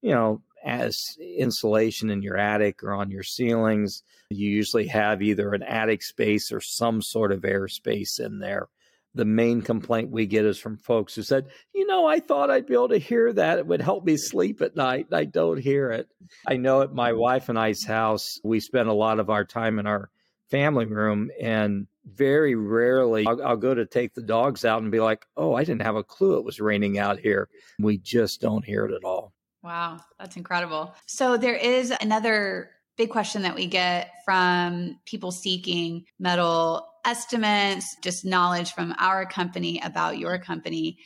you 0.01 0.11
know, 0.11 0.41
as 0.65 1.15
insulation 1.17 2.09
in 2.09 2.21
your 2.21 2.35
attic 2.35 2.83
or 2.83 2.93
on 2.93 3.09
your 3.09 3.23
ceilings, 3.23 4.03
you 4.29 4.49
usually 4.49 4.87
have 4.87 5.21
either 5.21 5.53
an 5.53 5.63
attic 5.63 6.03
space 6.03 6.51
or 6.51 6.59
some 6.59 7.01
sort 7.01 7.31
of 7.31 7.41
airspace 7.41 8.19
in 8.19 8.39
there. 8.39 8.67
The 9.15 9.23
main 9.23 9.61
complaint 9.61 10.11
we 10.11 10.25
get 10.25 10.43
is 10.45 10.59
from 10.59 10.77
folks 10.77 11.15
who 11.15 11.23
said, 11.23 11.47
you 11.73 11.87
know, 11.87 12.05
I 12.05 12.19
thought 12.19 12.51
I'd 12.51 12.67
be 12.67 12.73
able 12.73 12.89
to 12.89 12.99
hear 12.99 13.31
that. 13.31 13.57
It 13.57 13.65
would 13.65 13.81
help 13.81 14.03
me 14.03 14.17
sleep 14.17 14.61
at 14.61 14.75
night. 14.75 15.07
I 15.13 15.23
don't 15.23 15.57
hear 15.57 15.89
it. 15.91 16.09
I 16.45 16.57
know 16.57 16.81
at 16.81 16.93
my 16.93 17.13
wife 17.13 17.47
and 17.47 17.57
I's 17.57 17.85
house, 17.85 18.39
we 18.43 18.59
spend 18.59 18.89
a 18.89 18.93
lot 18.93 19.19
of 19.19 19.29
our 19.29 19.45
time 19.45 19.79
in 19.79 19.87
our 19.87 20.11
family 20.51 20.85
room 20.85 21.31
and 21.41 21.87
very 22.15 22.55
rarely 22.55 23.25
I'll, 23.25 23.41
I'll, 23.43 23.57
go 23.57 23.73
to 23.73 23.85
take 23.85 24.13
the 24.13 24.21
dogs 24.21 24.65
out 24.65 24.81
and 24.81 24.91
be 24.91 24.99
like, 24.99 25.25
oh, 25.37 25.53
I 25.53 25.63
didn't 25.63 25.83
have 25.83 25.95
a 25.95 26.03
clue 26.03 26.37
it 26.37 26.43
was 26.43 26.59
raining 26.59 26.97
out 26.97 27.19
here. 27.19 27.49
We 27.79 27.97
just 27.97 28.41
don't 28.41 28.65
hear 28.65 28.85
it 28.85 28.93
at 28.93 29.03
all. 29.03 29.33
Wow, 29.63 29.99
that's 30.17 30.37
incredible. 30.37 30.95
So 31.05 31.37
there 31.37 31.55
is 31.55 31.93
another 32.01 32.71
big 32.97 33.09
question 33.09 33.41
that 33.43 33.55
we 33.55 33.67
get 33.67 34.11
from 34.25 34.99
people 35.05 35.31
seeking 35.31 36.05
metal 36.19 36.87
estimates, 37.05 37.95
just 38.01 38.25
knowledge 38.25 38.73
from 38.73 38.93
our 38.99 39.25
company 39.25 39.81
about 39.83 40.17
your 40.17 40.37
company 40.37 40.97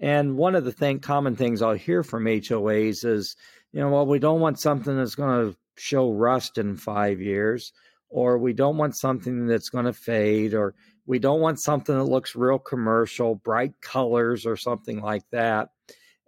And 0.00 0.36
one 0.36 0.54
of 0.54 0.64
the 0.64 0.72
thing, 0.72 1.00
common 1.00 1.36
things 1.36 1.60
I'll 1.60 1.74
hear 1.74 2.02
from 2.02 2.24
HOAs 2.24 3.04
is, 3.04 3.36
you 3.72 3.80
know, 3.80 3.90
well, 3.90 4.06
we 4.06 4.18
don't 4.18 4.40
want 4.40 4.60
something 4.60 4.96
that's 4.96 5.14
going 5.14 5.50
to 5.50 5.56
show 5.78 6.10
rust 6.10 6.58
in 6.58 6.76
five 6.76 7.20
years, 7.20 7.72
or 8.10 8.38
we 8.38 8.52
don't 8.52 8.76
want 8.76 8.96
something 8.96 9.46
that's 9.46 9.70
going 9.70 9.84
to 9.86 9.92
fade, 9.92 10.54
or 10.54 10.74
we 11.06 11.18
don't 11.18 11.40
want 11.40 11.60
something 11.60 11.96
that 11.96 12.04
looks 12.04 12.36
real 12.36 12.58
commercial, 12.58 13.36
bright 13.36 13.80
colors, 13.80 14.44
or 14.46 14.56
something 14.56 15.00
like 15.00 15.24
that. 15.30 15.70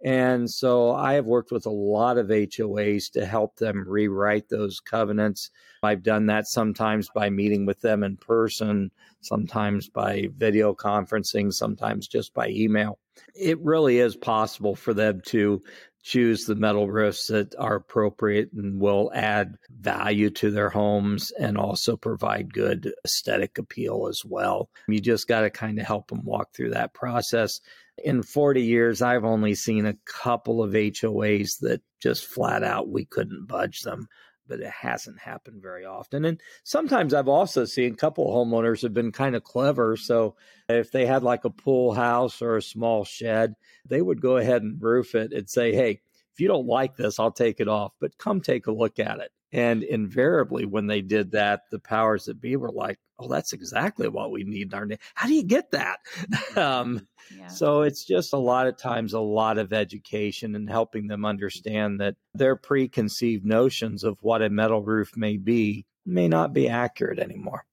And 0.03 0.49
so 0.49 0.93
I 0.93 1.13
have 1.13 1.27
worked 1.27 1.51
with 1.51 1.67
a 1.67 1.71
lot 1.71 2.17
of 2.17 2.27
HOAs 2.27 3.11
to 3.11 3.25
help 3.25 3.57
them 3.57 3.85
rewrite 3.87 4.49
those 4.49 4.79
covenants. 4.79 5.51
I've 5.83 6.01
done 6.01 6.25
that 6.25 6.47
sometimes 6.47 7.09
by 7.13 7.29
meeting 7.29 7.67
with 7.67 7.81
them 7.81 8.03
in 8.03 8.17
person, 8.17 8.89
sometimes 9.21 9.89
by 9.89 10.29
video 10.35 10.73
conferencing, 10.73 11.53
sometimes 11.53 12.07
just 12.07 12.33
by 12.33 12.49
email. 12.49 12.97
It 13.35 13.59
really 13.61 13.99
is 13.99 14.15
possible 14.15 14.75
for 14.75 14.93
them 14.95 15.21
to 15.27 15.61
choose 16.03 16.45
the 16.45 16.55
metal 16.55 16.89
roofs 16.89 17.27
that 17.27 17.55
are 17.57 17.75
appropriate 17.75 18.51
and 18.53 18.79
will 18.79 19.11
add 19.13 19.55
value 19.69 20.29
to 20.29 20.49
their 20.51 20.69
homes 20.69 21.31
and 21.39 21.57
also 21.57 21.95
provide 21.95 22.53
good 22.53 22.93
aesthetic 23.05 23.57
appeal 23.57 24.07
as 24.09 24.21
well. 24.25 24.69
You 24.87 24.99
just 24.99 25.27
got 25.27 25.41
to 25.41 25.49
kind 25.49 25.79
of 25.79 25.85
help 25.85 26.07
them 26.07 26.23
walk 26.23 26.53
through 26.53 26.71
that 26.71 26.93
process. 26.93 27.59
In 28.03 28.23
40 28.23 28.63
years, 28.63 29.01
I've 29.01 29.25
only 29.25 29.53
seen 29.53 29.85
a 29.85 29.97
couple 30.05 30.63
of 30.63 30.71
HOAs 30.71 31.59
that 31.59 31.81
just 32.01 32.25
flat 32.25 32.63
out 32.63 32.89
we 32.89 33.05
couldn't 33.05 33.47
budge 33.47 33.81
them 33.81 34.07
but 34.51 34.59
it 34.59 34.69
hasn't 34.69 35.17
happened 35.17 35.61
very 35.61 35.85
often. 35.85 36.25
And 36.25 36.41
sometimes 36.65 37.13
I've 37.13 37.29
also 37.29 37.63
seen 37.63 37.93
a 37.93 37.95
couple 37.95 38.27
homeowners 38.27 38.81
have 38.81 38.93
been 38.93 39.13
kind 39.13 39.33
of 39.33 39.45
clever. 39.45 39.95
So 39.95 40.35
if 40.67 40.91
they 40.91 41.05
had 41.05 41.23
like 41.23 41.45
a 41.45 41.49
pool 41.49 41.93
house 41.93 42.41
or 42.41 42.57
a 42.57 42.61
small 42.61 43.05
shed, 43.05 43.55
they 43.87 44.01
would 44.01 44.19
go 44.19 44.35
ahead 44.35 44.61
and 44.61 44.81
roof 44.81 45.15
it 45.15 45.31
and 45.31 45.49
say, 45.49 45.73
hey, 45.73 46.01
if 46.33 46.39
you 46.39 46.47
don't 46.47 46.67
like 46.67 46.95
this, 46.95 47.19
I'll 47.19 47.31
take 47.31 47.59
it 47.59 47.67
off, 47.67 47.93
but 47.99 48.17
come 48.17 48.41
take 48.41 48.67
a 48.67 48.71
look 48.71 48.99
at 48.99 49.19
it. 49.19 49.31
And 49.53 49.83
invariably, 49.83 50.65
when 50.65 50.87
they 50.87 51.01
did 51.01 51.31
that, 51.31 51.63
the 51.71 51.79
powers 51.79 52.25
that 52.25 52.39
be 52.39 52.55
were 52.55 52.71
like, 52.71 52.99
"Oh, 53.19 53.27
that's 53.27 53.51
exactly 53.51 54.07
what 54.07 54.31
we 54.31 54.45
need 54.45 54.71
in 54.71 54.73
our 54.73 54.85
name." 54.85 54.99
How 55.13 55.27
do 55.27 55.33
you 55.33 55.43
get 55.43 55.71
that? 55.71 55.99
um, 56.55 57.05
yeah. 57.37 57.47
So 57.47 57.81
it's 57.81 58.05
just 58.05 58.31
a 58.31 58.37
lot 58.37 58.67
of 58.67 58.77
times 58.77 59.11
a 59.11 59.19
lot 59.19 59.57
of 59.57 59.73
education 59.73 60.55
and 60.55 60.69
helping 60.69 61.07
them 61.07 61.25
understand 61.25 61.99
that 61.99 62.15
their 62.33 62.55
preconceived 62.55 63.45
notions 63.45 64.05
of 64.05 64.17
what 64.21 64.41
a 64.41 64.49
metal 64.49 64.81
roof 64.81 65.17
may 65.17 65.35
be 65.35 65.85
may 66.05 66.29
not 66.29 66.53
be 66.53 66.69
accurate 66.69 67.19
anymore. 67.19 67.65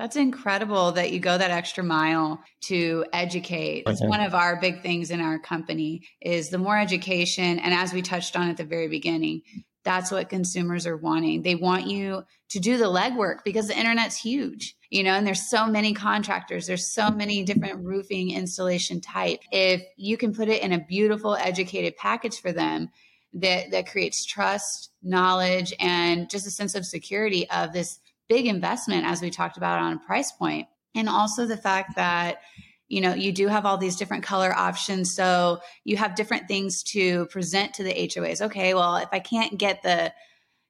That's 0.00 0.16
incredible 0.16 0.92
that 0.92 1.12
you 1.12 1.20
go 1.20 1.36
that 1.36 1.50
extra 1.50 1.84
mile 1.84 2.42
to 2.62 3.04
educate. 3.12 3.82
It's 3.86 4.00
mm-hmm. 4.00 4.08
one 4.08 4.20
of 4.22 4.34
our 4.34 4.58
big 4.58 4.80
things 4.80 5.10
in 5.10 5.20
our 5.20 5.38
company 5.38 6.08
is 6.22 6.48
the 6.48 6.56
more 6.56 6.78
education 6.78 7.58
and 7.58 7.74
as 7.74 7.92
we 7.92 8.00
touched 8.00 8.34
on 8.34 8.48
at 8.48 8.56
the 8.56 8.64
very 8.64 8.88
beginning, 8.88 9.42
that's 9.84 10.10
what 10.10 10.30
consumers 10.30 10.86
are 10.86 10.96
wanting. 10.96 11.42
They 11.42 11.54
want 11.54 11.86
you 11.86 12.24
to 12.48 12.58
do 12.58 12.78
the 12.78 12.86
legwork 12.86 13.44
because 13.44 13.68
the 13.68 13.78
internet's 13.78 14.16
huge, 14.16 14.74
you 14.88 15.02
know, 15.02 15.12
and 15.12 15.26
there's 15.26 15.50
so 15.50 15.66
many 15.66 15.92
contractors, 15.92 16.66
there's 16.66 16.90
so 16.90 17.10
many 17.10 17.42
different 17.42 17.84
roofing 17.84 18.30
installation 18.30 19.02
type. 19.02 19.40
If 19.52 19.82
you 19.98 20.16
can 20.16 20.32
put 20.32 20.48
it 20.48 20.62
in 20.62 20.72
a 20.72 20.82
beautiful, 20.82 21.36
educated 21.36 21.98
package 21.98 22.40
for 22.40 22.52
them 22.52 22.88
that 23.34 23.70
that 23.70 23.90
creates 23.90 24.24
trust, 24.24 24.92
knowledge, 25.02 25.74
and 25.78 26.30
just 26.30 26.46
a 26.46 26.50
sense 26.50 26.74
of 26.74 26.86
security 26.86 27.48
of 27.50 27.74
this 27.74 28.00
big 28.30 28.46
investment, 28.46 29.04
as 29.04 29.20
we 29.20 29.28
talked 29.28 29.58
about 29.58 29.80
on 29.80 29.92
a 29.92 29.98
price 29.98 30.30
point, 30.30 30.68
and 30.94 31.08
also 31.08 31.44
the 31.46 31.56
fact 31.56 31.96
that 31.96 32.40
you 32.88 33.00
know 33.00 33.12
you 33.12 33.32
do 33.32 33.48
have 33.48 33.66
all 33.66 33.76
these 33.76 33.96
different 33.96 34.22
color 34.22 34.54
options. 34.56 35.14
So 35.14 35.60
you 35.84 35.98
have 35.98 36.14
different 36.14 36.48
things 36.48 36.82
to 36.94 37.26
present 37.26 37.74
to 37.74 37.82
the 37.82 37.92
HOAs 37.92 38.40
okay 38.40 38.72
well 38.72 38.96
if 38.96 39.08
I 39.12 39.18
can't 39.18 39.58
get 39.58 39.82
the 39.82 40.12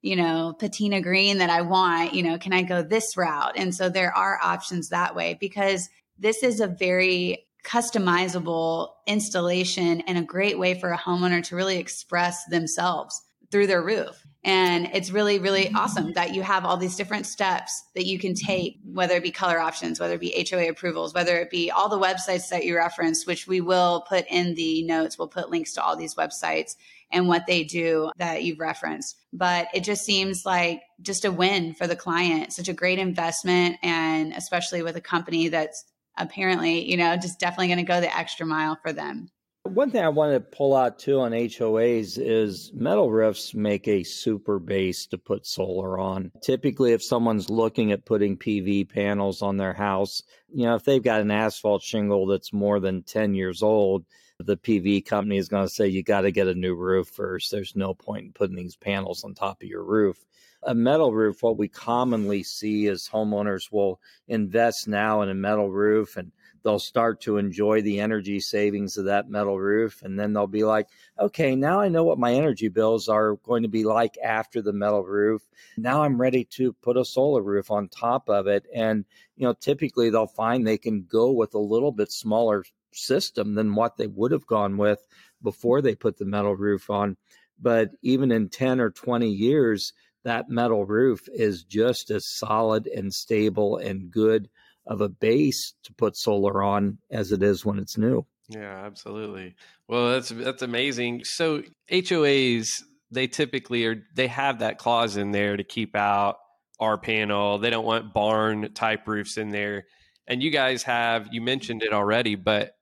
you 0.02 0.16
know 0.16 0.54
patina 0.58 1.00
green 1.00 1.38
that 1.38 1.50
I 1.50 1.61
want 1.61 2.14
you 2.14 2.22
know 2.22 2.38
can 2.38 2.52
I 2.52 2.62
go 2.62 2.82
this 2.82 3.16
route? 3.16 3.52
And 3.56 3.74
so 3.74 3.88
there 3.88 4.16
are 4.16 4.40
options 4.42 4.88
that 4.88 5.14
way 5.14 5.36
because 5.38 5.88
this 6.18 6.42
is 6.42 6.61
a 6.61 6.66
very 6.66 7.46
customizable 7.64 8.88
installation 9.06 10.00
and 10.02 10.16
a 10.16 10.22
great 10.22 10.58
way 10.58 10.80
for 10.80 10.90
a 10.92 10.98
homeowner 10.98 11.44
to 11.44 11.56
really 11.56 11.76
express 11.76 12.42
themselves 12.46 13.20
through 13.51 13.66
their 13.66 13.82
roof 13.82 14.26
and 14.42 14.88
it's 14.94 15.11
really, 15.11 15.38
really 15.38 15.70
awesome 15.74 16.14
that 16.14 16.34
you 16.34 16.42
have 16.42 16.64
all 16.64 16.78
these 16.78 16.96
different 16.96 17.26
steps 17.26 17.84
that 17.94 18.07
you 18.07 18.18
can 18.18 18.34
take, 18.34 18.78
whether 18.84 19.16
it 19.16 19.22
be 19.22 19.30
color 19.30 19.59
options, 19.59 20.01
whether 20.01 20.14
it 20.14 20.20
be 20.20 20.46
HOA 20.51 20.70
approvals, 20.70 21.12
whether 21.12 21.36
it 21.36 21.51
be 21.51 21.70
all 21.70 21.90
the 21.90 21.98
websites 21.98 22.48
that 22.48 22.64
you 22.64 22.74
referenced, 22.76 23.26
which 23.26 23.46
we 23.46 23.61
will 23.61 24.07
put 24.09 24.24
in 24.30 24.55
the 24.55 24.82
notes. 24.84 25.18
We'll 25.18 25.28
put 25.28 25.51
links 25.51 25.74
to 25.74 25.84
all 25.84 25.94
these 25.94 26.14
websites 26.14 26.76
and 27.12 27.28
what 27.28 27.46
they 27.46 27.64
do 27.64 28.11
that 28.16 28.42
you've 28.42 28.61
referenced. 28.61 29.18
But 29.30 29.68
it 29.74 29.84
just 29.84 30.07
seems 30.07 30.46
like 30.46 30.80
just 31.03 31.26
a 31.26 31.32
win 31.32 31.74
for 31.74 31.86
the 31.86 31.96
client, 31.96 32.55
such 32.55 32.68
a 32.68 32.74
great 32.74 32.98
investment. 32.98 33.76
And 33.82 34.32
especially 34.32 34.82
with 34.82 34.96
a 34.96 35.03
company 35.03 35.48
that's 35.48 35.84
apparently, 36.16 36.90
you 36.90 36.96
know, 36.96 37.14
just 37.16 37.40
definitely 37.40 37.68
going 37.68 37.78
to 37.78 37.84
go 37.84 38.01
the 38.01 38.16
extra 38.16 38.46
mile 38.46 38.78
for 38.80 38.92
them. 38.94 39.28
One 39.74 39.92
thing 39.92 40.02
I 40.02 40.08
want 40.08 40.32
to 40.32 40.40
pull 40.40 40.74
out 40.74 40.98
too 40.98 41.20
on 41.20 41.30
HOAs 41.30 42.18
is 42.18 42.72
metal 42.74 43.08
roofs 43.08 43.54
make 43.54 43.86
a 43.86 44.02
super 44.02 44.58
base 44.58 45.06
to 45.06 45.18
put 45.18 45.46
solar 45.46 45.96
on. 45.96 46.32
Typically, 46.42 46.92
if 46.92 47.04
someone's 47.04 47.48
looking 47.48 47.92
at 47.92 48.04
putting 48.04 48.36
PV 48.36 48.88
panels 48.88 49.42
on 49.42 49.58
their 49.58 49.72
house, 49.72 50.24
you 50.52 50.64
know, 50.64 50.74
if 50.74 50.84
they've 50.84 51.04
got 51.04 51.20
an 51.20 51.30
asphalt 51.30 51.82
shingle 51.82 52.26
that's 52.26 52.52
more 52.52 52.80
than 52.80 53.04
10 53.04 53.34
years 53.34 53.62
old, 53.62 54.04
the 54.40 54.56
PV 54.56 55.06
company 55.06 55.36
is 55.36 55.48
going 55.48 55.68
to 55.68 55.72
say 55.72 55.86
you 55.86 56.02
got 56.02 56.22
to 56.22 56.32
get 56.32 56.48
a 56.48 56.54
new 56.54 56.74
roof 56.74 57.06
first. 57.06 57.52
There's 57.52 57.76
no 57.76 57.94
point 57.94 58.24
in 58.24 58.32
putting 58.32 58.56
these 58.56 58.76
panels 58.76 59.22
on 59.22 59.34
top 59.34 59.62
of 59.62 59.68
your 59.68 59.84
roof. 59.84 60.26
A 60.64 60.74
metal 60.74 61.14
roof, 61.14 61.44
what 61.44 61.58
we 61.58 61.68
commonly 61.68 62.42
see 62.42 62.86
is 62.86 63.08
homeowners 63.08 63.70
will 63.70 64.00
invest 64.26 64.88
now 64.88 65.22
in 65.22 65.28
a 65.28 65.34
metal 65.34 65.70
roof 65.70 66.16
and 66.16 66.32
they'll 66.62 66.78
start 66.78 67.20
to 67.22 67.38
enjoy 67.38 67.82
the 67.82 68.00
energy 68.00 68.40
savings 68.40 68.96
of 68.96 69.06
that 69.06 69.30
metal 69.30 69.58
roof. 69.58 70.02
And 70.02 70.18
then 70.18 70.32
they'll 70.32 70.46
be 70.46 70.64
like, 70.64 70.88
okay, 71.18 71.56
now 71.56 71.80
I 71.80 71.88
know 71.88 72.04
what 72.04 72.18
my 72.18 72.34
energy 72.34 72.68
bills 72.68 73.08
are 73.08 73.36
going 73.36 73.62
to 73.62 73.68
be 73.68 73.84
like 73.84 74.16
after 74.22 74.62
the 74.62 74.72
metal 74.72 75.02
roof. 75.02 75.42
Now 75.76 76.02
I'm 76.02 76.20
ready 76.20 76.44
to 76.56 76.72
put 76.74 76.96
a 76.96 77.04
solar 77.04 77.42
roof 77.42 77.70
on 77.70 77.88
top 77.88 78.28
of 78.28 78.46
it. 78.46 78.66
And, 78.74 79.04
you 79.36 79.46
know, 79.46 79.54
typically 79.54 80.11
they'll 80.11 80.26
find 80.26 80.66
they 80.66 80.78
can 80.78 81.04
go 81.04 81.30
with 81.30 81.54
a 81.54 81.58
little 81.58 81.92
bit 81.92 82.12
smaller 82.12 82.64
system 82.92 83.54
than 83.54 83.74
what 83.74 83.96
they 83.96 84.06
would 84.06 84.32
have 84.32 84.46
gone 84.46 84.76
with 84.76 85.06
before 85.42 85.80
they 85.80 85.94
put 85.94 86.18
the 86.18 86.24
metal 86.24 86.54
roof 86.54 86.90
on. 86.90 87.16
But 87.61 87.90
even 88.02 88.32
in 88.32 88.48
10 88.48 88.80
or 88.80 88.90
20 88.90 89.28
years, 89.28 89.92
that 90.24 90.50
metal 90.50 90.84
roof 90.84 91.28
is 91.32 91.64
just 91.64 92.11
as 92.11 92.26
solid 92.26 92.86
and 92.86 93.12
stable 93.12 93.78
and 93.78 94.11
good 94.11 94.48
of 94.91 95.01
a 95.01 95.09
base 95.09 95.72
to 95.84 95.95
put 95.95 96.16
solar 96.16 96.62
on 96.62 96.99
as 97.11 97.32
it 97.32 97.43
is 97.43 97.64
when 97.64 97.78
it's 97.78 97.97
new. 97.97 98.26
Yeah, 98.51 98.84
absolutely. 98.84 99.55
Well, 99.86 100.11
that's 100.11 100.30
that's 100.30 100.62
amazing. 100.62 101.22
So 101.24 101.62
HOAs 101.91 102.66
they 103.12 103.28
typically 103.28 103.86
are 103.86 104.03
they 104.14 104.26
have 104.26 104.59
that 104.59 104.78
clause 104.78 105.16
in 105.16 105.30
there 105.30 105.57
to 105.57 105.64
keep 105.64 105.97
out 105.97 106.36
our 106.80 106.99
panel. 106.99 107.59
They 107.59 107.70
don't 107.70 107.84
want 107.86 108.12
barn 108.12 108.72
type 108.74 109.07
roofs 109.07 109.36
in 109.36 109.51
there. 109.51 109.86
And 110.26 110.43
you 110.43 110.51
guys 110.51 110.82
have 110.82 111.28
you 111.30 111.41
mentioned 111.41 111.82
it 111.82 111.93
already, 111.93 112.34
but 112.34 112.72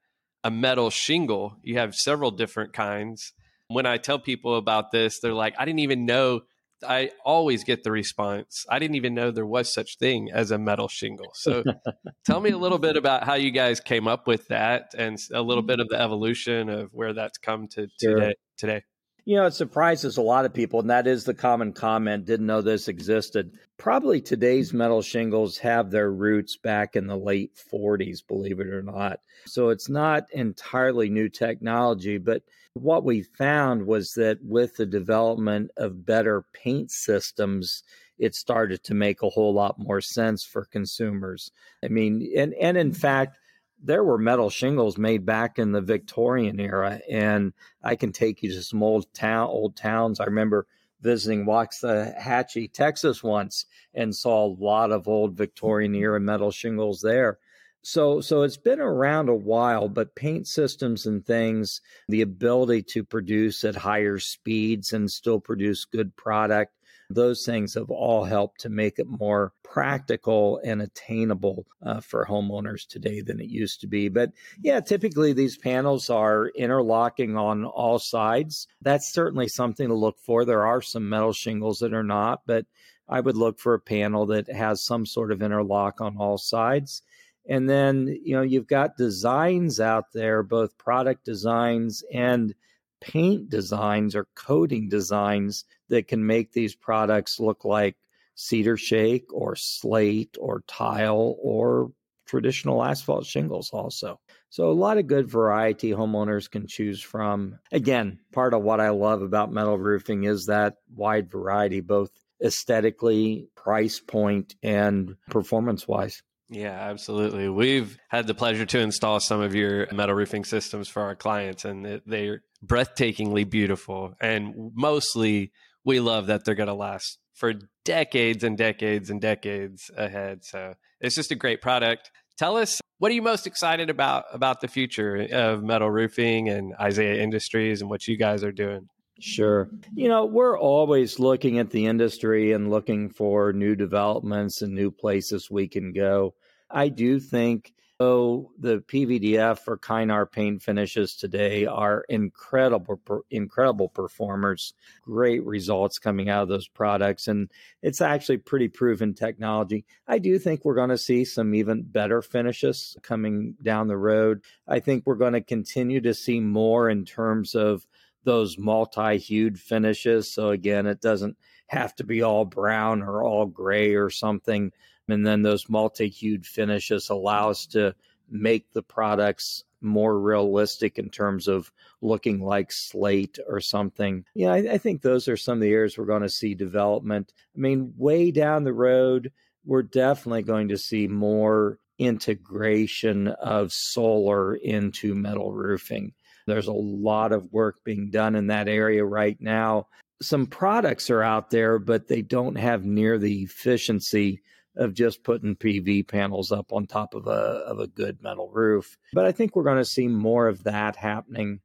a 0.43 0.51
metal 0.51 0.89
shingle. 0.89 1.57
You 1.63 1.79
have 1.79 1.95
several 1.95 2.31
different 2.31 2.73
kinds. 2.73 3.33
When 3.69 3.85
I 3.85 3.99
tell 3.99 4.19
people 4.19 4.57
about 4.57 4.93
this, 4.93 5.21
they're 5.21 5.35
like, 5.35 5.55
I 5.59 5.67
didn't 5.67 5.81
even 5.81 6.07
know 6.07 6.41
I 6.87 7.11
always 7.25 7.65
get 7.65 7.83
the 7.83 7.91
response. 7.91 8.65
I 8.69 8.79
didn't 8.79 8.97
even 8.97 9.15
know 9.15 9.31
there 9.31 9.47
was 9.47 9.73
such 9.73 9.99
thing 9.99 10.31
as 10.33 10.51
a 10.51 10.59
metal 10.59 10.89
shingle. 10.89 11.33
So 11.35 11.65
tell 12.25 12.41
me 12.41 12.51
a 12.51 12.59
little 12.59 12.79
bit 12.79 12.97
about 12.97 13.25
how 13.25 13.35
you 13.35 13.51
guys 13.51 13.81
came 13.81 14.07
up 14.07 14.27
with 14.27 14.49
that 14.49 14.95
and 14.97 15.19
a 15.33 15.43
little 15.43 15.63
mm-hmm. 15.63 15.69
bit 15.69 15.81
of 15.81 15.89
the 15.89 16.01
evolution 16.01 16.69
of 16.69 16.91
where 16.93 17.13
that's 17.13 17.39
come 17.39 17.69
to 17.69 17.89
Sure. 18.01 18.15
today 18.15 18.35
today. 18.59 18.83
You 19.29 19.37
know, 19.37 19.45
it 19.45 19.53
surprises 19.53 20.17
a 20.17 20.23
lot 20.23 20.47
of 20.47 20.55
people, 20.55 20.81
and 20.81 20.89
that 20.89 21.07
is 21.07 21.25
the 21.25 21.35
common 21.35 21.75
comment. 21.75 22.25
Didn't 22.25 22.47
know 22.47 22.63
this 22.63 22.89
existed. 22.89 23.53
Probably 23.77 24.23
today's 24.23 24.73
metal 24.73 25.03
shingles 25.03 25.59
have 25.59 25.91
their 25.91 26.11
roots 26.11 26.57
back 26.57 26.97
in 26.97 27.07
the 27.07 27.17
late 27.19 27.53
40s, 27.71 28.27
believe 28.27 28.59
it 28.59 28.69
or 28.69 28.81
not. 28.81 29.21
So 29.45 29.69
it's 29.69 29.91
not 29.91 30.25
entirely 30.33 31.11
new 31.11 31.29
technology, 31.29 32.17
but 32.17 32.41
what 32.73 33.05
we 33.05 33.23
found 33.23 33.87
was 33.87 34.15
that 34.15 34.39
with 34.43 34.77
the 34.77 34.87
development 34.87 35.73
of 35.77 36.07
better 36.07 36.47
paint 36.55 36.91
systems, 36.91 37.83
it 38.19 38.35
started 38.35 38.83
to 38.85 38.95
make 38.95 39.23
a 39.23 39.29
whole 39.29 39.53
lot 39.53 39.79
more 39.79 40.01
sense 40.01 40.43
for 40.43 40.65
consumers. 40.65 41.51
I 41.85 41.89
mean, 41.89 42.33
and, 42.35 42.55
and 42.55 42.79
in 42.79 42.95
fact, 42.95 43.37
there 43.83 44.05
were 44.05 44.19
metal 44.19 44.51
shingles 44.51 44.99
made 44.99 45.25
back 45.25 45.59
in 45.59 45.73
the 45.73 45.81
Victorian 45.81 46.61
era, 46.61 47.01
and 47.11 47.53
I 47.83 47.97
can 47.97 48.13
take 48.13 48.43
you 48.43 48.53
to 48.53 48.63
some 48.63 48.83
old 48.83 49.13
town, 49.15 49.49
old 49.49 49.77
towns. 49.77 50.21
I 50.21 50.25
remember 50.25 50.67
visiting 51.01 51.47
Waxahachie, 51.47 52.73
Texas, 52.73 53.23
once, 53.23 53.67
and 53.95 54.15
saw 54.15 54.47
a 54.47 54.57
lot 54.59 54.91
of 54.91 55.07
old 55.07 55.37
Victorian 55.37 55.95
era 55.95 56.19
metal 56.19 56.51
shingles 56.51 57.01
there. 57.01 57.39
So, 57.83 58.21
so 58.21 58.43
it's 58.43 58.57
been 58.57 58.81
around 58.81 59.29
a 59.29 59.35
while, 59.35 59.89
but 59.89 60.17
paint 60.17 60.49
systems 60.49 61.07
and 61.07 61.25
things, 61.25 61.81
the 62.09 62.23
ability 62.23 62.83
to 62.83 63.05
produce 63.05 63.65
at 63.65 63.77
higher 63.77 64.19
speeds 64.19 64.93
and 64.93 65.11
still 65.11 65.41
produce 65.41 65.85
good 65.85 66.17
product, 66.17 66.75
those 67.11 67.45
things 67.45 67.75
have 67.75 67.91
all 67.91 68.25
helped 68.25 68.61
to 68.61 68.69
make 68.69 68.99
it 68.99 69.07
more 69.07 69.53
practical 69.63 70.61
and 70.65 70.83
attainable 70.83 71.67
uh, 71.83 72.01
for 72.01 72.27
homeowners 72.27 72.87
today 72.87 73.21
than 73.21 73.41
it 73.41 73.49
used 73.49 73.81
to 73.81 73.87
be. 73.87 74.09
But 74.09 74.33
yeah, 74.61 74.81
typically 74.81 75.33
these 75.33 75.57
panels 75.57 76.11
are 76.11 76.49
interlocking 76.49 77.37
on 77.37 77.65
all 77.65 77.99
sides. 77.99 78.69
That's 78.83 79.13
certainly 79.13 79.49
something 79.49 79.89
to 79.89 79.95
look 79.95 80.19
for. 80.21 80.45
There 80.45 80.67
are 80.67 80.83
some 80.83 81.09
metal 81.09 81.33
shingles 81.33 81.79
that 81.79 81.95
are 81.95 82.05
not, 82.05 82.43
but 82.47 82.67
I 83.09 83.21
would 83.21 83.37
look 83.37 83.59
for 83.59 83.75
a 83.75 83.81
panel 83.81 84.27
that 84.27 84.51
has 84.51 84.85
some 84.85 85.07
sort 85.07 85.33
of 85.33 85.43
interlock 85.43 86.01
on 86.01 86.19
all 86.19 86.37
sides. 86.37 87.03
And 87.49 87.69
then, 87.69 88.19
you 88.23 88.37
know, 88.37 88.43
you've 88.43 88.67
got 88.67 88.99
designs 88.99 89.81
out 89.81 90.13
there, 90.13 90.43
both 90.43 90.77
product 90.77 91.25
designs 91.25 92.05
and 92.13 92.55
paint 93.01 93.49
designs 93.49 94.15
or 94.15 94.27
coating 94.35 94.89
designs 94.91 95.65
that 95.89 96.09
can 96.09 96.27
make 96.27 96.53
these 96.53 96.75
products 96.75 97.41
look 97.41 97.65
like 97.65 97.97
cedar 98.35 98.77
shake 98.77 99.33
or 99.33 99.57
slate 99.57 100.37
or 100.39 100.63
tile 100.67 101.37
or 101.43 101.91
traditional 102.27 102.85
asphalt 102.85 103.27
shingles 103.27 103.71
also. 103.73 104.21
So 104.51 104.71
a 104.71 104.73
lot 104.73 104.99
of 104.99 105.07
good 105.07 105.29
variety 105.29 105.91
homeowners 105.91 106.51
can 106.51 106.67
choose 106.67 107.03
from. 107.03 107.59
Again, 107.73 108.21
part 108.33 108.55
of 108.55 108.63
what 108.63 108.81
I 108.81 108.91
love 108.91 109.23
about 109.23 109.53
metal 109.53 109.79
roofing 109.79 110.25
is 110.25 110.47
that 110.47 110.77
wide 110.95 111.31
variety 111.31 111.81
both 111.81 112.11
aesthetically, 112.43 113.49
price 113.57 113.99
point 113.99 114.55
and 114.63 115.17
performance 115.31 115.89
wise. 115.89 116.23
Yeah, 116.51 116.71
absolutely. 116.71 117.49
We've 117.49 117.99
had 118.09 118.27
the 118.27 118.35
pleasure 118.35 118.65
to 118.65 118.79
install 118.79 119.21
some 119.21 119.41
of 119.41 119.55
your 119.55 119.87
metal 119.93 120.15
roofing 120.15 120.45
systems 120.45 120.89
for 120.89 121.03
our 121.03 121.15
clients, 121.15 121.65
and 121.65 122.01
they're 122.07 122.43
breathtakingly 122.65 123.49
beautiful. 123.49 124.15
And 124.21 124.73
mostly, 124.75 125.53
we 125.89 126.01
love 126.01 126.27
that 126.27 126.45
they're 126.45 126.55
going 126.55 126.69
to 126.69 126.75
last 126.75 127.19
for 127.33 127.55
decades 127.87 128.45
and 128.45 128.59
decades 128.59 129.09
and 129.09 129.23
decades 129.23 129.91
ahead. 129.97 130.45
So 130.45 130.75
it's 131.01 131.15
just 131.15 131.31
a 131.31 131.35
great 131.35 131.63
product. 131.63 132.11
Tell 132.37 132.59
us 132.59 132.79
what 132.99 133.11
are 133.11 133.15
you 133.15 133.23
most 133.23 133.47
excited 133.47 133.89
about 133.89 134.25
about 134.31 134.61
the 134.61 134.69
future 134.69 135.27
of 135.33 135.63
metal 135.63 135.91
roofing 135.91 136.51
and 136.51 136.75
Isaiah 136.79 137.23
Industries 137.23 137.81
and 137.81 137.89
what 137.89 138.07
you 138.07 138.19
guys 138.19 138.45
are 138.45 138.53
doing? 138.53 138.89
Sure. 139.19 139.71
You 139.95 140.09
know, 140.09 140.27
we're 140.27 140.59
always 140.59 141.19
looking 141.19 141.59
at 141.59 141.71
the 141.71 141.87
industry 141.87 142.53
and 142.53 142.71
looking 142.71 143.09
for 143.09 143.55
new 143.55 143.75
developments 143.75 144.61
and 144.61 144.75
new 144.75 144.91
places 144.91 145.49
we 145.51 145.69
can 145.69 145.95
go. 145.95 146.35
I 146.71 146.89
do 146.91 147.19
think, 147.19 147.73
though, 147.99 148.53
the 148.59 148.79
PVDF 148.79 149.67
or 149.67 149.77
Kynar 149.77 150.31
paint 150.31 150.63
finishes 150.63 151.15
today 151.17 151.67
are 151.67 152.05
incredible, 152.09 153.01
incredible 153.31 153.89
performers. 153.89 154.75
Great 155.03 155.45
results 155.45 155.99
coming 155.99 156.29
out 156.29 156.43
of 156.43 156.49
those 156.49 156.69
products, 156.69 157.29
and 157.29 157.51
it's 157.83 158.01
actually 158.01 158.39
pretty 158.39 158.69
proven 158.69 159.15
technology. 159.15 159.85
I 160.07 160.19
do 160.19 160.39
think 160.39 160.65
we're 160.65 160.75
going 160.75 160.91
to 160.91 160.99
see 160.99 161.25
some 161.25 161.55
even 161.55 161.83
better 161.83 162.23
finishes 162.23 162.97
coming 163.03 163.55
down 163.63 163.89
the 163.89 163.97
road. 163.97 164.43
I 164.67 164.81
think 164.81 165.03
we're 165.05 165.17
going 165.17 165.33
to 165.33 165.41
continue 165.41 166.01
to 166.03 166.15
see 166.15 166.41
more 166.41 166.89
in 166.89 167.05
terms 167.05 167.55
of 167.55 167.87
those 168.25 168.59
multi-hued 168.59 169.59
finishes. 169.59 170.33
So 170.33 170.51
again, 170.51 170.87
it 170.87 171.01
doesn't 171.01 171.37
have 171.67 171.95
to 171.97 172.05
be 172.05 172.23
all 172.23 172.45
brown 172.45 173.03
or 173.03 173.23
all 173.23 173.47
gray 173.47 173.95
or 173.95 174.11
something. 174.11 174.73
And 175.09 175.27
then 175.27 175.43
those 175.43 175.69
multi-hued 175.69 176.47
finishes 176.47 177.09
allow 177.09 177.51
us 177.51 177.67
to 177.67 177.95
make 178.31 178.73
the 178.73 178.83
products 178.83 179.65
more 179.81 180.19
realistic 180.19 180.99
in 180.99 181.09
terms 181.09 181.49
of 181.49 181.73
looking 182.01 182.41
like 182.41 182.73
slate 182.73 183.39
or 183.47 183.61
something. 183.61 184.25
Yeah, 184.35 184.53
I, 184.53 184.57
I 184.73 184.79
think 184.79 185.03
those 185.03 185.29
are 185.29 185.37
some 185.37 185.59
of 185.59 185.63
the 185.63 185.71
areas 185.71 185.97
we're 185.97 186.05
going 186.05 186.23
to 186.23 186.29
see 186.29 186.55
development. 186.55 187.33
I 187.57 187.61
mean, 187.61 187.95
way 187.97 188.31
down 188.31 188.65
the 188.65 188.73
road, 188.73 189.33
we're 189.65 189.83
definitely 189.83 190.43
going 190.43 190.69
to 190.69 190.79
see 190.79 191.07
more 191.07 191.79
integration 191.99 193.29
of 193.29 193.73
solar 193.73 194.55
into 194.55 195.15
metal 195.15 195.53
roofing. 195.53 196.13
There's 196.47 196.69
a 196.69 196.73
lot 196.73 197.33
of 197.33 197.53
work 197.53 197.85
being 197.85 198.11
done 198.11 198.35
in 198.35 198.47
that 198.49 198.69
area 198.69 199.05
right 199.05 199.37
now. 199.41 199.89
Some 200.23 200.47
products 200.47 201.11
are 201.11 201.23
out 201.23 201.51
there, 201.51 201.79
but 201.79 202.09
they 202.09 202.23
don't 202.23 202.57
have 202.57 202.85
near 202.85 203.19
the 203.19 203.43
efficiency 203.43 204.43
of 204.79 204.95
just 204.95 205.23
putting 205.25 205.57
PV 205.57 206.09
panels 206.09 206.53
up 206.53 206.73
on 206.73 206.87
top 206.87 207.15
of 207.15 207.27
a 207.27 207.31
of 207.31 207.81
a 207.81 207.87
good 207.87 208.23
metal 208.23 208.49
roof. 208.51 208.97
But 209.13 209.27
I 209.27 209.33
think 209.33 209.55
we're 209.55 209.65
going 209.65 209.79
to 209.79 209.85
see 209.85 210.09
more 210.09 210.49
of 210.49 210.65
that 210.65 210.97
happening. 210.97 211.61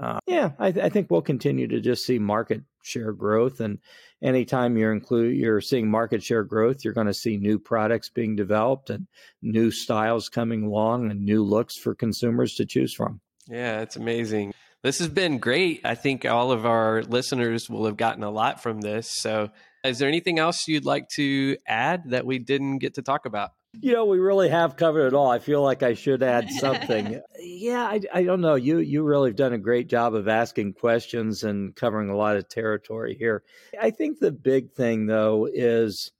Uh, 0.00 0.18
yeah, 0.26 0.52
I, 0.58 0.70
th- 0.70 0.84
I, 0.84 0.88
think 0.88 1.10
we'll 1.10 1.20
continue 1.20 1.66
to 1.66 1.80
just 1.80 2.06
see 2.06 2.18
market 2.18 2.62
share 2.82 3.12
growth, 3.12 3.60
and 3.60 3.78
anytime 4.22 4.76
you're 4.76 4.92
include 4.92 5.36
you're 5.36 5.60
seeing 5.60 5.90
market 5.90 6.22
share 6.22 6.44
growth, 6.44 6.84
you're 6.84 6.94
going 6.94 7.06
to 7.06 7.14
see 7.14 7.36
new 7.36 7.58
products 7.58 8.08
being 8.08 8.36
developed 8.36 8.88
and 8.88 9.08
new 9.42 9.70
styles 9.70 10.28
coming 10.28 10.64
along 10.64 11.10
and 11.10 11.24
new 11.24 11.42
looks 11.42 11.76
for 11.76 11.94
consumers 11.94 12.54
to 12.54 12.66
choose 12.66 12.94
from. 12.94 13.20
Yeah, 13.48 13.80
it's 13.80 13.96
amazing. 13.96 14.54
This 14.82 14.98
has 15.00 15.08
been 15.08 15.38
great. 15.38 15.82
I 15.84 15.94
think 15.94 16.24
all 16.24 16.52
of 16.52 16.64
our 16.64 17.02
listeners 17.02 17.68
will 17.68 17.84
have 17.84 17.98
gotten 17.98 18.22
a 18.22 18.30
lot 18.30 18.62
from 18.62 18.80
this. 18.80 19.10
So, 19.10 19.50
is 19.84 19.98
there 19.98 20.08
anything 20.08 20.38
else 20.38 20.66
you'd 20.68 20.84
like 20.84 21.08
to 21.10 21.56
add 21.66 22.10
that 22.10 22.26
we 22.26 22.38
didn't 22.38 22.78
get 22.78 22.94
to 22.94 23.02
talk 23.02 23.26
about? 23.26 23.50
You 23.72 23.92
know, 23.92 24.04
we 24.04 24.18
really 24.18 24.48
have 24.48 24.76
covered 24.76 25.06
it 25.06 25.14
all. 25.14 25.30
I 25.30 25.38
feel 25.38 25.62
like 25.62 25.82
I 25.82 25.94
should 25.94 26.22
add 26.22 26.50
something. 26.58 27.20
yeah, 27.38 27.84
I, 27.84 28.00
I 28.12 28.24
don't 28.24 28.40
know. 28.40 28.56
You 28.56 28.78
you 28.78 29.02
really 29.04 29.30
have 29.30 29.36
done 29.36 29.52
a 29.52 29.58
great 29.58 29.88
job 29.88 30.14
of 30.14 30.26
asking 30.28 30.74
questions 30.74 31.44
and 31.44 31.74
covering 31.76 32.10
a 32.10 32.16
lot 32.16 32.36
of 32.36 32.48
territory 32.48 33.14
here. 33.18 33.44
I 33.80 33.90
think 33.90 34.18
the 34.18 34.32
big 34.32 34.72
thing 34.72 35.06
though 35.06 35.48
is 35.52 36.10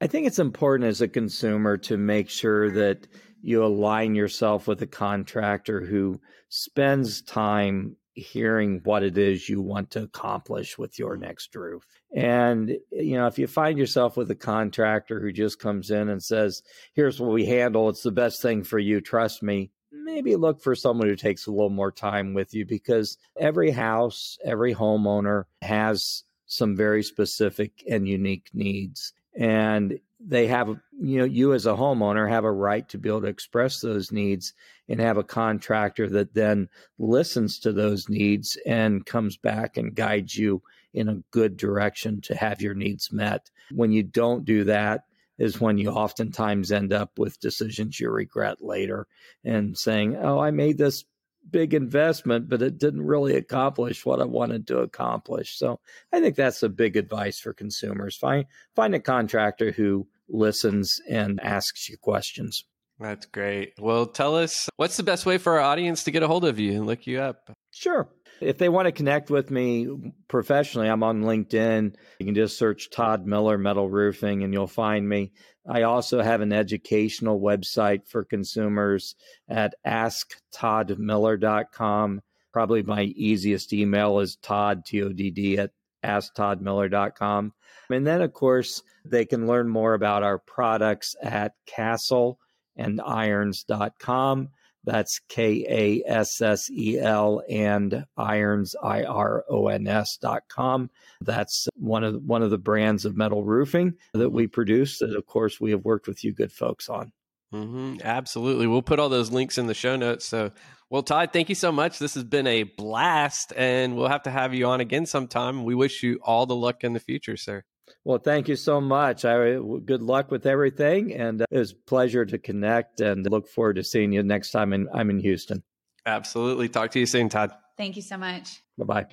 I 0.00 0.06
think 0.06 0.26
it's 0.26 0.38
important 0.38 0.88
as 0.88 1.00
a 1.00 1.08
consumer 1.08 1.76
to 1.78 1.96
make 1.96 2.28
sure 2.28 2.70
that 2.70 3.08
you 3.40 3.64
align 3.64 4.14
yourself 4.14 4.68
with 4.68 4.82
a 4.82 4.86
contractor 4.86 5.80
who 5.80 6.20
spends 6.48 7.22
time 7.22 7.96
hearing 8.18 8.80
what 8.84 9.02
it 9.02 9.16
is 9.16 9.48
you 9.48 9.60
want 9.60 9.90
to 9.90 10.02
accomplish 10.02 10.76
with 10.76 10.98
your 10.98 11.16
mm. 11.16 11.20
next 11.20 11.54
roof. 11.54 11.86
And, 12.14 12.76
you 12.90 13.16
know, 13.16 13.26
if 13.26 13.38
you 13.38 13.46
find 13.46 13.78
yourself 13.78 14.16
with 14.16 14.30
a 14.30 14.34
contractor 14.34 15.20
who 15.20 15.32
just 15.32 15.58
comes 15.58 15.90
in 15.90 16.08
and 16.08 16.22
says, 16.22 16.62
here's 16.94 17.20
what 17.20 17.32
we 17.32 17.46
handle, 17.46 17.88
it's 17.88 18.02
the 18.02 18.10
best 18.10 18.42
thing 18.42 18.64
for 18.64 18.78
you, 18.78 19.00
trust 19.00 19.42
me, 19.42 19.70
maybe 19.92 20.36
look 20.36 20.60
for 20.60 20.74
someone 20.74 21.08
who 21.08 21.16
takes 21.16 21.46
a 21.46 21.50
little 21.50 21.70
more 21.70 21.92
time 21.92 22.34
with 22.34 22.54
you 22.54 22.64
because 22.64 23.18
every 23.38 23.70
house, 23.70 24.38
every 24.44 24.74
homeowner 24.74 25.44
has 25.62 26.24
some 26.46 26.74
very 26.74 27.02
specific 27.02 27.84
and 27.88 28.08
unique 28.08 28.48
needs. 28.54 29.12
And 29.38 30.00
they 30.20 30.48
have 30.48 30.68
you 31.00 31.18
know 31.18 31.24
you 31.24 31.54
as 31.54 31.66
a 31.66 31.72
homeowner 31.72 32.28
have 32.28 32.44
a 32.44 32.52
right 32.52 32.88
to 32.88 32.98
be 32.98 33.08
able 33.08 33.20
to 33.20 33.28
express 33.28 33.80
those 33.80 34.10
needs 34.10 34.52
and 34.88 35.00
have 35.00 35.16
a 35.16 35.24
contractor 35.24 36.08
that 36.08 36.34
then 36.34 36.68
listens 36.98 37.60
to 37.60 37.72
those 37.72 38.08
needs 38.08 38.58
and 38.66 39.06
comes 39.06 39.36
back 39.36 39.76
and 39.76 39.94
guides 39.94 40.36
you 40.36 40.62
in 40.92 41.08
a 41.08 41.22
good 41.30 41.56
direction 41.56 42.20
to 42.22 42.34
have 42.34 42.60
your 42.60 42.74
needs 42.74 43.12
met. 43.12 43.50
When 43.70 43.92
you 43.92 44.02
don't 44.02 44.44
do 44.44 44.64
that 44.64 45.04
is 45.38 45.60
when 45.60 45.78
you 45.78 45.90
oftentimes 45.90 46.72
end 46.72 46.92
up 46.92 47.12
with 47.16 47.40
decisions 47.40 48.00
you 48.00 48.10
regret 48.10 48.60
later 48.60 49.06
and 49.44 49.78
saying 49.78 50.16
oh 50.16 50.38
i 50.38 50.50
made 50.50 50.76
this 50.76 51.04
big 51.50 51.74
investment, 51.74 52.48
but 52.48 52.62
it 52.62 52.78
didn't 52.78 53.06
really 53.06 53.36
accomplish 53.36 54.04
what 54.04 54.20
I 54.20 54.24
wanted 54.24 54.66
to 54.68 54.78
accomplish. 54.78 55.56
So 55.58 55.80
I 56.12 56.20
think 56.20 56.36
that's 56.36 56.62
a 56.62 56.68
big 56.68 56.96
advice 56.96 57.40
for 57.40 57.52
consumers. 57.52 58.16
Find 58.16 58.46
find 58.74 58.94
a 58.94 59.00
contractor 59.00 59.72
who 59.72 60.06
listens 60.28 61.00
and 61.08 61.40
asks 61.40 61.88
you 61.88 61.96
questions. 61.96 62.64
That's 63.00 63.26
great. 63.26 63.74
Well, 63.78 64.06
tell 64.06 64.36
us 64.36 64.68
what's 64.76 64.96
the 64.96 65.02
best 65.04 65.24
way 65.24 65.38
for 65.38 65.54
our 65.54 65.60
audience 65.60 66.04
to 66.04 66.10
get 66.10 66.22
a 66.22 66.26
hold 66.26 66.44
of 66.44 66.58
you 66.58 66.72
and 66.72 66.86
look 66.86 67.06
you 67.06 67.20
up? 67.20 67.50
Sure. 67.72 68.08
If 68.40 68.58
they 68.58 68.68
want 68.68 68.86
to 68.86 68.92
connect 68.92 69.30
with 69.30 69.50
me 69.50 70.12
professionally, 70.28 70.88
I'm 70.88 71.02
on 71.02 71.22
LinkedIn. 71.22 71.96
You 72.18 72.26
can 72.26 72.34
just 72.34 72.58
search 72.58 72.90
Todd 72.90 73.26
Miller 73.26 73.56
Metal 73.58 73.88
Roofing 73.88 74.44
and 74.44 74.52
you'll 74.52 74.66
find 74.66 75.08
me. 75.08 75.32
I 75.68 75.82
also 75.82 76.22
have 76.22 76.40
an 76.40 76.52
educational 76.52 77.40
website 77.40 78.08
for 78.08 78.24
consumers 78.24 79.14
at 79.48 79.74
asktoddmiller.com. 79.86 82.22
Probably 82.52 82.82
my 82.82 83.02
easiest 83.02 83.72
email 83.72 84.18
is 84.20 84.36
todd, 84.36 84.84
T-O-D-D, 84.86 85.58
at 85.58 85.70
asktoddmiller.com. 86.04 87.52
And 87.90 88.06
then, 88.06 88.22
of 88.22 88.32
course, 88.32 88.82
they 89.04 89.24
can 89.24 89.46
learn 89.46 89.68
more 89.68 89.94
about 89.94 90.22
our 90.22 90.38
products 90.38 91.16
at 91.22 91.54
kasselandirons.com. 91.68 94.48
That's 94.88 95.20
K 95.28 95.66
A 95.68 96.10
S 96.10 96.40
S 96.40 96.70
E 96.70 96.98
L 96.98 97.42
and 97.46 98.06
irons 98.16 98.74
I 98.82 99.04
R 99.04 99.44
O 99.50 99.68
N 99.68 99.86
S 99.86 100.16
dot 100.16 100.44
com. 100.48 100.88
That's 101.20 101.68
one 101.74 102.04
of 102.04 102.22
one 102.22 102.42
of 102.42 102.48
the 102.48 102.56
brands 102.56 103.04
of 103.04 103.14
metal 103.14 103.44
roofing 103.44 103.96
that 104.14 104.30
we 104.30 104.46
produce. 104.46 105.00
That 105.00 105.14
of 105.14 105.26
course 105.26 105.60
we 105.60 105.72
have 105.72 105.84
worked 105.84 106.08
with 106.08 106.24
you 106.24 106.32
good 106.32 106.52
folks 106.52 106.88
on. 106.88 107.12
Mm-hmm, 107.52 107.98
absolutely, 108.02 108.66
we'll 108.66 108.82
put 108.82 108.98
all 108.98 109.10
those 109.10 109.30
links 109.30 109.58
in 109.58 109.66
the 109.66 109.74
show 109.74 109.96
notes. 109.96 110.24
So, 110.24 110.52
well, 110.88 111.02
Todd, 111.02 111.30
thank 111.34 111.50
you 111.50 111.54
so 111.54 111.70
much. 111.70 111.98
This 111.98 112.14
has 112.14 112.24
been 112.24 112.46
a 112.46 112.62
blast, 112.62 113.52
and 113.56 113.94
we'll 113.94 114.08
have 114.08 114.22
to 114.22 114.30
have 114.30 114.54
you 114.54 114.66
on 114.66 114.80
again 114.80 115.04
sometime. 115.04 115.64
We 115.64 115.74
wish 115.74 116.02
you 116.02 116.18
all 116.22 116.46
the 116.46 116.56
luck 116.56 116.82
in 116.82 116.94
the 116.94 117.00
future, 117.00 117.36
sir. 117.36 117.64
Well, 118.04 118.18
thank 118.18 118.48
you 118.48 118.56
so 118.56 118.80
much. 118.80 119.24
I 119.24 119.58
good 119.84 120.02
luck 120.02 120.30
with 120.30 120.46
everything, 120.46 121.12
and 121.14 121.42
uh, 121.42 121.46
it 121.50 121.58
was 121.58 121.72
a 121.72 121.76
pleasure 121.86 122.24
to 122.24 122.38
connect. 122.38 123.00
And 123.00 123.28
look 123.30 123.48
forward 123.48 123.76
to 123.76 123.84
seeing 123.84 124.12
you 124.12 124.22
next 124.22 124.50
time. 124.50 124.72
In, 124.72 124.88
I'm 124.92 125.10
in 125.10 125.20
Houston. 125.20 125.62
Absolutely. 126.06 126.68
Talk 126.68 126.90
to 126.92 127.00
you 127.00 127.06
soon, 127.06 127.28
Todd. 127.28 127.52
Thank 127.76 127.96
you 127.96 128.02
so 128.02 128.16
much. 128.16 128.62
Bye 128.76 128.84
bye. 128.84 129.06